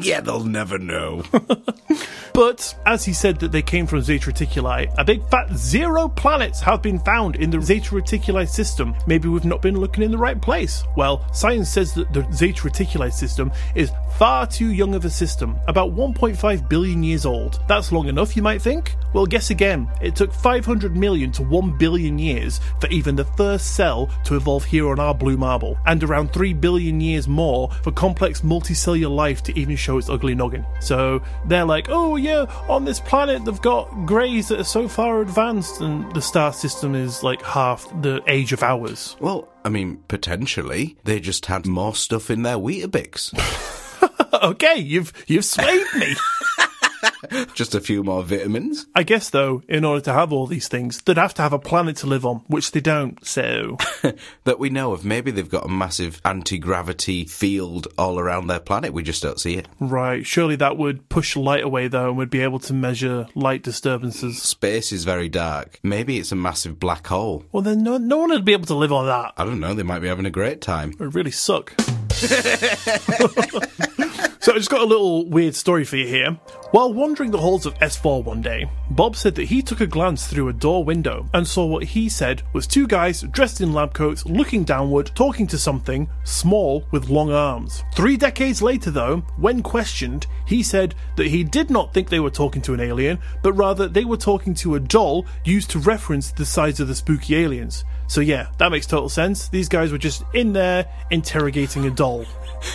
yeah, 0.00 0.20
they'll 0.20 0.44
never 0.44 0.78
know. 0.78 1.22
But 2.38 2.72
as 2.86 3.04
he 3.04 3.12
said 3.12 3.40
that 3.40 3.50
they 3.50 3.62
came 3.62 3.86
from 3.86 4.00
Zeta 4.00 4.30
Reticuli, 4.30 4.94
a 4.96 5.04
big 5.04 5.28
fat 5.28 5.52
zero 5.56 6.08
planets 6.08 6.60
have 6.60 6.82
been 6.82 7.00
found 7.00 7.34
in 7.34 7.50
the 7.50 7.60
Zeta 7.60 7.90
Reticuli 7.90 8.48
system. 8.48 8.94
Maybe 9.08 9.28
we've 9.28 9.44
not 9.44 9.60
been 9.60 9.76
looking 9.76 10.04
in 10.04 10.12
the 10.12 10.18
right 10.18 10.40
place. 10.40 10.84
Well, 10.96 11.26
science 11.34 11.68
says 11.68 11.94
that 11.94 12.12
the 12.12 12.24
Zeta 12.32 12.62
Reticuli 12.62 13.12
system 13.12 13.50
is 13.74 13.90
far 14.18 14.48
too 14.48 14.72
young 14.72 14.96
of 14.96 15.04
a 15.04 15.10
system, 15.10 15.56
about 15.68 15.94
1.5 15.94 16.68
billion 16.68 17.04
years 17.04 17.24
old. 17.24 17.60
That's 17.68 17.92
long 17.92 18.08
enough, 18.08 18.36
you 18.36 18.42
might 18.42 18.60
think? 18.60 18.96
Well, 19.14 19.26
guess 19.26 19.50
again. 19.50 19.88
It 20.02 20.16
took 20.16 20.32
500 20.32 20.96
million 20.96 21.30
to 21.32 21.44
1 21.44 21.78
billion 21.78 22.18
years 22.18 22.60
for 22.80 22.88
even 22.88 23.14
the 23.14 23.24
first 23.24 23.76
cell 23.76 24.10
to 24.24 24.34
evolve 24.34 24.64
here 24.64 24.88
on 24.88 24.98
our 24.98 25.14
blue 25.14 25.36
marble, 25.36 25.78
and 25.86 26.02
around 26.02 26.32
3 26.32 26.52
billion 26.54 27.00
years 27.00 27.28
more 27.28 27.70
for 27.84 27.92
complex 27.92 28.40
multicellular 28.40 29.14
life 29.14 29.40
to 29.44 29.56
even 29.56 29.76
show 29.76 29.98
its 29.98 30.10
ugly 30.10 30.34
noggin. 30.34 30.66
So 30.80 31.22
they're 31.46 31.64
like, 31.64 31.86
oh 31.88 32.16
yeah, 32.16 32.46
on 32.68 32.84
this 32.84 32.98
planet 32.98 33.44
they've 33.44 33.62
got 33.62 33.84
greys 34.04 34.48
that 34.48 34.58
are 34.58 34.64
so 34.64 34.88
far 34.88 35.22
advanced, 35.22 35.80
and 35.80 36.12
the 36.12 36.20
star 36.20 36.52
system 36.52 36.96
is 36.96 37.22
like 37.22 37.40
half 37.42 37.88
the 38.02 38.20
age 38.26 38.52
of 38.52 38.64
ours. 38.64 39.16
well, 39.20 39.48
I 39.64 39.70
mean, 39.70 40.02
potentially. 40.08 40.96
They 41.04 41.20
just 41.20 41.46
had 41.46 41.66
more 41.66 41.94
stuff 41.94 42.30
in 42.30 42.42
their 42.42 42.56
Weetabix. 42.56 43.78
okay, 44.42 44.78
you've 44.78 45.12
you've 45.26 45.44
swayed 45.44 45.86
me. 45.96 46.14
just 47.54 47.74
a 47.74 47.80
few 47.80 48.02
more 48.02 48.22
vitamins. 48.22 48.86
I 48.94 49.02
guess 49.02 49.30
though, 49.30 49.62
in 49.68 49.84
order 49.84 50.00
to 50.02 50.12
have 50.12 50.32
all 50.32 50.46
these 50.46 50.68
things, 50.68 51.00
they'd 51.02 51.16
have 51.16 51.34
to 51.34 51.42
have 51.42 51.52
a 51.52 51.58
planet 51.58 51.96
to 51.98 52.06
live 52.06 52.24
on, 52.26 52.42
which 52.46 52.72
they 52.72 52.80
don't. 52.80 53.24
So 53.24 53.76
that 54.44 54.58
we 54.58 54.70
know 54.70 54.92
of. 54.92 55.04
Maybe 55.04 55.30
they've 55.30 55.48
got 55.48 55.64
a 55.64 55.68
massive 55.68 56.20
anti 56.24 56.58
gravity 56.58 57.24
field 57.24 57.88
all 57.96 58.18
around 58.18 58.46
their 58.46 58.60
planet. 58.60 58.92
We 58.92 59.02
just 59.02 59.22
don't 59.22 59.40
see 59.40 59.54
it. 59.54 59.68
right, 59.80 60.26
surely 60.26 60.56
that 60.56 60.76
would 60.76 61.08
push 61.08 61.36
light 61.36 61.64
away 61.64 61.88
though, 61.88 62.08
and 62.08 62.18
we'd 62.18 62.30
be 62.30 62.42
able 62.42 62.58
to 62.60 62.72
measure 62.74 63.26
light 63.34 63.62
disturbances. 63.62 64.42
Space 64.42 64.92
is 64.92 65.04
very 65.04 65.28
dark. 65.28 65.78
Maybe 65.82 66.18
it's 66.18 66.32
a 66.32 66.36
massive 66.36 66.78
black 66.80 67.06
hole. 67.06 67.44
Well, 67.52 67.62
then 67.62 67.82
no, 67.82 67.98
no 67.98 68.18
one 68.18 68.30
would 68.30 68.44
be 68.44 68.52
able 68.52 68.66
to 68.66 68.74
live 68.74 68.92
on 68.92 69.06
that. 69.06 69.32
I 69.36 69.44
don't 69.44 69.60
know. 69.60 69.74
They 69.74 69.82
might 69.82 70.00
be 70.00 70.08
having 70.08 70.26
a 70.26 70.30
great 70.30 70.60
time. 70.60 70.90
It 70.92 71.00
would 71.00 71.14
really 71.14 71.30
suck. 71.30 71.74
so 74.40 74.52
I 74.52 74.56
just 74.56 74.70
got 74.70 74.82
a 74.82 74.84
little 74.84 75.28
weird 75.28 75.54
story 75.54 75.84
for 75.84 75.96
you 75.96 76.06
here. 76.06 76.38
While 76.70 76.92
wandering 76.92 77.30
the 77.30 77.38
halls 77.38 77.66
of 77.66 77.78
S4 77.78 78.24
one 78.24 78.42
day, 78.42 78.70
Bob 78.90 79.16
said 79.16 79.34
that 79.36 79.48
he 79.48 79.62
took 79.62 79.80
a 79.80 79.86
glance 79.86 80.26
through 80.26 80.48
a 80.48 80.52
door 80.52 80.84
window 80.84 81.28
and 81.32 81.46
saw 81.46 81.64
what 81.64 81.84
he 81.84 82.08
said 82.08 82.42
was 82.52 82.66
two 82.66 82.86
guys 82.86 83.22
dressed 83.22 83.60
in 83.60 83.72
lab 83.72 83.94
coats 83.94 84.26
looking 84.26 84.64
downward, 84.64 85.10
talking 85.14 85.46
to 85.46 85.58
something 85.58 86.08
small 86.24 86.84
with 86.90 87.08
long 87.08 87.32
arms. 87.32 87.84
Three 87.94 88.16
decades 88.16 88.60
later, 88.60 88.90
though, 88.90 89.18
when 89.38 89.62
questioned, 89.62 90.26
he 90.46 90.62
said 90.62 90.94
that 91.16 91.28
he 91.28 91.42
did 91.42 91.70
not 91.70 91.94
think 91.94 92.08
they 92.08 92.20
were 92.20 92.30
talking 92.30 92.62
to 92.62 92.74
an 92.74 92.80
alien, 92.80 93.18
but 93.42 93.54
rather 93.54 93.88
they 93.88 94.04
were 94.04 94.16
talking 94.16 94.54
to 94.56 94.74
a 94.74 94.80
doll 94.80 95.26
used 95.44 95.70
to 95.70 95.78
reference 95.78 96.30
the 96.32 96.44
size 96.44 96.80
of 96.80 96.88
the 96.88 96.94
spooky 96.94 97.36
aliens. 97.36 97.84
So 98.08 98.22
yeah, 98.22 98.48
that 98.58 98.70
makes 98.70 98.86
total 98.86 99.08
sense. 99.10 99.48
These 99.48 99.68
guys 99.68 99.92
were 99.92 99.98
just 99.98 100.22
in 100.32 100.52
there 100.52 100.86
interrogating 101.10 101.86
a 101.86 101.90
doll. 101.90 102.24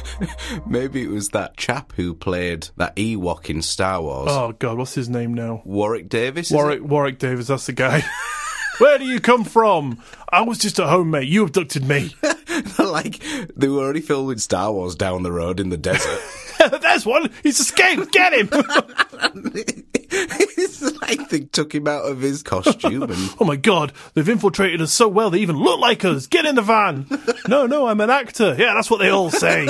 Maybe 0.67 1.03
it 1.03 1.09
was 1.09 1.29
that 1.29 1.52
chap 1.57 1.93
who 1.93 2.13
played 2.13 2.69
that 2.77 2.95
Ewok 2.95 3.49
in 3.49 3.61
Star 3.61 4.01
Wars. 4.01 4.29
Oh 4.31 4.53
god, 4.53 4.77
what's 4.77 4.93
his 4.93 5.09
name 5.09 5.33
now? 5.33 5.61
Warwick 5.65 6.09
Davis? 6.09 6.47
is 6.47 6.53
Warwick 6.53 6.83
Warwick 6.83 7.19
Davis, 7.19 7.47
that's 7.47 7.65
the 7.65 7.73
guy. 7.73 8.03
Where 8.79 8.97
do 8.97 9.05
you 9.05 9.19
come 9.19 9.43
from? 9.43 10.01
I 10.29 10.41
was 10.41 10.57
just 10.57 10.79
at 10.79 10.89
home, 10.89 11.11
mate. 11.11 11.27
You 11.27 11.43
abducted 11.43 11.87
me. 11.87 12.15
like, 12.79 13.19
they 13.55 13.67
were 13.67 13.79
already 13.79 14.01
filming 14.01 14.37
Star 14.37 14.71
Wars 14.71 14.95
down 14.95 15.23
the 15.23 15.31
road 15.31 15.59
in 15.59 15.69
the 15.69 15.77
desert. 15.77 16.19
There's 16.81 17.05
one. 17.05 17.29
He's 17.41 17.59
escaped. 17.59 18.11
Get 18.11 18.33
him. 18.33 18.49
it's 20.11 20.81
like 21.01 21.29
they 21.29 21.41
took 21.41 21.73
him 21.73 21.87
out 21.87 22.05
of 22.05 22.21
his 22.21 22.43
costume 22.43 23.03
and. 23.03 23.29
oh 23.39 23.45
my 23.45 23.55
god, 23.55 23.91
they've 24.13 24.29
infiltrated 24.29 24.81
us 24.81 24.93
so 24.93 25.07
well 25.07 25.29
they 25.29 25.39
even 25.39 25.57
look 25.57 25.79
like 25.79 26.05
us. 26.05 26.27
Get 26.27 26.45
in 26.45 26.55
the 26.55 26.61
van. 26.61 27.07
no, 27.47 27.65
no, 27.65 27.87
I'm 27.87 28.01
an 28.01 28.09
actor. 28.09 28.55
Yeah, 28.57 28.73
that's 28.75 28.89
what 28.89 28.99
they 28.99 29.09
all 29.09 29.31
say. 29.31 29.67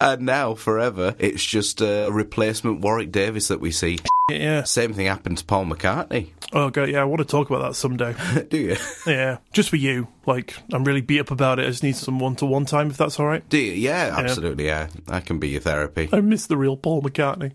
And 0.00 0.22
now, 0.22 0.54
forever, 0.54 1.14
it's 1.18 1.44
just 1.44 1.80
a 1.82 2.08
replacement 2.10 2.80
Warwick 2.80 3.12
Davis 3.12 3.48
that 3.48 3.60
we 3.60 3.70
see. 3.70 3.98
yeah. 4.30 4.62
Same 4.62 4.94
thing 4.94 5.06
happened 5.06 5.38
to 5.38 5.44
Paul 5.44 5.66
McCartney. 5.66 6.30
Oh 6.52 6.68
god, 6.70 6.88
yeah, 6.88 7.00
I 7.00 7.04
want 7.04 7.20
to 7.20 7.24
talk 7.24 7.48
about 7.48 7.62
that 7.62 7.76
someday. 7.76 8.14
Do 8.50 8.56
you? 8.58 8.76
yeah, 9.06 9.38
just 9.52 9.68
for 9.68 9.76
you. 9.76 10.08
Like, 10.26 10.56
I'm 10.72 10.82
really 10.84 11.00
beat 11.00 11.20
up 11.20 11.30
about 11.30 11.58
it. 11.60 11.66
I 11.66 11.68
just 11.68 11.82
need 11.84 11.94
some 11.96 12.18
one-to-one 12.18 12.64
time, 12.64 12.90
if 12.90 12.96
that's 12.96 13.20
all 13.20 13.26
right. 13.26 13.46
Do 13.48 13.58
you? 13.58 13.72
Yeah, 13.72 14.14
absolutely. 14.16 14.66
Yeah, 14.66 14.88
I 15.06 15.20
can 15.20 15.38
be 15.38 15.50
your 15.50 15.60
therapy. 15.60 16.08
I 16.12 16.20
miss 16.22 16.46
the 16.46 16.56
real 16.56 16.76
Paul 16.76 17.02
McCartney. 17.02 17.52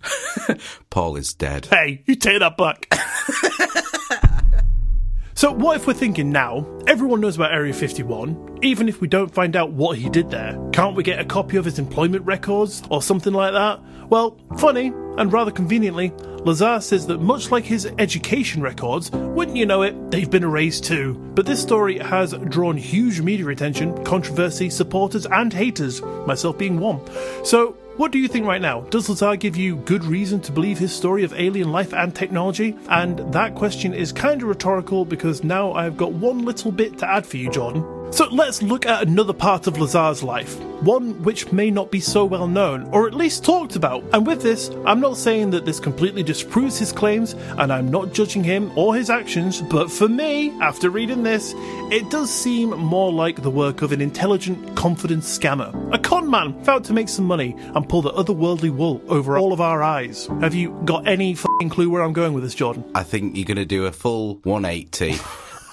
Paul 0.90 1.18
is 1.18 1.34
dead. 1.34 1.66
Hey, 1.66 2.04
you 2.06 2.16
take 2.16 2.40
that 2.40 2.58
back. 2.58 2.88
So, 5.46 5.52
what 5.52 5.76
if 5.76 5.86
we're 5.86 5.94
thinking 5.94 6.32
now, 6.32 6.66
everyone 6.88 7.22
knows 7.22 7.36
about 7.36 7.54
Area 7.54 7.72
51, 7.72 8.62
even 8.64 8.90
if 8.90 9.00
we 9.00 9.08
don't 9.08 9.32
find 9.32 9.56
out 9.56 9.74
what 9.74 9.96
he 9.96 10.10
did 10.10 10.32
there? 10.32 10.58
Can't 10.74 10.96
we 10.96 11.04
get 11.04 11.20
a 11.20 11.24
copy 11.24 11.58
of 11.58 11.66
his 11.66 11.78
employment 11.78 12.26
records 12.26 12.82
or 12.90 13.04
something 13.04 13.32
like 13.32 13.54
that? 13.54 13.80
Well, 14.10 14.40
funny, 14.58 14.88
and 14.88 15.32
rather 15.32 15.52
conveniently, 15.52 16.12
Lazar 16.46 16.82
says 16.82 17.06
that 17.06 17.20
much 17.20 17.52
like 17.52 17.64
his 17.64 17.86
education 18.00 18.64
records, 18.64 19.12
wouldn't 19.12 19.56
you 19.56 19.68
know 19.68 19.84
it, 19.84 20.10
they've 20.10 20.32
been 20.32 20.44
erased 20.44 20.84
too. 20.84 21.14
But 21.36 21.46
this 21.46 21.62
story 21.62 22.00
has 22.00 22.34
drawn 22.50 22.76
huge 22.76 23.22
media 23.22 23.48
attention, 23.50 24.04
controversy, 24.04 24.72
supporters, 24.72 25.28
and 25.28 25.54
haters, 25.54 26.02
myself 26.02 26.58
being 26.58 26.80
one. 26.80 27.02
So, 27.44 27.78
what 27.98 28.12
do 28.12 28.20
you 28.20 28.28
think 28.28 28.46
right 28.46 28.62
now? 28.62 28.82
Does 28.82 29.08
Lazar 29.08 29.38
give 29.38 29.56
you 29.56 29.78
good 29.78 30.04
reason 30.04 30.42
to 30.42 30.52
believe 30.52 30.78
his 30.78 30.94
story 30.94 31.24
of 31.24 31.34
alien 31.34 31.72
life 31.72 31.94
and 31.94 32.14
technology? 32.14 32.78
And 32.90 33.20
that 33.34 33.56
question 33.56 33.94
is 33.94 34.12
kind 34.12 34.42
of 34.42 34.50
rhetorical 34.50 35.06
because 35.06 35.44
now 35.44 35.74
I've 35.74 35.96
got 35.96 36.12
one 36.12 36.44
little 36.44 36.72
bit 36.72 36.98
to 37.00 37.10
add 37.10 37.26
for 37.26 37.38
you, 37.38 37.50
Jordan. 37.50 38.05
So 38.16 38.30
let's 38.30 38.62
look 38.62 38.86
at 38.86 39.06
another 39.06 39.34
part 39.34 39.68
of 39.68 39.78
Lazar's 39.78 40.24
life, 40.24 40.58
one 40.82 41.22
which 41.24 41.52
may 41.52 41.70
not 41.70 41.92
be 41.92 42.00
so 42.00 42.24
well 42.24 42.48
known, 42.48 42.84
or 42.94 43.08
at 43.08 43.14
least 43.14 43.44
talked 43.44 43.76
about. 43.76 44.06
And 44.14 44.26
with 44.26 44.42
this, 44.42 44.70
I'm 44.86 45.02
not 45.02 45.18
saying 45.18 45.50
that 45.50 45.66
this 45.66 45.82
completely 45.82 46.24
disproves 46.24 46.80
his 46.80 46.94
claims, 46.94 47.34
and 47.34 47.74
I'm 47.74 47.92
not 47.92 48.14
judging 48.14 48.42
him 48.42 48.72
or 48.78 48.96
his 48.96 49.10
actions, 49.10 49.62
but 49.64 49.92
for 49.92 50.08
me, 50.08 50.52
after 50.62 50.90
reading 50.90 51.24
this, 51.24 51.54
it 51.92 52.10
does 52.10 52.34
seem 52.34 52.70
more 52.70 53.12
like 53.12 53.42
the 53.42 53.52
work 53.52 53.82
of 53.82 53.92
an 53.92 54.00
intelligent, 54.00 54.78
confident 54.78 55.24
scammer. 55.24 55.94
A 55.94 56.00
con 56.00 56.30
man 56.30 56.64
found 56.64 56.86
to 56.86 56.94
make 56.94 57.10
some 57.10 57.26
money 57.26 57.54
and 57.76 57.90
pull 57.90 58.02
the 58.02 58.14
otherworldly 58.14 58.74
wool 58.74 59.02
over 59.10 59.38
all 59.38 59.52
of 59.52 59.60
our 59.60 59.84
eyes. 59.84 60.28
Have 60.40 60.56
you 60.56 60.72
got 60.86 61.06
any 61.06 61.36
fing 61.36 61.70
clue 61.70 61.90
where 61.90 62.02
I'm 62.02 62.14
going 62.14 62.32
with 62.32 62.46
this, 62.46 62.56
Jordan? 62.56 62.90
I 62.96 63.04
think 63.04 63.36
you're 63.36 63.44
going 63.44 63.58
to 63.58 63.66
do 63.66 63.88
a 63.88 63.92
full 63.92 64.36
180 64.46 65.20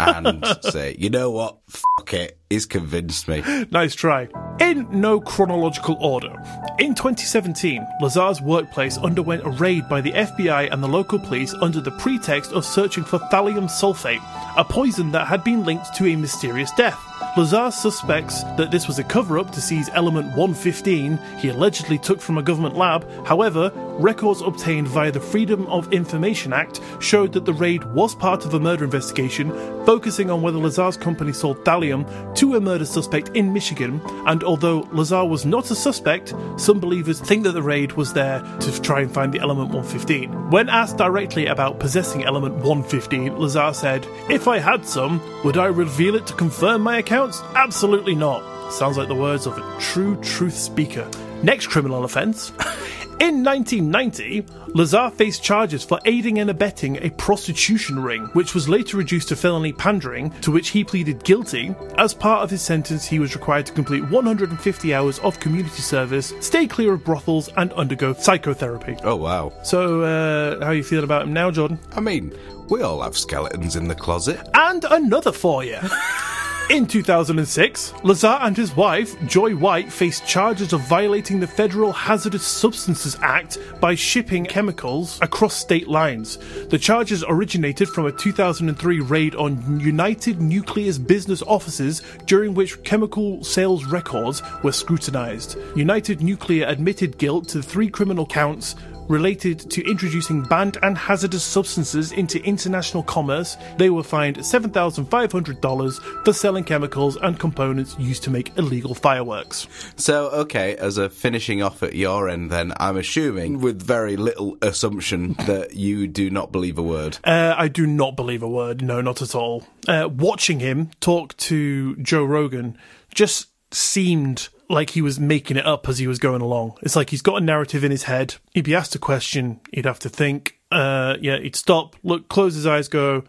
and 0.01 0.45
say, 0.63 0.97
you 0.99 1.11
know 1.11 1.31
what? 1.31 1.59
Fuck 1.73 2.13
it. 2.13 2.39
He's 2.51 2.67
convinced 2.67 3.29
me. 3.29 3.43
Nice 3.71 3.95
try. 3.95 4.29
In 4.61 4.87
no 4.91 5.21
chronological 5.21 5.97
order, 6.01 6.35
in 6.79 6.95
2017, 6.95 7.87
Lazar's 8.03 8.43
workplace 8.43 8.99
underwent 8.99 9.47
a 9.47 9.51
raid 9.51 9.89
by 9.89 10.03
the 10.03 10.13
FBI 10.13 10.71
and 10.71 10.83
the 10.83 10.89
local 10.89 11.19
police 11.19 11.55
under 11.55 11.81
the 11.81 11.91
pretext 11.93 12.53
of 12.53 12.67
searching 12.67 13.05
for 13.05 13.19
thallium 13.19 13.71
sulfate, 13.71 14.23
a 14.59 14.65
poison 14.65 15.13
that 15.13 15.29
had 15.29 15.43
been 15.45 15.65
linked 15.65 15.95
to 15.95 16.07
a 16.07 16.17
mysterious 16.17 16.71
death. 16.73 17.01
Lazar 17.37 17.71
suspects 17.71 18.43
that 18.59 18.71
this 18.71 18.87
was 18.87 18.99
a 18.99 19.05
cover 19.05 19.39
up 19.39 19.51
to 19.53 19.61
seize 19.61 19.89
element 19.95 20.27
115 20.37 21.19
he 21.39 21.49
allegedly 21.49 21.97
took 21.97 22.21
from 22.21 22.37
a 22.37 22.43
government 22.43 22.77
lab. 22.77 23.09
However, 23.27 23.73
records 23.99 24.43
obtained 24.43 24.89
via 24.89 25.11
the 25.11 25.21
Freedom 25.21 25.67
of 25.69 25.91
Information 25.95 26.53
Act 26.53 26.81
showed 27.01 27.33
that 27.33 27.47
the 27.47 27.55
raid 27.55 27.85
was 27.95 28.15
part 28.15 28.45
of 28.45 28.53
a 28.53 28.61
murder 28.61 28.85
investigation 28.85 29.51
focusing 29.87 30.31
on 30.31 30.43
whether 30.43 30.59
Lazar's 30.59 30.99
company 30.99 31.33
sold 31.33 31.62
thallium 31.65 32.35
to 32.37 32.55
a 32.55 32.61
murder 32.61 32.85
suspect 32.85 33.31
in 33.37 33.53
Michigan. 33.53 34.01
And 34.27 34.43
although 34.45 34.89
Lazar 34.93 35.25
was 35.25 35.45
not 35.47 35.71
a 35.71 35.75
suspect, 35.75 36.35
some 36.57 36.81
believers 36.81 37.21
think 37.21 37.45
that 37.45 37.53
the 37.53 37.63
raid 37.63 37.93
was 37.93 38.13
there 38.13 38.41
to 38.61 38.83
try 38.83 39.01
and 39.01 39.13
find 39.13 39.33
the 39.33 39.41
element 39.41 39.71
115. 39.71 40.51
When 40.51 40.69
asked 40.69 40.97
directly 40.97 41.47
about 41.47 41.81
possessing 41.81 42.25
element 42.25 42.57
115, 42.57 43.37
Lazar 43.39 43.73
said, 43.73 44.07
If 44.29 44.49
I 44.49 44.59
had 44.59 44.87
some, 44.87 45.21
would 45.45 45.57
I 45.57 45.67
reveal 45.67 46.15
it 46.15 46.27
to 46.29 46.35
confirm 46.35 46.83
my 46.83 46.99
accounts? 46.99 47.41
Absolutely 47.55 48.15
not. 48.15 48.43
Sounds 48.73 48.97
like 48.97 49.09
the 49.09 49.15
words 49.15 49.47
of 49.47 49.59
a 49.59 49.81
true 49.81 50.17
truth 50.23 50.57
speaker. 50.57 51.09
Next 51.43 51.67
criminal 51.67 52.05
offence. 52.05 52.53
In 53.23 53.45
1990, 53.45 54.45
Lazar 54.75 55.09
faced 55.11 55.45
charges 55.45 55.85
for 55.85 56.01
aiding 56.07 56.41
and 56.41 56.51
abetting 56.51 56.97
a 56.97 57.11
prostitution 57.11 58.03
ring, 58.03 58.25
which 58.33 58.53
was 58.53 58.69
later 58.69 58.97
reduced 58.97 59.29
to 59.29 59.37
felony 59.37 59.73
pandering, 59.73 60.31
to 60.41 60.51
which 60.51 60.71
he 60.71 60.83
pleaded 60.83 61.23
guilty. 61.23 61.73
As 61.99 62.15
part 62.15 62.43
of 62.43 62.51
his 62.51 62.63
sentence, 62.63 63.07
he 63.07 63.21
was 63.21 63.37
required 63.37 63.67
to 63.67 63.73
complete 63.75 64.03
150 64.11 64.93
hours 64.93 65.21
of 65.21 65.39
community 65.39 65.83
service, 65.83 66.35
stay 66.41 66.67
clear 66.67 66.95
of 66.95 67.05
brothels, 67.05 67.49
and 67.57 67.73
undergo 67.75 68.13
psychotherapy. 68.13 68.97
Oh, 69.05 69.15
wow. 69.15 69.53
So, 69.63 70.01
uh, 70.01 70.59
how 70.59 70.71
are 70.71 70.75
you 70.75 70.83
feeling 70.83 71.05
about 71.05 71.23
him 71.23 71.33
now, 71.33 71.53
Jordan? 71.53 71.79
I 71.93 72.01
mean, 72.01 72.37
we 72.71 72.83
all 72.83 73.03
have 73.03 73.17
skeletons 73.17 73.77
in 73.77 73.87
the 73.87 73.95
closet. 73.95 74.41
And 74.55 74.85
another 74.91 75.31
for 75.31 75.63
you. 75.63 75.79
In 76.73 76.87
2006, 76.87 77.93
Lazar 78.03 78.39
and 78.41 78.57
his 78.57 78.75
wife, 78.75 79.23
Joy 79.27 79.55
White, 79.55 79.93
faced 79.93 80.27
charges 80.27 80.73
of 80.73 80.81
violating 80.81 81.39
the 81.39 81.47
Federal 81.47 81.93
Hazardous 81.93 82.47
Substances 82.47 83.15
Act 83.21 83.59
by 83.79 83.95
shipping 83.95 84.47
chemicals 84.47 85.19
across 85.21 85.55
state 85.55 85.87
lines. 85.87 86.39
The 86.71 86.79
charges 86.79 87.23
originated 87.29 87.91
from 87.91 88.07
a 88.07 88.13
2003 88.13 89.01
raid 89.01 89.35
on 89.35 89.81
United 89.81 90.41
Nuclear's 90.41 90.99
business 90.99 91.43
offices 91.43 92.01
during 92.25 92.55
which 92.55 92.83
chemical 92.85 93.45
sales 93.45 93.85
records 93.85 94.43
were 94.63 94.73
scrutinized. 94.73 95.59
United 95.77 96.23
Nuclear 96.23 96.67
admitted 96.69 97.19
guilt 97.19 97.49
to 97.49 97.61
three 97.61 97.91
criminal 97.91 98.25
counts 98.25 98.77
related 99.13 99.71
to 99.71 99.85
introducing 99.89 100.43
banned 100.43 100.79
and 100.83 100.97
hazardous 100.97 101.45
substances 101.45 102.13
into 102.13 102.43
international 102.45 103.03
commerce, 103.03 103.59
they 103.77 103.91
were 103.91 104.03
fined 104.03 104.39
$7,500 104.39 106.25
for 106.25 106.33
selling 106.33 106.65
chemicals 106.65 107.17
and 107.19 107.39
components 107.39 107.95
used 107.99 108.23
to 108.23 108.31
make 108.31 108.57
illegal 108.57 108.95
fireworks. 108.95 109.69
So, 109.97 110.31
okay, 110.31 110.77
as 110.77 110.97
a 110.97 111.11
finishing 111.11 111.63
off 111.63 111.83
at 111.83 111.95
your 111.95 112.29
end, 112.29 112.51
then 112.51 112.73
I'm 112.79 112.97
assuming, 112.97 113.61
with 113.61 113.83
very 113.83 114.17
little 114.17 114.57
assumption, 114.63 115.35
that 115.47 115.77
you 115.77 116.07
do 116.07 116.31
not 116.31 116.51
believe 116.51 116.79
a 116.79 116.83
word. 116.83 117.19
Uh, 117.23 117.55
I 117.57 117.69
do 117.69 117.87
not 117.87 118.17
believe 118.17 118.43
a 118.43 118.49
word, 118.49 118.83
no, 118.83 119.03
not 119.03 119.21
at 119.21 119.35
all. 119.35 119.67
Uh, 119.87 120.09
watching 120.11 120.61
him 120.61 120.91
talk 121.01 121.37
to 121.37 121.97
Joe 121.97 122.25
Rogan 122.25 122.79
just 123.15 123.49
seemed 123.75 124.49
like 124.73 124.91
he 124.91 125.03
was 125.03 125.21
making 125.21 125.57
it 125.57 125.67
up 125.67 125.89
as 125.89 125.99
he 125.99 126.07
was 126.07 126.19
going 126.19 126.43
along. 126.43 126.79
It's 126.83 126.97
like 126.97 127.11
he's 127.11 127.23
got 127.23 127.41
a 127.41 127.45
narrative 127.45 127.85
in 127.85 127.91
his 127.91 128.05
head. 128.05 128.37
He'd 128.53 128.65
be 128.65 128.75
asked 128.75 128.95
a 128.95 128.99
question, 128.99 129.61
he'd 129.73 129.85
have 129.85 129.99
to 130.01 130.09
think. 130.09 130.59
Uh, 130.73 131.17
yeah, 131.21 131.39
he'd 131.39 131.57
stop, 131.57 131.97
look, 132.03 132.29
close 132.29 132.55
his 132.55 132.67
eyes, 132.67 132.89
go, 132.89 133.25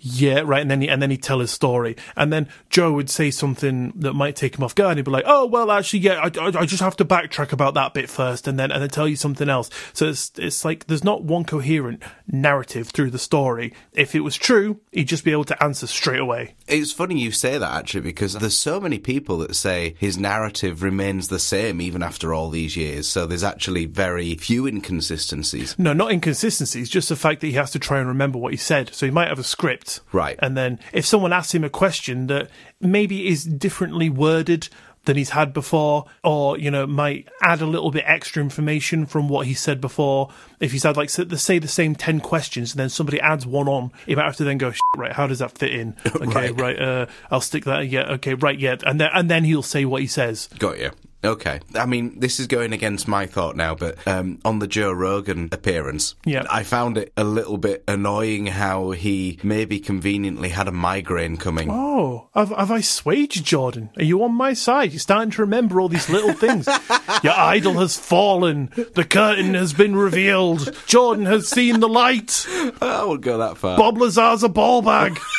yeah, 0.00 0.42
right, 0.44 0.60
and 0.60 0.70
then 0.70 0.80
he, 0.80 0.88
and 0.88 1.00
then 1.00 1.10
he'd 1.10 1.22
tell 1.22 1.40
his 1.40 1.50
story, 1.50 1.96
and 2.16 2.32
then 2.32 2.48
Joe 2.70 2.92
would 2.92 3.10
say 3.10 3.30
something 3.30 3.92
that 3.96 4.14
might 4.14 4.36
take 4.36 4.56
him 4.56 4.64
off 4.64 4.74
guard, 4.74 4.92
and 4.92 4.98
he'd 4.98 5.04
be 5.04 5.10
like, 5.10 5.24
"Oh, 5.26 5.46
well, 5.46 5.70
actually, 5.70 6.00
yeah, 6.00 6.14
I, 6.20 6.30
I, 6.40 6.60
I 6.60 6.66
just 6.66 6.82
have 6.82 6.96
to 6.96 7.04
backtrack 7.04 7.52
about 7.52 7.74
that 7.74 7.94
bit 7.94 8.10
first, 8.10 8.46
and 8.46 8.58
then 8.58 8.70
and 8.70 8.82
then 8.82 8.90
tell 8.90 9.08
you 9.08 9.16
something 9.16 9.48
else." 9.48 9.70
So 9.92 10.08
it's 10.08 10.32
it's 10.36 10.64
like 10.64 10.86
there's 10.86 11.04
not 11.04 11.24
one 11.24 11.44
coherent 11.44 12.02
narrative 12.26 12.88
through 12.88 13.10
the 13.10 13.18
story. 13.18 13.72
If 13.92 14.14
it 14.14 14.20
was 14.20 14.36
true, 14.36 14.80
he'd 14.90 15.08
just 15.08 15.24
be 15.24 15.32
able 15.32 15.44
to 15.44 15.62
answer 15.62 15.86
straight 15.86 16.20
away. 16.20 16.54
It's 16.66 16.92
funny 16.92 17.18
you 17.20 17.30
say 17.30 17.58
that 17.58 17.72
actually 17.72 18.02
because 18.02 18.34
there's 18.34 18.56
so 18.56 18.80
many 18.80 18.98
people 18.98 19.38
that 19.38 19.54
say 19.54 19.94
his 19.98 20.18
narrative 20.18 20.82
remains 20.82 21.28
the 21.28 21.38
same 21.38 21.80
even 21.80 22.02
after 22.02 22.34
all 22.34 22.50
these 22.50 22.76
years. 22.76 23.08
So 23.08 23.26
there's 23.26 23.44
actually 23.44 23.86
very 23.86 24.34
few 24.34 24.66
inconsistencies. 24.66 25.78
No, 25.78 25.92
not 25.92 26.12
inconsistencies, 26.12 26.81
just 26.88 27.08
the 27.08 27.16
fact 27.16 27.40
that 27.40 27.46
he 27.48 27.52
has 27.54 27.70
to 27.72 27.78
try 27.78 27.98
and 27.98 28.08
remember 28.08 28.38
what 28.38 28.52
he 28.52 28.56
said. 28.58 28.94
So 28.94 29.06
he 29.06 29.12
might 29.12 29.28
have 29.28 29.38
a 29.38 29.44
script. 29.44 30.00
Right. 30.12 30.38
And 30.40 30.56
then 30.56 30.78
if 30.92 31.04
someone 31.06 31.32
asks 31.32 31.54
him 31.54 31.64
a 31.64 31.70
question 31.70 32.26
that 32.28 32.50
maybe 32.80 33.28
is 33.28 33.44
differently 33.44 34.08
worded 34.10 34.68
than 35.04 35.16
he's 35.16 35.30
had 35.30 35.52
before, 35.52 36.04
or, 36.22 36.56
you 36.56 36.70
know, 36.70 36.86
might 36.86 37.26
add 37.42 37.60
a 37.60 37.66
little 37.66 37.90
bit 37.90 38.04
extra 38.06 38.40
information 38.40 39.04
from 39.04 39.28
what 39.28 39.48
he 39.48 39.52
said 39.54 39.80
before. 39.80 40.30
If 40.60 40.70
he's 40.70 40.84
had, 40.84 40.96
like, 40.96 41.10
say 41.10 41.24
the 41.24 41.66
same 41.66 41.96
10 41.96 42.20
questions 42.20 42.72
and 42.72 42.78
then 42.78 42.88
somebody 42.88 43.20
adds 43.20 43.44
one 43.44 43.66
on, 43.68 43.90
he 44.06 44.14
might 44.14 44.26
have 44.26 44.36
to 44.36 44.44
then 44.44 44.58
go, 44.58 44.72
right, 44.96 45.10
how 45.12 45.26
does 45.26 45.40
that 45.40 45.58
fit 45.58 45.74
in? 45.74 45.96
Okay, 46.06 46.52
Right. 46.52 46.60
right, 46.60 46.80
uh, 46.80 47.06
I'll 47.32 47.40
stick 47.40 47.64
that, 47.64 47.88
yeah, 47.88 48.12
okay, 48.12 48.34
right, 48.34 48.56
yeah. 48.56 48.76
And 48.86 49.00
then, 49.00 49.10
and 49.12 49.28
then 49.28 49.42
he'll 49.42 49.64
say 49.64 49.84
what 49.84 50.02
he 50.02 50.06
says. 50.06 50.48
Got 50.60 50.78
you. 50.78 50.92
Okay. 51.24 51.60
I 51.74 51.86
mean, 51.86 52.18
this 52.18 52.40
is 52.40 52.46
going 52.48 52.72
against 52.72 53.06
my 53.06 53.26
thought 53.26 53.54
now, 53.56 53.74
but 53.74 53.96
um, 54.08 54.40
on 54.44 54.58
the 54.58 54.66
Joe 54.66 54.90
Rogan 54.92 55.48
appearance, 55.52 56.14
Yeah. 56.24 56.44
I 56.50 56.62
found 56.64 56.98
it 56.98 57.12
a 57.16 57.22
little 57.24 57.58
bit 57.58 57.84
annoying 57.86 58.46
how 58.46 58.90
he 58.90 59.38
maybe 59.42 59.78
conveniently 59.78 60.48
had 60.48 60.66
a 60.68 60.72
migraine 60.72 61.36
coming. 61.36 61.68
Oh, 61.70 62.28
have, 62.34 62.50
have 62.50 62.70
I 62.70 62.80
swayed 62.80 63.36
you, 63.36 63.42
Jordan? 63.42 63.90
Are 63.96 64.04
you 64.04 64.22
on 64.24 64.34
my 64.34 64.52
side? 64.52 64.92
You're 64.92 64.98
starting 65.00 65.30
to 65.32 65.42
remember 65.42 65.80
all 65.80 65.88
these 65.88 66.08
little 66.10 66.32
things. 66.32 66.66
Your 67.22 67.34
idol 67.36 67.74
has 67.74 67.96
fallen. 67.96 68.70
The 68.94 69.04
curtain 69.08 69.54
has 69.54 69.72
been 69.72 69.94
revealed. 69.94 70.74
Jordan 70.86 71.26
has 71.26 71.48
seen 71.48 71.80
the 71.80 71.88
light. 71.88 72.46
I 72.80 73.04
won't 73.04 73.20
go 73.20 73.38
that 73.38 73.58
far. 73.58 73.78
Bob 73.78 73.98
Lazar's 73.98 74.42
a 74.42 74.48
ball 74.48 74.82
bag. 74.82 75.18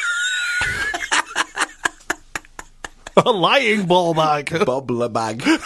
a 3.17 3.31
lying 3.31 3.85
ball 3.85 4.13
bag. 4.13 4.49
Bob 4.65 4.87
Labag. 4.89 5.43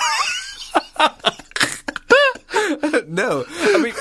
no, 3.08 3.46
I 3.48 3.78
mean, 3.78 3.94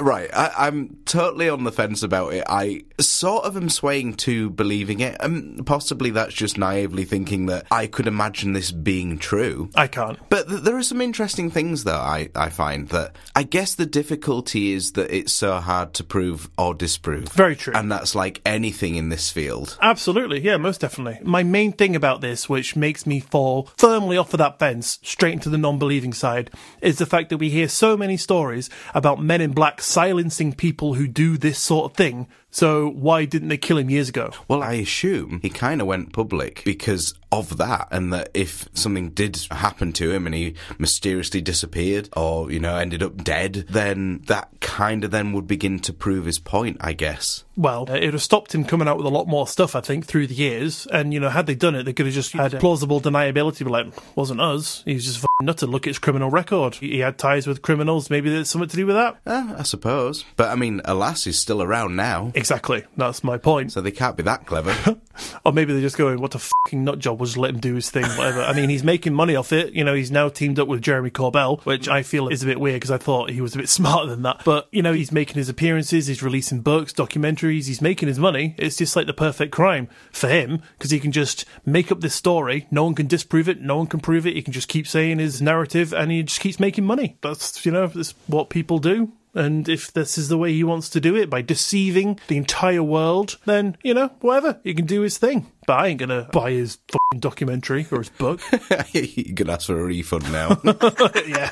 Right, 0.00 0.30
I, 0.32 0.66
I'm 0.66 0.98
totally 1.04 1.48
on 1.48 1.64
the 1.64 1.72
fence 1.72 2.02
about 2.02 2.32
it. 2.32 2.44
I 2.48 2.84
sort 2.98 3.44
of 3.44 3.56
am 3.56 3.68
swaying 3.68 4.14
to 4.14 4.50
believing 4.50 5.00
it, 5.00 5.16
and 5.20 5.64
possibly 5.66 6.10
that's 6.10 6.34
just 6.34 6.58
naively 6.58 7.04
thinking 7.04 7.46
that 7.46 7.66
I 7.70 7.86
could 7.86 8.06
imagine 8.06 8.52
this 8.52 8.72
being 8.72 9.18
true. 9.18 9.70
I 9.74 9.86
can't. 9.86 10.18
But 10.28 10.48
th- 10.48 10.62
there 10.62 10.76
are 10.76 10.82
some 10.82 11.00
interesting 11.00 11.50
things, 11.50 11.84
though, 11.84 11.92
I, 11.92 12.30
I 12.34 12.48
find 12.48 12.88
that 12.88 13.16
I 13.36 13.42
guess 13.42 13.74
the 13.74 13.86
difficulty 13.86 14.72
is 14.72 14.92
that 14.92 15.14
it's 15.14 15.32
so 15.32 15.58
hard 15.58 15.94
to 15.94 16.04
prove 16.04 16.48
or 16.56 16.74
disprove. 16.74 17.28
Very 17.32 17.56
true. 17.56 17.72
And 17.74 17.90
that's 17.90 18.14
like 18.14 18.40
anything 18.44 18.96
in 18.96 19.08
this 19.08 19.30
field. 19.30 19.78
Absolutely, 19.80 20.40
yeah, 20.40 20.56
most 20.56 20.80
definitely. 20.80 21.18
My 21.22 21.42
main 21.42 21.72
thing 21.72 21.94
about 21.94 22.20
this, 22.20 22.48
which 22.48 22.76
makes 22.76 23.06
me 23.06 23.20
fall 23.20 23.68
firmly 23.76 24.16
off 24.16 24.34
of 24.34 24.38
that 24.38 24.58
fence, 24.58 24.98
straight 25.02 25.34
into 25.34 25.50
the 25.50 25.58
non 25.58 25.78
believing 25.78 26.12
side, 26.12 26.50
is 26.80 26.98
the 26.98 27.06
fact 27.06 27.30
that 27.30 27.38
we 27.38 27.50
hear 27.50 27.68
so 27.68 27.96
many 27.96 28.16
stories 28.16 28.70
about 28.94 29.22
men 29.22 29.40
in 29.40 29.52
black 29.52 29.80
silencing 29.90 30.52
people 30.52 30.94
who 30.94 31.08
do 31.08 31.36
this 31.36 31.58
sort 31.58 31.90
of 31.90 31.96
thing. 31.96 32.28
So 32.50 32.88
why 32.90 33.24
didn't 33.24 33.48
they 33.48 33.56
kill 33.56 33.78
him 33.78 33.90
years 33.90 34.08
ago? 34.08 34.32
Well, 34.48 34.62
I 34.62 34.74
assume 34.74 35.40
he 35.42 35.50
kind 35.50 35.80
of 35.80 35.86
went 35.86 36.12
public 36.12 36.62
because 36.64 37.14
of 37.32 37.58
that, 37.58 37.88
and 37.90 38.12
that 38.12 38.30
if 38.34 38.68
something 38.74 39.10
did 39.10 39.38
happen 39.50 39.92
to 39.94 40.10
him 40.10 40.26
and 40.26 40.34
he 40.34 40.54
mysteriously 40.78 41.40
disappeared 41.40 42.08
or, 42.16 42.50
you 42.50 42.58
know, 42.58 42.76
ended 42.76 43.02
up 43.02 43.22
dead, 43.22 43.66
then 43.68 44.22
that 44.26 44.48
kind 44.60 45.04
of 45.04 45.12
then 45.12 45.32
would 45.32 45.46
begin 45.46 45.78
to 45.80 45.92
prove 45.92 46.24
his 46.24 46.38
point, 46.38 46.76
I 46.80 46.92
guess. 46.92 47.44
Well, 47.56 47.86
uh, 47.88 47.94
it 47.94 48.06
would 48.06 48.14
have 48.14 48.22
stopped 48.22 48.54
him 48.54 48.64
coming 48.64 48.88
out 48.88 48.96
with 48.96 49.06
a 49.06 49.10
lot 49.10 49.28
more 49.28 49.46
stuff, 49.46 49.76
I 49.76 49.80
think, 49.80 50.06
through 50.06 50.26
the 50.26 50.34
years. 50.34 50.86
And, 50.86 51.12
you 51.14 51.20
know, 51.20 51.28
had 51.28 51.46
they 51.46 51.54
done 51.54 51.74
it, 51.74 51.84
they 51.84 51.92
could 51.92 52.06
have 52.06 52.14
just 52.14 52.32
had 52.32 52.58
plausible 52.58 53.00
deniability, 53.00 53.64
be 53.64 53.70
like, 53.70 53.92
wasn't 54.16 54.40
us. 54.40 54.82
He 54.84 54.94
was 54.94 55.04
just 55.04 55.24
a 55.24 55.44
nutter. 55.44 55.66
Look 55.66 55.86
at 55.86 55.90
his 55.90 55.98
criminal 55.98 56.30
record. 56.30 56.76
He 56.76 56.90
he 56.90 56.98
had 56.98 57.18
ties 57.18 57.46
with 57.46 57.62
criminals. 57.62 58.10
Maybe 58.10 58.30
there's 58.30 58.50
something 58.50 58.68
to 58.68 58.76
do 58.76 58.86
with 58.86 58.96
that. 58.96 59.18
Eh, 59.26 59.54
I 59.58 59.62
suppose. 59.62 60.24
But 60.36 60.48
I 60.48 60.56
mean, 60.56 60.80
alas, 60.84 61.24
he's 61.24 61.38
still 61.38 61.62
around 61.62 61.96
now, 61.96 62.32
Exactly. 62.40 62.84
That's 62.96 63.22
my 63.22 63.38
point. 63.38 63.72
so 63.72 63.80
they 63.80 63.90
can't 63.90 64.16
be 64.16 64.22
that 64.24 64.46
clever. 64.46 64.96
Or 65.44 65.52
maybe 65.52 65.72
they're 65.72 65.82
just 65.82 65.98
going, 65.98 66.20
what 66.20 66.34
a 66.34 66.38
fucking 66.38 66.84
nut 66.84 66.98
job, 66.98 67.20
we'll 67.20 67.26
just 67.26 67.36
let 67.36 67.50
him 67.50 67.60
do 67.60 67.74
his 67.74 67.90
thing, 67.90 68.04
whatever. 68.04 68.42
I 68.42 68.52
mean, 68.52 68.70
he's 68.70 68.84
making 68.84 69.14
money 69.14 69.36
off 69.36 69.52
it. 69.52 69.72
You 69.74 69.84
know, 69.84 69.94
he's 69.94 70.10
now 70.10 70.28
teamed 70.28 70.58
up 70.58 70.68
with 70.68 70.82
Jeremy 70.82 71.10
Corbell, 71.10 71.62
which 71.64 71.88
I 71.88 72.02
feel 72.02 72.28
is 72.28 72.42
a 72.42 72.46
bit 72.46 72.60
weird 72.60 72.76
because 72.76 72.90
I 72.90 72.98
thought 72.98 73.30
he 73.30 73.40
was 73.40 73.54
a 73.54 73.58
bit 73.58 73.68
smarter 73.80 74.08
than 74.08 74.22
that. 74.22 74.42
But, 74.44 74.68
you 74.72 74.82
know, 74.82 74.92
he's 74.92 75.12
making 75.12 75.36
his 75.36 75.48
appearances, 75.48 76.06
he's 76.06 76.22
releasing 76.22 76.60
books, 76.60 76.92
documentaries, 76.92 77.66
he's 77.66 77.82
making 77.82 78.08
his 78.08 78.18
money. 78.18 78.54
It's 78.58 78.76
just 78.76 78.96
like 78.96 79.06
the 79.06 79.12
perfect 79.12 79.52
crime 79.52 79.88
for 80.12 80.28
him 80.28 80.62
because 80.78 80.90
he 80.90 81.00
can 81.00 81.12
just 81.12 81.44
make 81.66 81.92
up 81.92 82.00
this 82.00 82.14
story. 82.14 82.66
No 82.70 82.84
one 82.84 82.94
can 82.94 83.06
disprove 83.06 83.48
it, 83.48 83.60
no 83.60 83.76
one 83.76 83.86
can 83.86 84.00
prove 84.00 84.26
it. 84.26 84.34
He 84.34 84.42
can 84.42 84.52
just 84.52 84.68
keep 84.68 84.86
saying 84.86 85.18
his 85.18 85.42
narrative 85.42 85.92
and 85.92 86.10
he 86.10 86.22
just 86.22 86.40
keeps 86.40 86.60
making 86.60 86.84
money. 86.84 87.18
That's, 87.20 87.64
you 87.66 87.72
know, 87.72 87.88
that's 87.88 88.14
what 88.26 88.50
people 88.50 88.78
do. 88.78 89.12
And 89.34 89.68
if 89.68 89.92
this 89.92 90.18
is 90.18 90.28
the 90.28 90.38
way 90.38 90.52
he 90.52 90.64
wants 90.64 90.88
to 90.90 91.00
do 91.00 91.16
it 91.16 91.30
by 91.30 91.42
deceiving 91.42 92.18
the 92.28 92.36
entire 92.36 92.82
world, 92.82 93.38
then, 93.44 93.76
you 93.82 93.94
know, 93.94 94.10
whatever, 94.20 94.60
he 94.64 94.74
can 94.74 94.86
do 94.86 95.02
his 95.02 95.18
thing. 95.18 95.50
But 95.66 95.78
I 95.78 95.86
ain't 95.88 96.00
gonna 96.00 96.28
buy 96.32 96.50
his 96.52 96.78
fucking 96.88 97.20
documentary 97.20 97.86
or 97.90 97.98
his 97.98 98.08
book. 98.10 98.40
you 98.92 99.34
can 99.34 99.50
ask 99.50 99.66
for 99.66 99.78
a 99.78 99.84
refund 99.84 100.32
now. 100.32 100.60
yeah. 101.26 101.50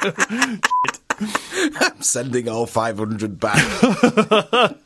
I'm 1.80 2.02
sending 2.02 2.48
all 2.48 2.66
500 2.66 3.38
back. 3.38 3.58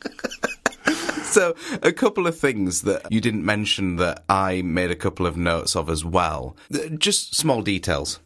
so, 1.23 1.55
a 1.81 1.91
couple 1.91 2.27
of 2.27 2.37
things 2.37 2.83
that 2.83 3.11
you 3.11 3.21
didn't 3.21 3.45
mention 3.45 3.95
that 3.97 4.23
I 4.29 4.61
made 4.61 4.91
a 4.91 4.95
couple 4.95 5.25
of 5.25 5.37
notes 5.37 5.75
of 5.75 5.89
as 5.89 6.05
well. 6.05 6.55
Uh, 6.73 6.89
Just 6.89 7.35
small 7.35 7.61
details. 7.61 8.19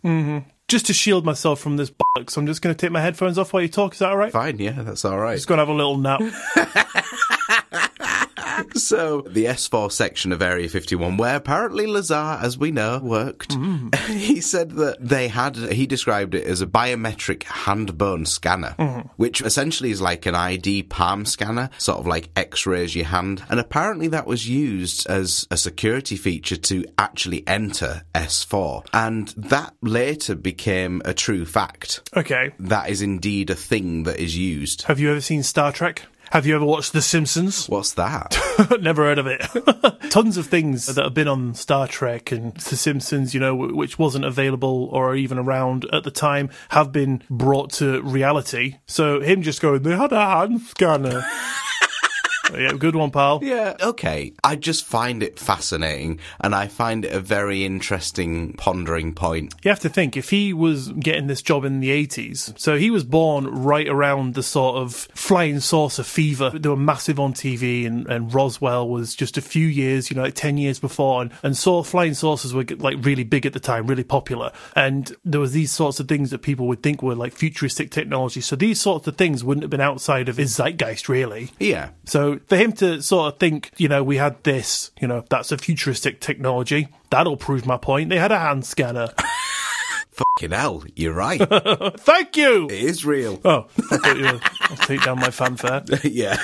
Just 0.67 0.87
to 0.87 0.93
shield 0.93 1.25
myself 1.25 1.61
from 1.61 1.77
this 1.77 1.89
bollocks, 1.89 2.35
I'm 2.35 2.45
just 2.45 2.61
gonna 2.61 2.75
take 2.75 2.91
my 2.91 2.99
headphones 2.99 3.37
off 3.37 3.53
while 3.53 3.61
you 3.61 3.69
talk. 3.69 3.93
Is 3.93 3.99
that 3.99 4.09
alright? 4.09 4.33
Fine, 4.33 4.59
yeah, 4.59 4.81
that's 4.81 5.05
all 5.05 5.17
right. 5.17 5.35
Just 5.35 5.47
gonna 5.47 5.61
have 5.61 5.69
a 5.69 5.73
little 5.73 5.97
nap. 5.97 6.19
So, 8.77 9.21
the 9.21 9.45
S4 9.45 9.91
section 9.91 10.31
of 10.31 10.41
Area 10.41 10.69
51, 10.69 11.17
where 11.17 11.35
apparently 11.35 11.87
Lazar, 11.87 12.39
as 12.41 12.57
we 12.57 12.71
know, 12.71 12.99
worked, 12.99 13.49
mm. 13.49 13.93
he 14.07 14.39
said 14.39 14.71
that 14.71 14.97
they 14.99 15.27
had, 15.27 15.55
he 15.55 15.87
described 15.87 16.35
it 16.35 16.45
as 16.45 16.61
a 16.61 16.67
biometric 16.67 17.43
hand 17.43 17.97
bone 17.97 18.25
scanner, 18.25 18.75
mm. 18.77 19.09
which 19.17 19.41
essentially 19.41 19.91
is 19.91 20.01
like 20.01 20.25
an 20.25 20.35
ID 20.35 20.83
palm 20.83 21.25
scanner, 21.25 21.69
sort 21.77 21.99
of 21.99 22.07
like 22.07 22.29
x 22.35 22.65
rays 22.65 22.95
your 22.95 23.05
hand. 23.05 23.43
And 23.49 23.59
apparently 23.59 24.07
that 24.09 24.27
was 24.27 24.47
used 24.47 25.07
as 25.07 25.47
a 25.51 25.57
security 25.57 26.15
feature 26.15 26.57
to 26.57 26.85
actually 26.97 27.45
enter 27.47 28.03
S4. 28.15 28.85
And 28.93 29.29
that 29.29 29.73
later 29.81 30.35
became 30.35 31.01
a 31.03 31.13
true 31.13 31.45
fact. 31.45 32.09
Okay. 32.15 32.53
That 32.59 32.89
is 32.89 33.01
indeed 33.01 33.49
a 33.49 33.55
thing 33.55 34.03
that 34.03 34.19
is 34.19 34.37
used. 34.37 34.83
Have 34.83 34.99
you 34.99 35.11
ever 35.11 35.21
seen 35.21 35.43
Star 35.43 35.71
Trek? 35.71 36.03
Have 36.31 36.45
you 36.45 36.55
ever 36.55 36.65
watched 36.65 36.91
The 36.91 37.01
Simpsons? 37.01 37.69
What's 37.69 37.93
that? 37.93 38.37
Never 38.81 39.03
heard 39.03 39.17
of 39.17 39.27
it. 39.27 39.41
Tons 40.09 40.37
of 40.37 40.47
things 40.47 40.85
that 40.87 41.01
have 41.01 41.13
been 41.13 41.27
on 41.27 41.53
Star 41.53 41.87
Trek 41.87 42.31
and 42.31 42.53
The 42.55 42.75
Simpsons, 42.75 43.33
you 43.33 43.39
know, 43.39 43.55
which 43.55 43.97
wasn't 43.97 44.25
available 44.25 44.89
or 44.91 45.15
even 45.15 45.37
around 45.37 45.85
at 45.93 46.03
the 46.03 46.11
time, 46.11 46.49
have 46.69 46.91
been 46.91 47.23
brought 47.29 47.71
to 47.73 48.01
reality. 48.01 48.77
So 48.85 49.21
him 49.21 49.41
just 49.41 49.61
going, 49.61 49.83
they 49.83 49.95
had 49.95 50.11
a 50.11 50.19
hand 50.19 50.61
scanner. 50.61 51.25
yeah, 52.53 52.73
good 52.73 52.95
one, 52.95 53.11
pal. 53.11 53.39
Yeah, 53.41 53.75
okay. 53.81 54.33
I 54.43 54.55
just 54.55 54.85
find 54.85 55.23
it 55.23 55.39
fascinating 55.39 56.19
and 56.39 56.53
I 56.55 56.67
find 56.67 57.05
it 57.05 57.13
a 57.13 57.19
very 57.19 57.65
interesting 57.65 58.53
pondering 58.53 59.13
point. 59.13 59.53
You 59.63 59.69
have 59.69 59.79
to 59.81 59.89
think 59.89 60.17
if 60.17 60.29
he 60.29 60.53
was 60.53 60.89
getting 60.93 61.27
this 61.27 61.41
job 61.41 61.65
in 61.65 61.79
the 61.79 61.89
80s, 61.89 62.57
so 62.59 62.77
he 62.77 62.89
was 62.89 63.03
born 63.03 63.45
right 63.47 63.87
around 63.87 64.33
the 64.33 64.43
sort 64.43 64.77
of 64.77 64.93
flying 64.93 65.59
saucer 65.59 66.03
fever. 66.03 66.51
They 66.51 66.69
were 66.69 66.75
massive 66.75 67.19
on 67.19 67.33
TV, 67.33 67.85
and, 67.85 68.07
and 68.07 68.33
Roswell 68.33 68.87
was 68.87 69.15
just 69.15 69.37
a 69.37 69.41
few 69.41 69.67
years, 69.67 70.09
you 70.09 70.15
know, 70.15 70.23
like 70.23 70.35
10 70.35 70.57
years 70.57 70.79
before, 70.79 71.21
and, 71.21 71.31
and 71.43 71.57
saw 71.57 71.83
flying 71.83 72.13
saucers 72.13 72.53
were 72.53 72.65
like 72.77 72.97
really 73.01 73.23
big 73.23 73.45
at 73.45 73.53
the 73.53 73.59
time, 73.59 73.87
really 73.87 74.03
popular. 74.03 74.51
And 74.75 75.15
there 75.25 75.39
was 75.39 75.51
these 75.53 75.71
sorts 75.71 75.99
of 75.99 76.07
things 76.07 76.31
that 76.31 76.39
people 76.39 76.67
would 76.67 76.83
think 76.83 77.01
were 77.01 77.15
like 77.15 77.33
futuristic 77.33 77.91
technology. 77.91 78.41
So 78.41 78.55
these 78.55 78.79
sorts 78.79 79.07
of 79.07 79.17
things 79.17 79.43
wouldn't 79.43 79.63
have 79.63 79.71
been 79.71 79.81
outside 79.81 80.29
of 80.29 80.37
his 80.37 80.55
zeitgeist, 80.55 81.09
really. 81.09 81.49
Yeah. 81.59 81.89
So 82.05 82.36
for 82.47 82.57
him 82.57 82.73
to 82.73 83.01
sort 83.01 83.33
of 83.33 83.39
think, 83.39 83.71
you 83.77 83.87
know, 83.87 84.03
we 84.03 84.17
had 84.17 84.43
this, 84.43 84.91
you 84.99 85.07
know, 85.07 85.23
that's 85.29 85.51
a 85.51 85.57
futuristic 85.57 86.19
technology. 86.19 86.87
That'll 87.09 87.37
prove 87.37 87.65
my 87.65 87.77
point. 87.77 88.09
They 88.09 88.19
had 88.19 88.31
a 88.31 88.39
hand 88.39 88.65
scanner. 88.65 89.09
Fucking 90.37 90.51
hell, 90.51 90.83
you're 90.95 91.15
right. 91.15 91.39
Thank 91.97 92.37
you. 92.37 92.65
it 92.65 92.71
is 92.71 93.03
real. 93.03 93.41
Oh, 93.43 93.65
I 93.89 93.97
thought 93.97 94.17
you 94.17 94.23
were. 94.23 94.39
I'll 94.69 94.77
take 94.77 95.01
down 95.01 95.19
my 95.19 95.31
fanfare. 95.31 95.83
yeah. 96.03 96.37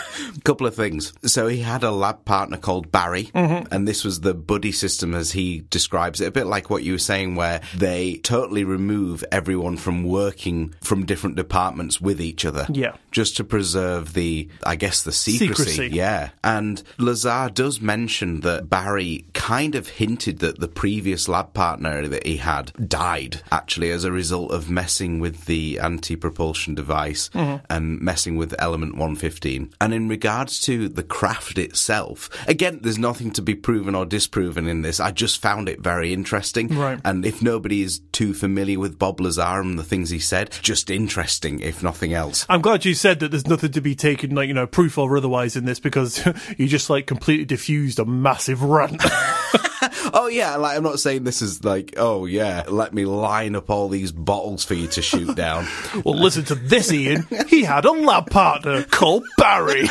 Couple 0.44 0.66
of 0.66 0.74
things. 0.74 1.14
So 1.26 1.46
he 1.46 1.60
had 1.60 1.84
a 1.84 1.92
lab 1.92 2.26
partner 2.26 2.58
called 2.58 2.92
Barry, 2.92 3.26
mm-hmm. 3.26 3.72
and 3.72 3.88
this 3.88 4.04
was 4.04 4.22
the 4.22 4.34
buddy 4.34 4.72
system 4.72 5.14
as 5.14 5.34
he 5.34 5.66
describes 5.70 6.22
it, 6.22 6.26
a 6.26 6.32
bit 6.32 6.48
like 6.48 6.72
what 6.72 6.82
you 6.82 6.94
were 6.94 6.98
saying, 6.98 7.36
where 7.36 7.62
they 7.76 8.16
totally 8.18 8.64
remove 8.64 9.24
everyone 9.32 9.78
from 9.78 10.06
working 10.06 10.74
from 10.82 11.06
different 11.06 11.36
departments 11.36 12.02
with 12.02 12.20
each 12.20 12.46
other. 12.46 12.66
Yeah. 12.70 12.96
Just 13.12 13.38
to 13.38 13.44
preserve 13.44 14.14
the, 14.14 14.50
I 14.66 14.76
guess, 14.76 15.04
the 15.04 15.12
secrecy. 15.12 15.54
Secrecy. 15.54 15.96
Yeah. 15.96 16.30
And 16.44 16.82
Lazar 16.98 17.52
does 17.54 17.80
mention 17.80 18.40
that 18.40 18.72
Barry 18.72 19.26
kind 19.34 19.76
of 19.76 19.88
hinted 19.88 20.40
that 20.40 20.60
the 20.60 20.68
previous 20.68 21.30
lab 21.30 21.54
partner 21.54 22.08
that 22.08 22.26
he 22.26 22.38
had 22.38 22.72
died, 22.90 23.42
actually, 23.52 23.83
as 23.92 24.04
a 24.04 24.12
result 24.12 24.52
of 24.52 24.70
messing 24.70 25.20
with 25.20 25.46
the 25.46 25.80
anti 25.80 26.16
propulsion 26.16 26.76
device 26.76 27.30
mm-hmm. 27.34 27.64
and 27.70 28.00
messing 28.00 28.36
with 28.36 28.56
element 28.60 28.94
115. 28.94 29.74
And 29.82 29.94
in 29.94 30.08
regards 30.08 30.60
to 30.62 30.90
the 30.90 31.04
craft 31.04 31.58
itself, 31.58 32.30
again, 32.48 32.80
there's 32.82 32.98
nothing 32.98 33.32
to 33.32 33.42
be 33.42 33.56
proven 33.56 33.96
or 33.96 34.06
disproven 34.06 34.68
in 34.68 34.82
this. 34.82 35.00
I 35.00 35.12
just 35.12 35.42
found 35.42 35.70
it 35.70 35.82
very 35.82 36.14
interesting. 36.14 36.68
Right. 36.68 37.00
And 37.04 37.26
if 37.26 37.42
nobody 37.42 37.82
is 37.82 38.02
too 38.12 38.34
familiar 38.34 38.80
with 38.80 39.00
Bob 39.00 39.20
Lazar 39.20 39.62
and 39.62 39.78
the 39.78 39.84
things 39.84 40.10
he 40.10 40.20
said, 40.20 40.52
just 40.62 40.90
interesting, 40.90 41.60
if 41.60 41.84
nothing 41.84 42.14
else. 42.14 42.46
I'm 42.50 42.62
glad 42.62 42.86
you 42.86 42.94
said 42.94 43.20
that 43.20 43.32
there's 43.32 43.48
nothing 43.48 43.72
to 43.72 43.82
be 43.82 43.96
taken, 43.96 44.36
like, 44.36 44.48
you 44.48 44.54
know, 44.54 44.68
proof 44.68 44.98
or 44.98 45.18
otherwise 45.18 45.56
in 45.56 45.66
this 45.66 45.80
because 45.80 46.26
you 46.58 46.68
just, 46.68 46.90
like, 46.90 47.08
completely 47.08 47.46
diffused 47.46 48.00
a 48.00 48.06
massive 48.06 48.64
rant. 48.64 49.04
Oh 50.14 50.28
yeah, 50.28 50.56
like 50.56 50.78
I'm 50.78 50.84
not 50.84 51.00
saying 51.00 51.24
this 51.24 51.42
is 51.42 51.64
like, 51.64 51.94
oh 51.98 52.26
yeah, 52.26 52.64
let 52.68 52.94
me 52.94 53.06
line 53.06 53.56
up 53.56 53.70
all 53.70 53.90
these 53.90 54.12
bottles 54.12 54.64
for 54.64 54.74
you 54.74 54.88
to 54.88 55.02
shoot 55.02 55.36
down. 55.36 55.68
well, 56.04 56.16
listen 56.16 56.44
to 56.46 56.56
this, 56.56 56.92
Ian. 56.92 57.28
He 57.48 57.64
had 57.64 57.86
a 57.86 57.92
lab 57.92 58.30
partner 58.30 58.84
called 58.84 59.26
Barry. 59.38 59.84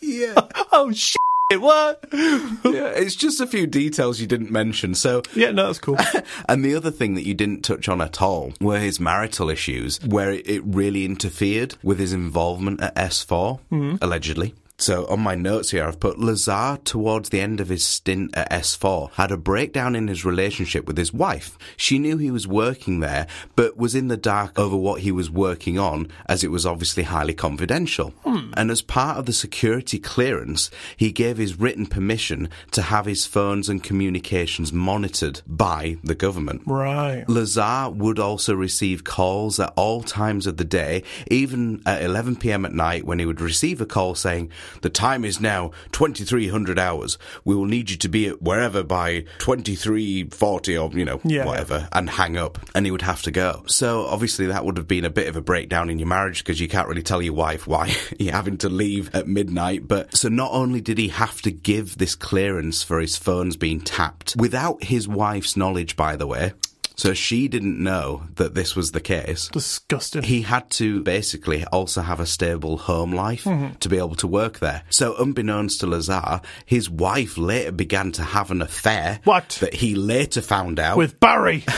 yeah. 0.00 0.34
oh, 0.72 0.92
shit. 0.92 1.16
What? 1.52 2.04
yeah, 2.12 2.88
it's 2.88 3.14
just 3.14 3.40
a 3.40 3.46
few 3.46 3.68
details 3.68 4.20
you 4.20 4.26
didn't 4.26 4.50
mention. 4.50 4.96
So, 4.96 5.22
Yeah, 5.32 5.52
no, 5.52 5.66
that's 5.66 5.78
cool. 5.78 5.96
and 6.48 6.64
the 6.64 6.74
other 6.74 6.90
thing 6.90 7.14
that 7.14 7.24
you 7.24 7.34
didn't 7.34 7.62
touch 7.62 7.88
on 7.88 8.00
at 8.00 8.20
all 8.20 8.52
were 8.60 8.80
his 8.80 8.98
marital 8.98 9.48
issues, 9.48 10.00
where 10.04 10.32
it, 10.32 10.48
it 10.48 10.64
really 10.64 11.04
interfered 11.04 11.76
with 11.84 12.00
his 12.00 12.12
involvement 12.12 12.80
at 12.80 12.96
S4, 12.96 13.60
mm-hmm. 13.70 13.96
allegedly. 14.02 14.54
So 14.78 15.06
on 15.06 15.20
my 15.20 15.34
notes 15.34 15.70
here, 15.70 15.84
I've 15.84 16.00
put 16.00 16.18
Lazar 16.18 16.78
towards 16.84 17.30
the 17.30 17.40
end 17.40 17.60
of 17.60 17.68
his 17.68 17.84
stint 17.84 18.36
at 18.36 18.50
S4 18.50 19.10
had 19.12 19.32
a 19.32 19.38
breakdown 19.38 19.96
in 19.96 20.08
his 20.08 20.24
relationship 20.24 20.86
with 20.86 20.98
his 20.98 21.14
wife. 21.14 21.56
She 21.78 21.98
knew 21.98 22.18
he 22.18 22.30
was 22.30 22.46
working 22.46 23.00
there, 23.00 23.26
but 23.54 23.78
was 23.78 23.94
in 23.94 24.08
the 24.08 24.18
dark 24.18 24.58
over 24.58 24.76
what 24.76 25.00
he 25.00 25.10
was 25.10 25.30
working 25.30 25.78
on, 25.78 26.08
as 26.28 26.44
it 26.44 26.50
was 26.50 26.66
obviously 26.66 27.04
highly 27.04 27.32
confidential. 27.32 28.10
Hmm. 28.22 28.52
And 28.54 28.70
as 28.70 28.82
part 28.82 29.16
of 29.16 29.24
the 29.24 29.32
security 29.32 29.98
clearance, 29.98 30.70
he 30.96 31.10
gave 31.10 31.38
his 31.38 31.58
written 31.58 31.86
permission 31.86 32.50
to 32.72 32.82
have 32.82 33.06
his 33.06 33.24
phones 33.24 33.70
and 33.70 33.82
communications 33.82 34.74
monitored 34.74 35.40
by 35.46 35.96
the 36.04 36.14
government. 36.14 36.62
Right. 36.66 37.24
Lazar 37.28 37.88
would 37.90 38.18
also 38.18 38.54
receive 38.54 39.04
calls 39.04 39.58
at 39.58 39.72
all 39.74 40.02
times 40.02 40.46
of 40.46 40.58
the 40.58 40.64
day, 40.64 41.02
even 41.28 41.82
at 41.86 42.02
11 42.02 42.36
pm 42.36 42.66
at 42.66 42.74
night 42.74 43.04
when 43.04 43.18
he 43.18 43.24
would 43.24 43.40
receive 43.40 43.80
a 43.80 43.86
call 43.86 44.14
saying, 44.14 44.50
The 44.82 44.90
time 44.90 45.24
is 45.24 45.40
now 45.40 45.70
2300 45.92 46.78
hours. 46.78 47.18
We 47.44 47.54
will 47.54 47.66
need 47.66 47.90
you 47.90 47.96
to 47.96 48.08
be 48.08 48.26
at 48.26 48.42
wherever 48.42 48.82
by 48.82 49.24
2340 49.38 50.76
or, 50.78 50.90
you 50.92 51.04
know, 51.04 51.20
Yeah. 51.24 51.44
whatever, 51.44 51.88
and 51.92 52.08
hang 52.10 52.36
up. 52.36 52.58
And 52.74 52.84
he 52.86 52.90
would 52.92 53.02
have 53.02 53.22
to 53.22 53.30
go. 53.30 53.62
So 53.66 54.06
obviously 54.06 54.46
that 54.46 54.64
would 54.64 54.76
have 54.76 54.88
been 54.88 55.04
a 55.04 55.10
bit 55.10 55.28
of 55.28 55.36
a 55.36 55.40
breakdown 55.40 55.90
in 55.90 55.98
your 55.98 56.08
marriage 56.08 56.38
because 56.38 56.60
you 56.60 56.68
can't 56.68 56.88
really 56.88 57.02
tell 57.02 57.22
your 57.22 57.34
wife 57.34 57.66
why 57.66 57.94
you're 58.18 58.32
having 58.32 58.58
to 58.58 58.68
leave 58.68 59.14
at 59.14 59.26
midnight. 59.28 59.88
But 59.88 60.16
so 60.16 60.28
not 60.28 60.52
only 60.52 60.80
did 60.80 60.98
he 60.98 61.08
have 61.08 61.40
to 61.42 61.50
give 61.50 61.98
this 61.98 62.14
clearance 62.14 62.82
for 62.82 63.00
his 63.00 63.16
phones 63.16 63.56
being 63.56 63.80
tapped 63.80 64.34
without 64.36 64.84
his 64.84 65.08
wife's 65.08 65.56
knowledge, 65.56 65.96
by 65.96 66.16
the 66.16 66.26
way. 66.26 66.52
So 66.96 67.14
she 67.14 67.46
didn't 67.46 67.78
know 67.78 68.24
that 68.36 68.54
this 68.54 68.74
was 68.74 68.92
the 68.92 69.00
case. 69.00 69.48
Disgusting. 69.48 70.22
He 70.22 70.42
had 70.42 70.70
to 70.70 71.02
basically 71.02 71.64
also 71.66 72.02
have 72.02 72.20
a 72.20 72.26
stable 72.26 72.78
home 72.78 73.12
life 73.12 73.44
mm-hmm. 73.44 73.74
to 73.74 73.88
be 73.88 73.98
able 73.98 74.16
to 74.16 74.26
work 74.26 74.58
there. 74.60 74.82
So, 74.90 75.14
unbeknownst 75.16 75.80
to 75.80 75.86
Lazar, 75.86 76.40
his 76.64 76.88
wife 76.88 77.36
later 77.36 77.72
began 77.72 78.12
to 78.12 78.22
have 78.22 78.50
an 78.50 78.62
affair. 78.62 79.20
What? 79.24 79.58
That 79.60 79.74
he 79.74 79.94
later 79.94 80.40
found 80.40 80.80
out. 80.80 80.96
With 80.96 81.20
Barry. 81.20 81.64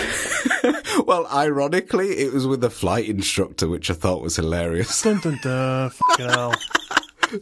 well, 1.07 1.27
ironically, 1.27 2.19
it 2.19 2.33
was 2.33 2.47
with 2.47 2.63
a 2.65 2.71
flight 2.71 3.09
instructor, 3.09 3.69
which 3.69 3.91
I 3.91 3.95
thought 3.95 4.23
was 4.23 4.37
hilarious. 4.37 5.03
dun 5.03 5.21
dun 5.21 5.39
dun. 5.43 5.91
Fucking 6.09 6.29
hell. 6.29 6.55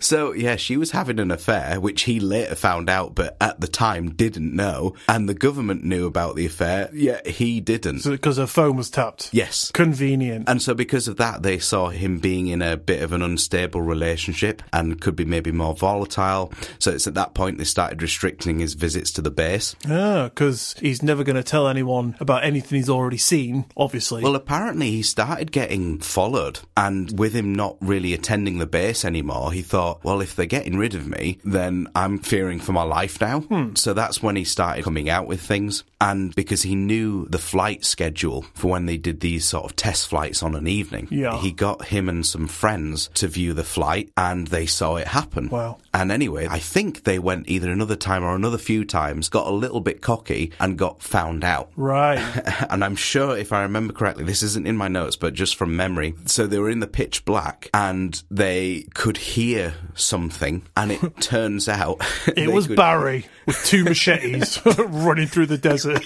So, 0.00 0.32
yeah, 0.32 0.56
she 0.56 0.76
was 0.76 0.90
having 0.90 1.18
an 1.20 1.30
affair, 1.30 1.80
which 1.80 2.02
he 2.02 2.20
later 2.20 2.54
found 2.54 2.88
out, 2.90 3.14
but 3.14 3.36
at 3.40 3.60
the 3.60 3.68
time 3.68 4.10
didn't 4.10 4.54
know. 4.54 4.94
And 5.08 5.28
the 5.28 5.34
government 5.34 5.84
knew 5.84 6.06
about 6.06 6.36
the 6.36 6.46
affair, 6.46 6.90
yet 6.92 7.26
he 7.26 7.60
didn't. 7.60 8.04
Because 8.04 8.36
her 8.36 8.46
phone 8.46 8.76
was 8.76 8.90
tapped. 8.90 9.30
yes. 9.32 9.70
Convenient. 9.72 10.48
And 10.48 10.60
so, 10.60 10.74
because 10.74 11.08
of 11.08 11.16
that, 11.16 11.42
they 11.42 11.58
saw 11.58 11.88
him 11.88 12.18
being 12.18 12.48
in 12.48 12.62
a 12.62 12.76
bit 12.76 13.02
of 13.02 13.12
an 13.12 13.22
unstable 13.22 13.82
relationship 13.82 14.62
and 14.72 15.00
could 15.00 15.16
be 15.16 15.24
maybe 15.24 15.52
more 15.52 15.74
volatile. 15.74 16.52
So, 16.78 16.92
it's 16.92 17.06
at 17.06 17.14
that 17.14 17.34
point 17.34 17.58
they 17.58 17.64
started 17.64 18.02
restricting 18.02 18.58
his 18.60 18.74
visits 18.74 19.10
to 19.12 19.22
the 19.22 19.30
base. 19.30 19.76
Yeah, 19.86 20.24
because 20.24 20.74
he's 20.80 21.02
never 21.02 21.24
going 21.24 21.36
to 21.36 21.42
tell 21.42 21.68
anyone 21.68 22.16
about 22.20 22.44
anything 22.44 22.76
he's 22.76 22.90
already 22.90 23.18
seen, 23.18 23.66
obviously. 23.76 24.22
Well, 24.22 24.34
apparently, 24.34 24.90
he 24.90 25.02
started 25.02 25.52
getting 25.52 25.98
followed, 26.00 26.60
and 26.76 27.18
with 27.18 27.32
him 27.34 27.54
not 27.54 27.76
really 27.80 28.12
attending 28.14 28.58
the 28.58 28.66
base 28.66 29.04
anymore, 29.04 29.52
he 29.52 29.62
thought, 29.62 29.75
well, 30.02 30.20
if 30.20 30.34
they're 30.36 30.46
getting 30.46 30.76
rid 30.78 30.94
of 30.94 31.06
me, 31.06 31.38
then 31.44 31.88
I'm 31.94 32.18
fearing 32.18 32.58
for 32.60 32.72
my 32.72 32.82
life 32.82 33.20
now. 33.20 33.40
Hmm. 33.40 33.74
So 33.74 33.92
that's 33.94 34.22
when 34.22 34.36
he 34.36 34.44
started 34.44 34.84
coming 34.84 35.08
out 35.08 35.26
with 35.26 35.40
things. 35.40 35.84
And 36.00 36.34
because 36.34 36.62
he 36.62 36.74
knew 36.74 37.26
the 37.28 37.38
flight 37.38 37.84
schedule 37.84 38.42
for 38.54 38.68
when 38.72 38.86
they 38.86 38.98
did 38.98 39.20
these 39.20 39.46
sort 39.46 39.64
of 39.64 39.76
test 39.76 40.08
flights 40.08 40.42
on 40.42 40.54
an 40.54 40.66
evening, 40.68 41.08
Yeah. 41.10 41.38
he 41.40 41.52
got 41.52 41.86
him 41.86 42.08
and 42.08 42.24
some 42.26 42.46
friends 42.48 43.08
to 43.14 43.28
view 43.28 43.54
the 43.54 43.64
flight, 43.64 44.10
and 44.16 44.46
they 44.48 44.66
saw 44.66 44.96
it 44.96 45.06
happen. 45.08 45.48
Wow. 45.48 45.78
And 45.94 46.12
anyway, 46.12 46.46
I 46.50 46.58
think 46.58 47.04
they 47.04 47.18
went 47.18 47.48
either 47.48 47.70
another 47.70 47.96
time 47.96 48.22
or 48.24 48.34
another 48.34 48.58
few 48.58 48.84
times, 48.84 49.28
got 49.30 49.46
a 49.46 49.50
little 49.50 49.80
bit 49.80 50.02
cocky, 50.02 50.52
and 50.60 50.76
got 50.76 51.02
found 51.02 51.44
out. 51.44 51.70
right. 51.76 52.18
and 52.70 52.84
I'm 52.84 52.96
sure 52.96 53.36
if 53.36 53.52
I 53.52 53.62
remember 53.62 53.92
correctly, 53.94 54.24
this 54.24 54.42
isn't 54.42 54.66
in 54.66 54.76
my 54.76 54.88
notes, 54.88 55.16
but 55.16 55.32
just 55.34 55.56
from 55.56 55.76
memory. 55.76 56.14
So 56.26 56.46
they 56.46 56.58
were 56.58 56.70
in 56.70 56.80
the 56.80 56.86
pitch 56.86 57.24
black 57.24 57.70
and 57.72 58.22
they 58.30 58.86
could 58.94 59.16
hear 59.16 59.65
something, 59.94 60.62
and 60.76 60.92
it 60.92 61.00
turns 61.20 61.68
out 61.68 61.98
It 62.36 62.52
was 62.52 62.66
could- 62.66 62.76
Barry 62.76 63.26
with 63.46 63.62
two 63.64 63.84
machetes 63.84 64.60
running 64.78 65.26
through 65.28 65.46
the 65.46 65.58
desert. 65.58 66.02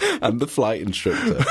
and 0.22 0.40
the 0.40 0.46
flight 0.46 0.80
instructor. 0.80 1.44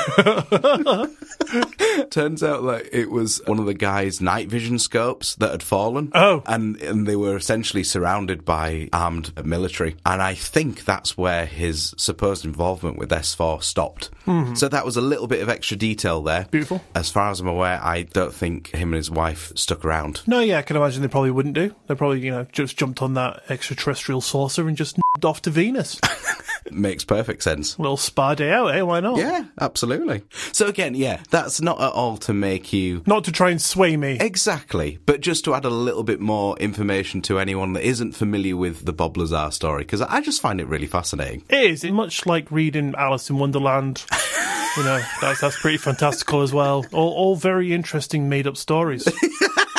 Turns 2.10 2.42
out 2.42 2.62
that 2.62 2.88
it 2.92 3.10
was 3.10 3.40
one 3.46 3.58
of 3.58 3.66
the 3.66 3.74
guy's 3.74 4.20
night 4.20 4.48
vision 4.48 4.78
scopes 4.78 5.36
that 5.36 5.50
had 5.50 5.62
fallen. 5.62 6.10
Oh. 6.14 6.42
And, 6.46 6.80
and 6.82 7.06
they 7.06 7.16
were 7.16 7.36
essentially 7.36 7.84
surrounded 7.84 8.44
by 8.44 8.88
armed 8.92 9.44
military. 9.44 9.96
And 10.04 10.20
I 10.22 10.34
think 10.34 10.84
that's 10.84 11.16
where 11.16 11.46
his 11.46 11.94
supposed 11.96 12.44
involvement 12.44 12.98
with 12.98 13.10
S4 13.10 13.62
stopped. 13.62 14.10
Mm-hmm. 14.26 14.54
So 14.54 14.68
that 14.68 14.84
was 14.84 14.96
a 14.96 15.00
little 15.00 15.26
bit 15.26 15.42
of 15.42 15.48
extra 15.48 15.76
detail 15.76 16.22
there. 16.22 16.46
Beautiful. 16.50 16.82
As 16.94 17.10
far 17.10 17.30
as 17.30 17.40
I'm 17.40 17.48
aware, 17.48 17.80
I 17.82 18.02
don't 18.02 18.34
think 18.34 18.68
him 18.74 18.88
and 18.88 18.96
his 18.96 19.10
wife 19.10 19.52
stuck 19.54 19.84
around. 19.84 20.22
no, 20.26 20.40
yeah, 20.40 20.58
I 20.58 20.62
can 20.62 20.76
imagine 20.76 21.02
they 21.02 21.08
probably 21.08 21.30
wouldn't 21.30 21.54
do. 21.54 21.74
They 21.86 21.94
probably, 21.94 22.20
you 22.20 22.30
know, 22.30 22.46
just 22.52 22.76
jumped 22.76 23.02
on 23.02 23.14
that 23.14 23.42
extraterrestrial 23.48 24.20
saucer 24.20 24.66
and 24.68 24.76
just 24.76 24.98
off 25.22 25.42
to 25.42 25.50
Venus. 25.50 26.00
Makes 26.70 27.04
perfect 27.04 27.42
sense. 27.42 27.78
little 27.78 27.98
spa 27.98 28.34
day 28.34 28.50
out, 28.50 28.74
eh? 28.74 28.80
Why 28.80 29.00
not? 29.00 29.18
Yeah, 29.18 29.44
absolutely. 29.60 30.22
So 30.52 30.66
again, 30.66 30.94
yeah, 30.94 31.20
that's 31.30 31.60
not 31.60 31.80
at 31.80 31.92
all 31.92 32.16
to 32.18 32.32
make 32.32 32.72
you 32.72 33.02
Not 33.06 33.24
to 33.24 33.32
try 33.32 33.50
and 33.50 33.60
sway 33.60 33.96
me. 33.98 34.16
Exactly, 34.18 34.98
but 35.04 35.20
just 35.20 35.44
to 35.44 35.54
add 35.54 35.66
a 35.66 35.70
little 35.70 36.02
bit 36.02 36.20
more 36.20 36.56
information 36.58 37.20
to 37.22 37.38
anyone 37.38 37.74
that 37.74 37.86
isn't 37.86 38.12
familiar 38.12 38.56
with 38.56 38.86
the 38.86 38.94
Bob 38.94 39.16
Lazar 39.18 39.50
story, 39.50 39.82
because 39.82 40.00
I 40.00 40.22
just 40.22 40.40
find 40.40 40.58
it 40.60 40.66
really 40.66 40.86
fascinating. 40.86 41.44
It 41.50 41.70
is. 41.70 41.84
It's 41.84 41.92
much 41.92 42.24
like 42.24 42.50
reading 42.50 42.94
Alice 42.96 43.28
in 43.28 43.38
Wonderland. 43.38 44.04
you 44.76 44.84
know, 44.84 45.00
that's, 45.20 45.42
that's 45.42 45.60
pretty 45.60 45.78
fantastical 45.78 46.40
as 46.40 46.52
well. 46.52 46.84
All, 46.92 47.12
all 47.12 47.36
very 47.36 47.74
interesting 47.74 48.28
made 48.30 48.46
up 48.46 48.56
stories. 48.56 49.06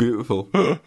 Beautiful. 0.00 0.48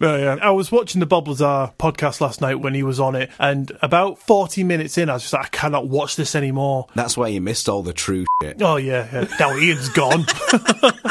No, 0.00 0.16
yeah. 0.16 0.36
I 0.42 0.50
was 0.50 0.72
watching 0.72 0.98
the 0.98 1.06
Bob 1.06 1.28
Lazar 1.28 1.72
podcast 1.78 2.20
last 2.20 2.40
night 2.40 2.56
when 2.56 2.74
he 2.74 2.82
was 2.82 2.98
on 2.98 3.14
it, 3.14 3.30
and 3.38 3.70
about 3.82 4.18
40 4.18 4.64
minutes 4.64 4.98
in, 4.98 5.08
I 5.08 5.14
was 5.14 5.22
just 5.22 5.32
like, 5.32 5.46
I 5.46 5.48
cannot 5.48 5.86
watch 5.88 6.16
this 6.16 6.34
anymore. 6.34 6.88
That's 6.96 7.16
why 7.16 7.28
you 7.28 7.40
missed 7.40 7.68
all 7.68 7.82
the 7.82 7.92
true 7.92 8.26
shit. 8.42 8.60
Oh, 8.60 8.76
yeah, 8.76 9.08
yeah. 9.12 9.28
now 9.38 9.56
Ian's 9.56 9.88
gone. 9.90 10.26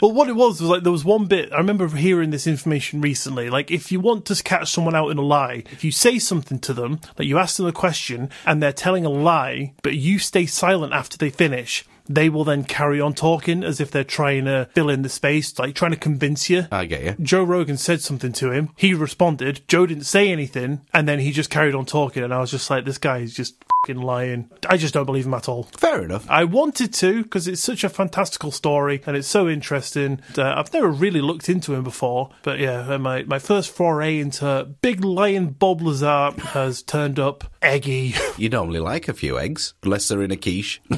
Well, 0.00 0.12
what 0.12 0.30
it 0.30 0.36
was 0.36 0.62
was 0.62 0.70
like 0.70 0.82
there 0.82 0.92
was 0.92 1.04
one 1.04 1.26
bit 1.26 1.52
I 1.52 1.58
remember 1.58 1.86
hearing 1.88 2.30
this 2.30 2.46
information 2.46 3.02
recently. 3.02 3.50
Like, 3.50 3.70
if 3.70 3.92
you 3.92 4.00
want 4.00 4.24
to 4.26 4.42
catch 4.42 4.70
someone 4.70 4.94
out 4.94 5.10
in 5.10 5.18
a 5.18 5.22
lie, 5.22 5.64
if 5.72 5.84
you 5.84 5.92
say 5.92 6.18
something 6.18 6.58
to 6.60 6.72
them, 6.72 7.00
like 7.18 7.28
you 7.28 7.36
ask 7.38 7.58
them 7.58 7.66
a 7.66 7.72
question 7.72 8.30
and 8.46 8.62
they're 8.62 8.72
telling 8.72 9.04
a 9.04 9.10
lie, 9.10 9.74
but 9.82 9.96
you 9.96 10.18
stay 10.18 10.46
silent 10.46 10.94
after 10.94 11.18
they 11.18 11.28
finish, 11.28 11.84
they 12.10 12.28
will 12.28 12.44
then 12.44 12.64
carry 12.64 13.00
on 13.00 13.14
talking 13.14 13.62
as 13.62 13.80
if 13.80 13.90
they're 13.90 14.04
trying 14.04 14.44
to 14.46 14.68
fill 14.74 14.90
in 14.90 15.02
the 15.02 15.08
space, 15.08 15.58
like 15.58 15.74
trying 15.74 15.92
to 15.92 15.96
convince 15.96 16.50
you. 16.50 16.66
I 16.72 16.84
get 16.86 17.04
you. 17.04 17.24
Joe 17.24 17.44
Rogan 17.44 17.76
said 17.76 18.00
something 18.00 18.32
to 18.32 18.50
him. 18.50 18.70
He 18.76 18.92
responded. 18.94 19.62
Joe 19.68 19.86
didn't 19.86 20.04
say 20.04 20.30
anything, 20.30 20.80
and 20.92 21.08
then 21.08 21.20
he 21.20 21.30
just 21.30 21.50
carried 21.50 21.74
on 21.74 21.86
talking. 21.86 22.22
And 22.22 22.34
I 22.34 22.40
was 22.40 22.50
just 22.50 22.68
like, 22.68 22.84
this 22.84 22.98
guy 22.98 23.18
is 23.18 23.34
just 23.34 23.64
fucking 23.86 24.02
lying. 24.02 24.50
I 24.68 24.76
just 24.76 24.94
don't 24.94 25.06
believe 25.06 25.26
him 25.26 25.34
at 25.34 25.48
all. 25.48 25.64
Fair 25.76 26.02
enough. 26.04 26.26
I 26.28 26.44
wanted 26.44 26.92
to 26.94 27.22
because 27.22 27.46
it's 27.46 27.62
such 27.62 27.84
a 27.84 27.88
fantastical 27.88 28.50
story 28.50 29.02
and 29.06 29.16
it's 29.16 29.28
so 29.28 29.48
interesting. 29.48 30.20
Uh, 30.36 30.54
I've 30.56 30.72
never 30.72 30.88
really 30.88 31.20
looked 31.20 31.48
into 31.48 31.74
him 31.74 31.84
before, 31.84 32.30
but 32.42 32.58
yeah, 32.58 32.86
uh, 32.88 32.98
my 32.98 33.22
my 33.24 33.38
first 33.38 33.70
foray 33.70 34.18
into 34.18 34.68
Big 34.82 35.04
Lion 35.04 35.50
Bob 35.50 35.80
Lazar 35.80 36.32
has 36.48 36.82
turned 36.82 37.18
up 37.18 37.44
eggy. 37.62 38.14
You 38.40 38.48
normally 38.48 38.80
like 38.80 39.08
a 39.08 39.12
few 39.12 39.38
eggs, 39.38 39.74
unless 39.82 40.08
they're 40.08 40.22
in 40.22 40.30
a 40.30 40.36
quiche. 40.36 40.80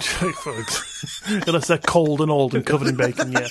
Unless 1.46 1.66
they're 1.66 1.78
cold 1.78 2.20
and 2.20 2.30
old 2.30 2.54
and 2.54 2.64
covered 2.64 2.86
in 2.86 2.94
bacon, 2.94 3.32
yeah. 3.32 3.48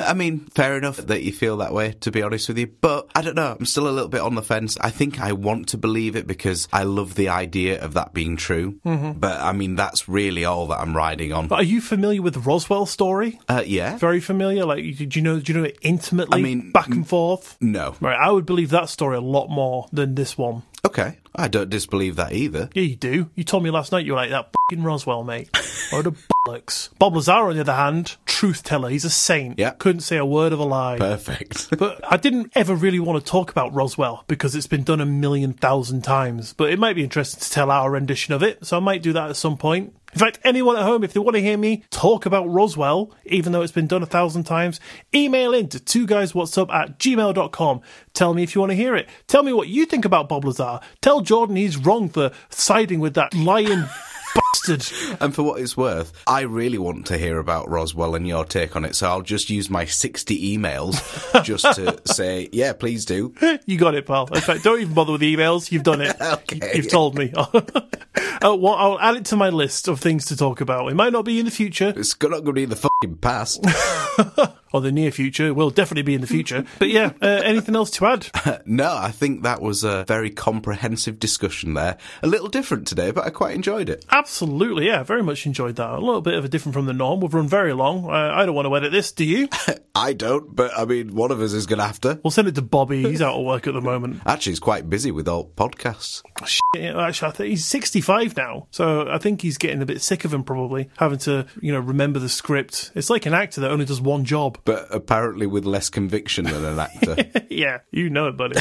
I 0.00 0.14
mean, 0.14 0.46
fair 0.54 0.76
enough 0.76 0.96
that 0.96 1.22
you 1.22 1.32
feel 1.32 1.58
that 1.58 1.72
way, 1.72 1.92
to 2.00 2.10
be 2.10 2.22
honest 2.22 2.48
with 2.48 2.58
you. 2.58 2.66
But 2.68 3.10
I 3.14 3.22
don't 3.22 3.34
know. 3.34 3.56
I'm 3.58 3.66
still 3.66 3.88
a 3.88 3.90
little 3.90 4.08
bit 4.08 4.20
on 4.20 4.34
the 4.34 4.42
fence. 4.42 4.78
I 4.80 4.90
think 4.90 5.20
I 5.20 5.32
want 5.32 5.68
to 5.70 5.78
believe 5.78 6.16
it 6.16 6.26
because 6.26 6.68
I 6.72 6.84
love 6.84 7.14
the 7.14 7.28
idea 7.28 7.82
of 7.82 7.94
that 7.94 8.14
being 8.14 8.36
true. 8.36 8.80
Mm-hmm. 8.84 9.18
But 9.18 9.40
I 9.40 9.52
mean, 9.52 9.74
that's 9.76 10.08
really 10.08 10.44
all 10.44 10.66
that 10.68 10.80
I'm 10.80 10.96
riding 10.96 11.32
on. 11.32 11.48
But 11.48 11.60
are 11.60 11.64
you 11.64 11.80
familiar 11.80 12.22
with 12.22 12.34
the 12.34 12.40
Roswell 12.40 12.86
story? 12.86 13.40
Uh, 13.48 13.62
yeah. 13.66 13.98
Very 13.98 14.20
familiar. 14.20 14.64
Like, 14.64 14.82
do 14.96 15.08
you 15.10 15.22
know? 15.22 15.40
Do 15.40 15.52
you 15.52 15.58
know 15.58 15.64
it 15.64 15.78
intimately? 15.82 16.38
I 16.38 16.42
mean, 16.42 16.70
back 16.72 16.88
and 16.88 17.06
forth. 17.06 17.56
No. 17.60 17.96
Right, 18.00 18.18
I 18.18 18.30
would 18.30 18.46
believe 18.46 18.70
that 18.70 18.88
story 18.88 19.16
a 19.16 19.20
lot 19.20 19.48
more 19.48 19.88
than 19.92 20.14
this 20.14 20.38
one. 20.38 20.62
Okay. 20.86 21.18
I 21.38 21.48
don't 21.48 21.70
disbelieve 21.70 22.16
that 22.16 22.32
either. 22.32 22.68
Yeah, 22.74 22.82
you 22.82 22.96
do. 22.96 23.30
You 23.34 23.44
told 23.44 23.62
me 23.62 23.70
last 23.70 23.92
night 23.92 24.04
you 24.04 24.12
were 24.12 24.18
like 24.18 24.30
that 24.30 24.50
fucking 24.70 24.84
Roswell, 24.84 25.24
mate. 25.24 25.48
Or 25.90 26.02
the 26.02 26.12
bollocks. 26.46 26.90
Bob 26.98 27.16
Lazar, 27.16 27.32
on 27.32 27.54
the 27.54 27.62
other 27.62 27.72
hand, 27.72 28.16
truth 28.26 28.62
teller. 28.62 28.90
He's 28.90 29.06
a 29.06 29.10
saint. 29.10 29.58
Yeah. 29.58 29.70
Couldn't 29.70 30.02
say 30.02 30.18
a 30.18 30.26
word 30.26 30.52
of 30.52 30.58
a 30.58 30.64
lie. 30.64 30.98
Perfect. 30.98 31.68
But 31.78 32.00
I 32.12 32.18
didn't 32.18 32.52
ever 32.54 32.74
really 32.74 32.98
want 33.00 33.24
to 33.24 33.30
talk 33.30 33.50
about 33.50 33.72
Roswell 33.72 34.24
because 34.26 34.54
it's 34.54 34.66
been 34.66 34.82
done 34.82 35.00
a 35.00 35.06
million 35.06 35.54
thousand 35.54 36.02
times. 36.02 36.52
But 36.52 36.70
it 36.70 36.78
might 36.78 36.94
be 36.94 37.04
interesting 37.04 37.40
to 37.40 37.50
tell 37.50 37.70
our 37.70 37.90
rendition 37.90 38.34
of 38.34 38.42
it, 38.42 38.66
so 38.66 38.76
I 38.76 38.80
might 38.80 39.02
do 39.02 39.14
that 39.14 39.30
at 39.30 39.36
some 39.36 39.56
point. 39.56 39.94
In 40.14 40.18
fact, 40.18 40.38
anyone 40.42 40.76
at 40.76 40.82
home, 40.84 41.04
if 41.04 41.12
they 41.12 41.20
want 41.20 41.36
to 41.36 41.42
hear 41.42 41.58
me 41.58 41.84
talk 41.90 42.24
about 42.24 42.48
Roswell, 42.48 43.14
even 43.26 43.52
though 43.52 43.62
it's 43.62 43.72
been 43.72 43.86
done 43.86 44.02
a 44.02 44.06
thousand 44.06 44.44
times, 44.44 44.80
email 45.14 45.52
in 45.52 45.68
to 45.68 45.78
two 45.78 46.06
guys 46.06 46.34
what's 46.34 46.56
up 46.56 46.70
at 46.70 46.98
gmail.com. 46.98 47.80
Tell 48.14 48.32
me 48.32 48.42
if 48.42 48.54
you 48.54 48.60
want 48.60 48.70
to 48.70 48.76
hear 48.76 48.96
it. 48.96 49.08
Tell 49.26 49.42
me 49.42 49.52
what 49.52 49.68
you 49.68 49.84
think 49.84 50.04
about 50.04 50.28
Bob 50.28 50.44
Lazar. 50.44 50.80
Tell 51.02 51.20
Jordan 51.20 51.56
he's 51.56 51.76
wrong 51.76 52.08
for 52.08 52.30
siding 52.48 53.00
with 53.00 53.14
that 53.14 53.34
lying 53.34 53.84
bastard. 54.52 55.18
And 55.20 55.34
for 55.34 55.42
what 55.42 55.60
it's 55.60 55.76
worth, 55.76 56.12
I 56.26 56.42
really 56.42 56.78
want 56.78 57.06
to 57.06 57.18
hear 57.18 57.38
about 57.38 57.68
Roswell 57.68 58.14
and 58.14 58.26
your 58.26 58.44
take 58.44 58.76
on 58.76 58.84
it, 58.84 58.94
so 58.94 59.08
I'll 59.08 59.22
just 59.22 59.50
use 59.50 59.68
my 59.70 59.84
60 59.84 60.56
emails 60.56 61.44
just 61.44 61.64
to 61.74 62.00
say, 62.12 62.48
yeah, 62.52 62.72
please 62.72 63.04
do. 63.04 63.34
You 63.66 63.78
got 63.78 63.94
it, 63.94 64.06
pal. 64.06 64.26
In 64.32 64.40
fact, 64.40 64.64
don't 64.64 64.80
even 64.80 64.94
bother 64.94 65.12
with 65.12 65.20
the 65.20 65.34
emails. 65.36 65.70
You've 65.72 65.82
done 65.82 66.00
it. 66.00 66.16
Okay. 66.28 66.76
You've 66.76 66.90
told 66.90 67.16
me. 67.16 67.32
uh, 67.36 67.44
well, 68.42 68.74
I'll 68.74 69.00
add 69.00 69.16
it 69.16 69.24
to 69.26 69.36
my 69.36 69.48
list 69.50 69.88
of 69.88 69.98
things 70.00 70.26
to 70.26 70.36
talk 70.36 70.60
about. 70.60 70.90
It 70.90 70.94
might 70.94 71.12
not 71.12 71.24
be 71.24 71.38
in 71.38 71.46
the 71.46 71.50
future 71.50 71.92
It's 71.96 72.20
not 72.20 72.30
going 72.30 72.44
to 72.44 72.52
be 72.52 72.62
in 72.64 72.70
the 72.70 72.76
fucking 72.76 73.16
past. 73.16 73.64
or 74.72 74.80
the 74.80 74.92
near 74.92 75.10
future. 75.10 75.46
It 75.46 75.56
will 75.56 75.70
definitely 75.70 76.02
be 76.02 76.14
in 76.14 76.20
the 76.20 76.26
future. 76.26 76.64
But 76.78 76.88
yeah, 76.88 77.12
uh, 77.22 77.26
anything 77.26 77.74
else 77.76 77.90
to 77.92 78.06
add? 78.06 78.28
no, 78.66 78.94
I 78.96 79.10
think 79.10 79.42
that 79.42 79.60
was 79.60 79.84
a 79.84 80.04
very 80.04 80.30
comprehensive 80.30 81.18
discussion 81.18 81.74
there. 81.74 81.96
A 82.22 82.26
little 82.26 82.48
different 82.48 82.86
today, 82.86 83.10
but 83.10 83.24
I 83.24 83.30
quite 83.30 83.54
enjoyed 83.54 83.88
it. 83.88 84.04
Absolutely, 84.10 84.37
yeah. 84.42 85.02
Very 85.02 85.22
much 85.22 85.46
enjoyed 85.46 85.76
that. 85.76 85.90
A 85.90 85.98
little 85.98 86.20
bit 86.20 86.34
of 86.34 86.44
a 86.44 86.48
different 86.48 86.74
from 86.74 86.86
the 86.86 86.92
norm. 86.92 87.20
We've 87.20 87.32
run 87.32 87.48
very 87.48 87.72
long. 87.72 88.06
Uh, 88.06 88.32
I 88.34 88.46
don't 88.46 88.54
want 88.54 88.66
to 88.66 88.76
edit 88.76 88.92
this. 88.92 89.12
Do 89.12 89.24
you? 89.24 89.48
I 89.94 90.12
don't, 90.12 90.54
but 90.54 90.70
I 90.78 90.84
mean, 90.84 91.14
one 91.14 91.32
of 91.32 91.40
us 91.40 91.52
is 91.52 91.66
going 91.66 91.80
to 91.80 91.84
have 91.84 92.00
to. 92.02 92.20
We'll 92.22 92.30
send 92.30 92.46
it 92.46 92.54
to 92.54 92.62
Bobby. 92.62 93.02
He's 93.02 93.20
out 93.20 93.34
of 93.34 93.44
work 93.44 93.66
at 93.66 93.74
the 93.74 93.80
moment. 93.80 94.22
Actually, 94.26 94.52
he's 94.52 94.60
quite 94.60 94.88
busy 94.88 95.10
with 95.10 95.26
all 95.26 95.50
podcasts. 95.56 96.22
Shit, 96.46 96.94
Actually, 96.94 97.28
I 97.28 97.32
think 97.32 97.50
he's 97.50 97.64
65 97.64 98.36
now, 98.36 98.68
so 98.70 99.08
I 99.08 99.18
think 99.18 99.42
he's 99.42 99.58
getting 99.58 99.82
a 99.82 99.86
bit 99.86 100.00
sick 100.00 100.24
of 100.24 100.32
him. 100.32 100.44
Probably 100.44 100.88
having 100.98 101.18
to, 101.20 101.46
you 101.60 101.72
know, 101.72 101.80
remember 101.80 102.20
the 102.20 102.28
script. 102.28 102.92
It's 102.94 103.10
like 103.10 103.26
an 103.26 103.34
actor 103.34 103.60
that 103.60 103.70
only 103.72 103.86
does 103.86 104.00
one 104.00 104.24
job. 104.24 104.58
But 104.64 104.86
apparently 104.90 105.46
with 105.46 105.64
less 105.64 105.90
conviction 105.90 106.44
than 106.44 106.64
an 106.64 106.78
actor. 106.78 107.16
yeah, 107.50 107.78
you 107.90 108.08
know 108.08 108.28
it, 108.28 108.36
buddy. 108.36 108.60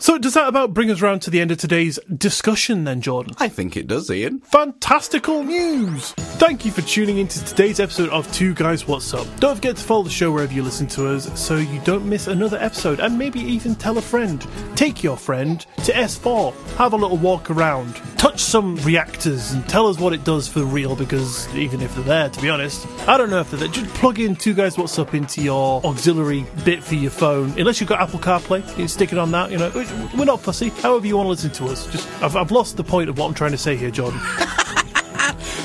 so 0.00 0.18
does 0.18 0.34
that 0.34 0.48
about 0.48 0.74
bring 0.74 0.90
us 0.90 1.00
round 1.00 1.22
to 1.22 1.30
the 1.30 1.40
end 1.40 1.52
of 1.52 1.58
today's 1.58 2.00
discussion, 2.16 2.82
then, 2.82 3.00
Jordan? 3.00 3.34
I 3.38 3.48
think 3.48 3.76
it 3.76 3.86
does, 3.86 4.10
Ian. 4.10 4.40
Fantastical 4.88 5.44
news! 5.44 6.12
Thank 6.40 6.64
you 6.64 6.72
for 6.72 6.80
tuning 6.80 7.18
into 7.18 7.44
today's 7.44 7.78
episode 7.78 8.08
of 8.08 8.32
Two 8.32 8.54
Guys 8.54 8.88
What's 8.88 9.12
Up. 9.12 9.26
Don't 9.38 9.56
forget 9.56 9.76
to 9.76 9.82
follow 9.82 10.04
the 10.04 10.08
show 10.08 10.32
wherever 10.32 10.50
you 10.50 10.62
listen 10.62 10.86
to 10.86 11.08
us 11.08 11.38
so 11.38 11.56
you 11.56 11.78
don't 11.80 12.08
miss 12.08 12.26
another 12.26 12.56
episode 12.56 12.98
and 12.98 13.18
maybe 13.18 13.38
even 13.38 13.74
tell 13.74 13.98
a 13.98 14.00
friend. 14.00 14.46
Take 14.76 15.02
your 15.02 15.18
friend 15.18 15.60
to 15.84 15.92
S4, 15.92 16.54
have 16.76 16.94
a 16.94 16.96
little 16.96 17.18
walk 17.18 17.50
around, 17.50 17.96
touch 18.16 18.42
some 18.42 18.76
reactors 18.76 19.52
and 19.52 19.68
tell 19.68 19.88
us 19.88 19.98
what 19.98 20.14
it 20.14 20.24
does 20.24 20.48
for 20.48 20.64
real 20.64 20.96
because 20.96 21.54
even 21.54 21.82
if 21.82 21.94
they're 21.94 22.04
there, 22.04 22.30
to 22.30 22.40
be 22.40 22.48
honest, 22.48 22.86
I 23.06 23.18
don't 23.18 23.28
know 23.28 23.40
if 23.40 23.50
they're 23.50 23.60
there. 23.60 23.68
Just 23.68 23.92
plug 23.92 24.18
in 24.18 24.36
Two 24.36 24.54
Guys 24.54 24.78
What's 24.78 24.98
Up 24.98 25.12
into 25.12 25.42
your 25.42 25.84
auxiliary 25.84 26.46
bit 26.64 26.82
for 26.82 26.94
your 26.94 27.10
phone. 27.10 27.50
Unless 27.58 27.82
you've 27.82 27.90
got 27.90 28.00
Apple 28.00 28.20
CarPlay, 28.20 28.66
you 28.70 28.74
can 28.74 28.88
stick 28.88 29.12
it 29.12 29.18
on 29.18 29.32
that, 29.32 29.50
you 29.50 29.58
know. 29.58 29.70
We're 30.16 30.24
not 30.24 30.40
fussy. 30.40 30.70
However 30.70 31.06
you 31.06 31.18
want 31.18 31.26
to 31.26 31.30
listen 31.30 31.50
to 31.50 31.66
us. 31.66 31.86
Just 31.88 32.08
I've, 32.22 32.36
I've 32.36 32.50
lost 32.50 32.78
the 32.78 32.84
point 32.84 33.10
of 33.10 33.18
what 33.18 33.26
I'm 33.26 33.34
trying 33.34 33.52
to 33.52 33.58
say 33.58 33.76
here, 33.76 33.90
Jordan. 33.90 34.18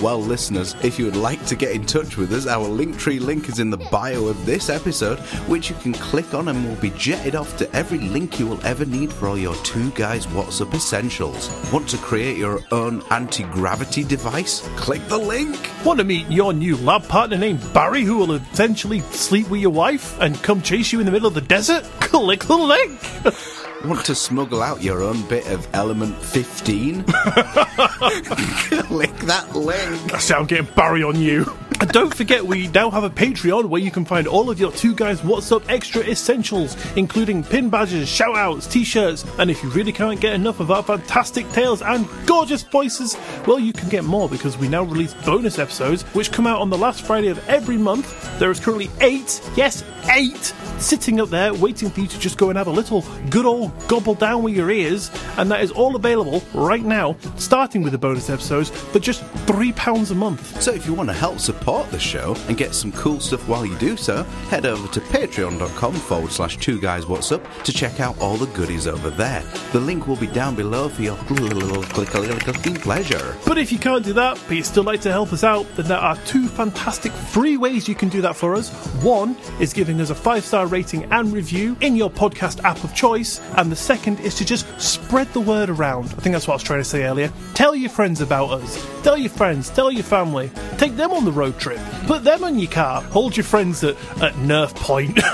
Well, 0.04 0.20
listeners, 0.20 0.76
if 0.84 1.00
you 1.00 1.06
would 1.06 1.16
like 1.16 1.46
to 1.46 1.56
get 1.56 1.72
in 1.72 1.86
touch 1.86 2.18
with 2.18 2.34
us, 2.34 2.46
our 2.46 2.68
Linktree 2.68 3.22
link 3.22 3.48
is 3.48 3.60
in 3.60 3.70
the 3.70 3.78
bio 3.90 4.26
of 4.26 4.46
this 4.46 4.70
episode, 4.70 5.18
which 5.48 5.70
you 5.70 5.78
can 5.78 5.94
click 5.94 6.34
on 6.34 6.50
and 6.50 6.68
will 6.68 6.76
be 6.76 6.90
jetted 6.90 7.36
off 7.36 7.56
to 7.56 7.74
every 7.74 8.00
link 8.00 8.38
you 8.38 8.46
will 8.46 8.62
ever 8.66 8.84
need 8.84 9.14
for 9.14 9.30
all 9.30 9.38
your 9.38 9.56
Two 9.64 9.92
Guys 9.92 10.28
What's 10.28 10.60
Up 10.60 10.74
essentials. 10.74 11.50
Want 11.72 11.88
to 11.88 11.98
create 12.00 12.36
your 12.36 12.60
own 12.74 13.02
anti 13.12 13.44
gravity 13.44 14.04
device? 14.04 14.60
Click 14.76 15.08
the 15.08 15.18
link! 15.18 15.58
Want 15.86 16.00
to 16.00 16.04
meet 16.04 16.30
your 16.30 16.52
new 16.52 16.76
lab 16.76 17.08
partner 17.08 17.38
named 17.38 17.62
Barry 17.74 18.04
who 18.04 18.18
will 18.18 18.34
eventually 18.34 19.00
sleep 19.12 19.50
with 19.50 19.62
your 19.62 19.72
wife 19.72 20.20
and 20.20 20.36
come 20.44 20.62
chase 20.62 20.92
you 20.92 21.00
in 21.00 21.06
the 21.06 21.14
middle 21.14 21.30
of 21.30 21.34
the 21.34 21.40
desert? 21.40 21.84
Click 22.02 22.44
the 22.44 22.58
link! 22.58 23.00
Want 23.84 24.06
to 24.06 24.16
smuggle 24.16 24.62
out 24.62 24.82
your 24.82 25.02
own 25.04 25.22
bit 25.28 25.46
of 25.48 25.68
element 25.74 26.16
15? 26.18 27.04
Click 27.04 27.14
that 29.26 29.54
link. 29.54 30.12
How 30.12 30.40
I'm 30.40 30.46
getting 30.46 30.74
Barry 30.74 31.04
on 31.04 31.20
you. 31.20 31.44
And 31.84 31.92
don't 31.92 32.16
forget, 32.16 32.46
we 32.46 32.70
now 32.70 32.90
have 32.90 33.04
a 33.04 33.10
Patreon 33.10 33.66
where 33.66 33.82
you 33.82 33.92
can 33.92 34.06
find 34.06 34.26
all 34.26 34.50
of 34.50 34.58
your 34.58 34.72
Two 34.72 34.96
Guys 34.96 35.22
What's 35.22 35.52
Up 35.52 35.70
extra 35.70 36.02
essentials, 36.04 36.78
including 36.96 37.44
pin 37.44 37.70
badges, 37.70 38.08
shout 38.08 38.38
outs, 38.38 38.68
t 38.68 38.86
shirts, 38.86 39.26
and 39.38 39.52
if 39.52 39.62
you 39.62 39.70
really 39.72 39.92
can't 39.92 40.22
get 40.22 40.32
enough 40.32 40.62
of 40.62 40.72
our 40.72 40.82
fantastic 40.82 41.46
tales 41.52 41.82
and 41.82 42.08
gorgeous 42.26 42.64
voices, 42.64 43.18
well, 43.46 43.60
you 43.60 43.74
can 43.74 43.90
get 43.90 44.06
more 44.06 44.30
because 44.30 44.58
we 44.58 44.70
now 44.70 44.84
release 44.84 45.14
bonus 45.26 45.60
episodes 45.60 46.04
which 46.14 46.32
come 46.32 46.48
out 46.48 46.62
on 46.62 46.70
the 46.70 46.78
last 46.78 47.02
Friday 47.02 47.28
of 47.28 47.50
every 47.50 47.76
month. 47.76 48.40
There 48.40 48.50
is 48.50 48.62
currently 48.62 48.90
eight, 49.02 49.42
yes, 49.58 49.84
eight, 50.10 50.54
sitting 50.80 51.20
up 51.20 51.28
there 51.28 51.54
waiting 51.54 51.90
for 51.90 52.00
you 52.00 52.08
to 52.08 52.18
just 52.18 52.38
go 52.38 52.48
and 52.48 52.58
have 52.58 52.68
a 52.68 52.72
little 52.72 53.04
good 53.30 53.46
old 53.46 53.74
gobble 53.90 54.16
down 54.16 54.42
with 54.42 54.56
your 54.56 54.72
ears, 54.72 55.12
and 55.36 55.52
that 55.52 55.62
is 55.62 55.72
all 55.72 55.98
available 55.98 56.42
right 56.54 56.84
now, 56.84 57.18
starting 57.36 57.84
with 57.84 57.92
the 57.92 57.98
bonus 57.98 58.30
episodes 58.30 58.70
for 58.70 59.00
just 59.00 59.22
£3 59.48 60.12
a 60.12 60.16
month. 60.16 60.62
So 60.62 60.72
if 60.72 60.86
you 60.86 60.94
want 60.94 61.10
to 61.10 61.14
help 61.14 61.40
support 61.40 61.73
the 61.82 62.00
show 62.00 62.36
and 62.48 62.58
get 62.58 62.76
some 62.76 62.92
cool 62.92 63.20
stuff 63.20 63.48
while 63.48 63.66
you 63.66 63.76
do 63.80 63.98
so, 63.98 64.24
head 64.50 64.66
over 64.66 64.88
to 64.90 65.00
patreon.com 65.00 65.94
forward 65.94 66.32
slash 66.32 66.58
two 66.58 66.80
guys 66.80 67.08
what's 67.08 67.32
up 67.32 67.42
to 67.64 67.74
check 67.74 68.00
out 68.00 68.18
all 68.20 68.38
the 68.38 68.46
goodies 68.48 68.86
over 68.86 69.10
there. 69.10 69.44
The 69.72 69.80
link 69.80 70.08
will 70.08 70.16
be 70.16 70.28
down 70.28 70.56
below 70.56 70.88
for 70.90 71.02
your 71.02 71.18
pleasure. 72.78 73.36
But 73.46 73.58
if 73.58 73.72
you 73.72 73.80
can't 73.80 74.06
do 74.06 74.14
that, 74.14 74.40
but 74.48 74.56
you'd 74.56 74.66
still 74.66 74.84
like 74.84 75.02
to 75.02 75.12
help 75.12 75.34
us 75.34 75.44
out, 75.44 75.66
then 75.76 75.88
there 75.88 75.98
are 75.98 76.16
two 76.26 76.48
fantastic 76.48 77.12
free 77.12 77.58
ways 77.58 77.88
you 77.88 77.96
can 77.96 78.10
do 78.10 78.22
that 78.22 78.36
for 78.36 78.56
us. 78.56 78.70
One 79.04 79.36
is 79.60 79.74
giving 79.74 80.00
us 80.00 80.10
a 80.10 80.16
five 80.16 80.46
star 80.46 80.68
rating 80.68 81.06
and 81.06 81.34
review 81.34 81.76
in 81.82 81.96
your 81.96 82.10
podcast 82.10 82.64
app 82.64 82.84
of 82.84 82.94
choice, 82.94 83.42
and 83.58 83.72
the 83.72 83.76
second 83.76 84.20
is 84.20 84.36
to 84.36 84.46
just 84.46 84.68
spread 84.80 85.28
the 85.34 85.42
word 85.42 85.70
around. 85.70 86.06
I 86.06 86.22
think 86.22 86.34
that's 86.34 86.48
what 86.48 86.54
I 86.54 86.56
was 86.56 86.64
trying 86.64 86.82
to 86.82 86.86
say 86.86 87.04
earlier. 87.04 87.32
Tell 87.54 87.76
your 87.76 87.90
friends 87.90 88.22
about 88.22 88.52
us. 88.52 88.86
Tell 89.04 89.18
your 89.18 89.30
friends, 89.30 89.70
tell 89.70 89.92
your 89.92 90.04
family. 90.04 90.52
Take 90.78 90.96
them 90.96 91.12
on 91.12 91.26
the 91.26 91.32
road 91.32 91.58
trip. 91.64 91.80
Put 92.08 92.26
them 92.26 92.44
on 92.44 92.60
your 92.60 92.70
car. 92.70 93.02
Hold 93.04 93.38
your 93.38 93.46
friends 93.46 93.86
at, 93.86 93.96
at 94.22 94.34
Nerf 94.34 94.76
Point. 94.76 95.18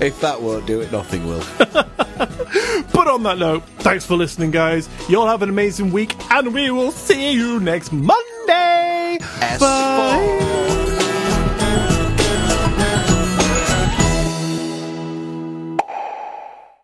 If 0.00 0.20
that 0.20 0.40
won't 0.40 0.64
do 0.64 0.80
it, 0.80 0.92
nothing 0.92 1.26
will. 1.26 1.42
but 1.58 3.08
on 3.08 3.24
that 3.24 3.38
note, 3.38 3.64
thanks 3.78 4.06
for 4.06 4.16
listening, 4.16 4.52
guys. 4.52 4.88
You 5.08 5.18
all 5.18 5.26
have 5.26 5.42
an 5.42 5.48
amazing 5.48 5.90
week, 5.90 6.14
and 6.30 6.54
we 6.54 6.70
will 6.70 6.92
see 6.92 7.32
you 7.32 7.58
next 7.58 7.90
Monday. 7.90 9.18
S4. 9.20 10.68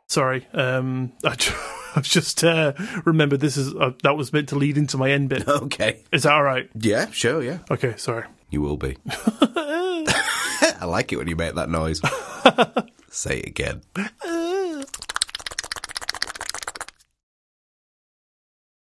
Sorry, 0.09 0.49
um, 0.53 1.13
I 1.25 1.37
ju- 2.01 2.01
I 2.01 2.01
just 2.01 2.45
uh, 2.45 2.73
remembered 3.05 3.41
this 3.41 3.57
is 3.57 3.75
uh, 3.75 3.93
that 4.03 4.17
was 4.17 4.33
meant 4.33 4.49
to 4.51 4.57
lead 4.57 4.77
into 4.79 4.97
my 4.99 5.11
end 5.11 5.29
bit. 5.29 5.45
Okay. 5.49 6.03
Is 6.13 6.23
that 6.25 6.33
all 6.33 6.43
right? 6.43 6.69
Yeah, 6.79 7.11
sure, 7.11 7.43
yeah. 7.43 7.59
Okay, 7.71 7.95
sorry. 7.97 8.25
You 8.51 8.61
will 8.61 8.77
be. 8.77 8.97
I 9.11 10.85
like 10.87 11.13
it 11.13 11.17
when 11.17 11.27
you 11.29 11.37
make 11.37 11.55
that 11.55 11.69
noise. 11.71 12.01
Say 13.11 13.39
it 13.39 13.47
again. 13.49 13.83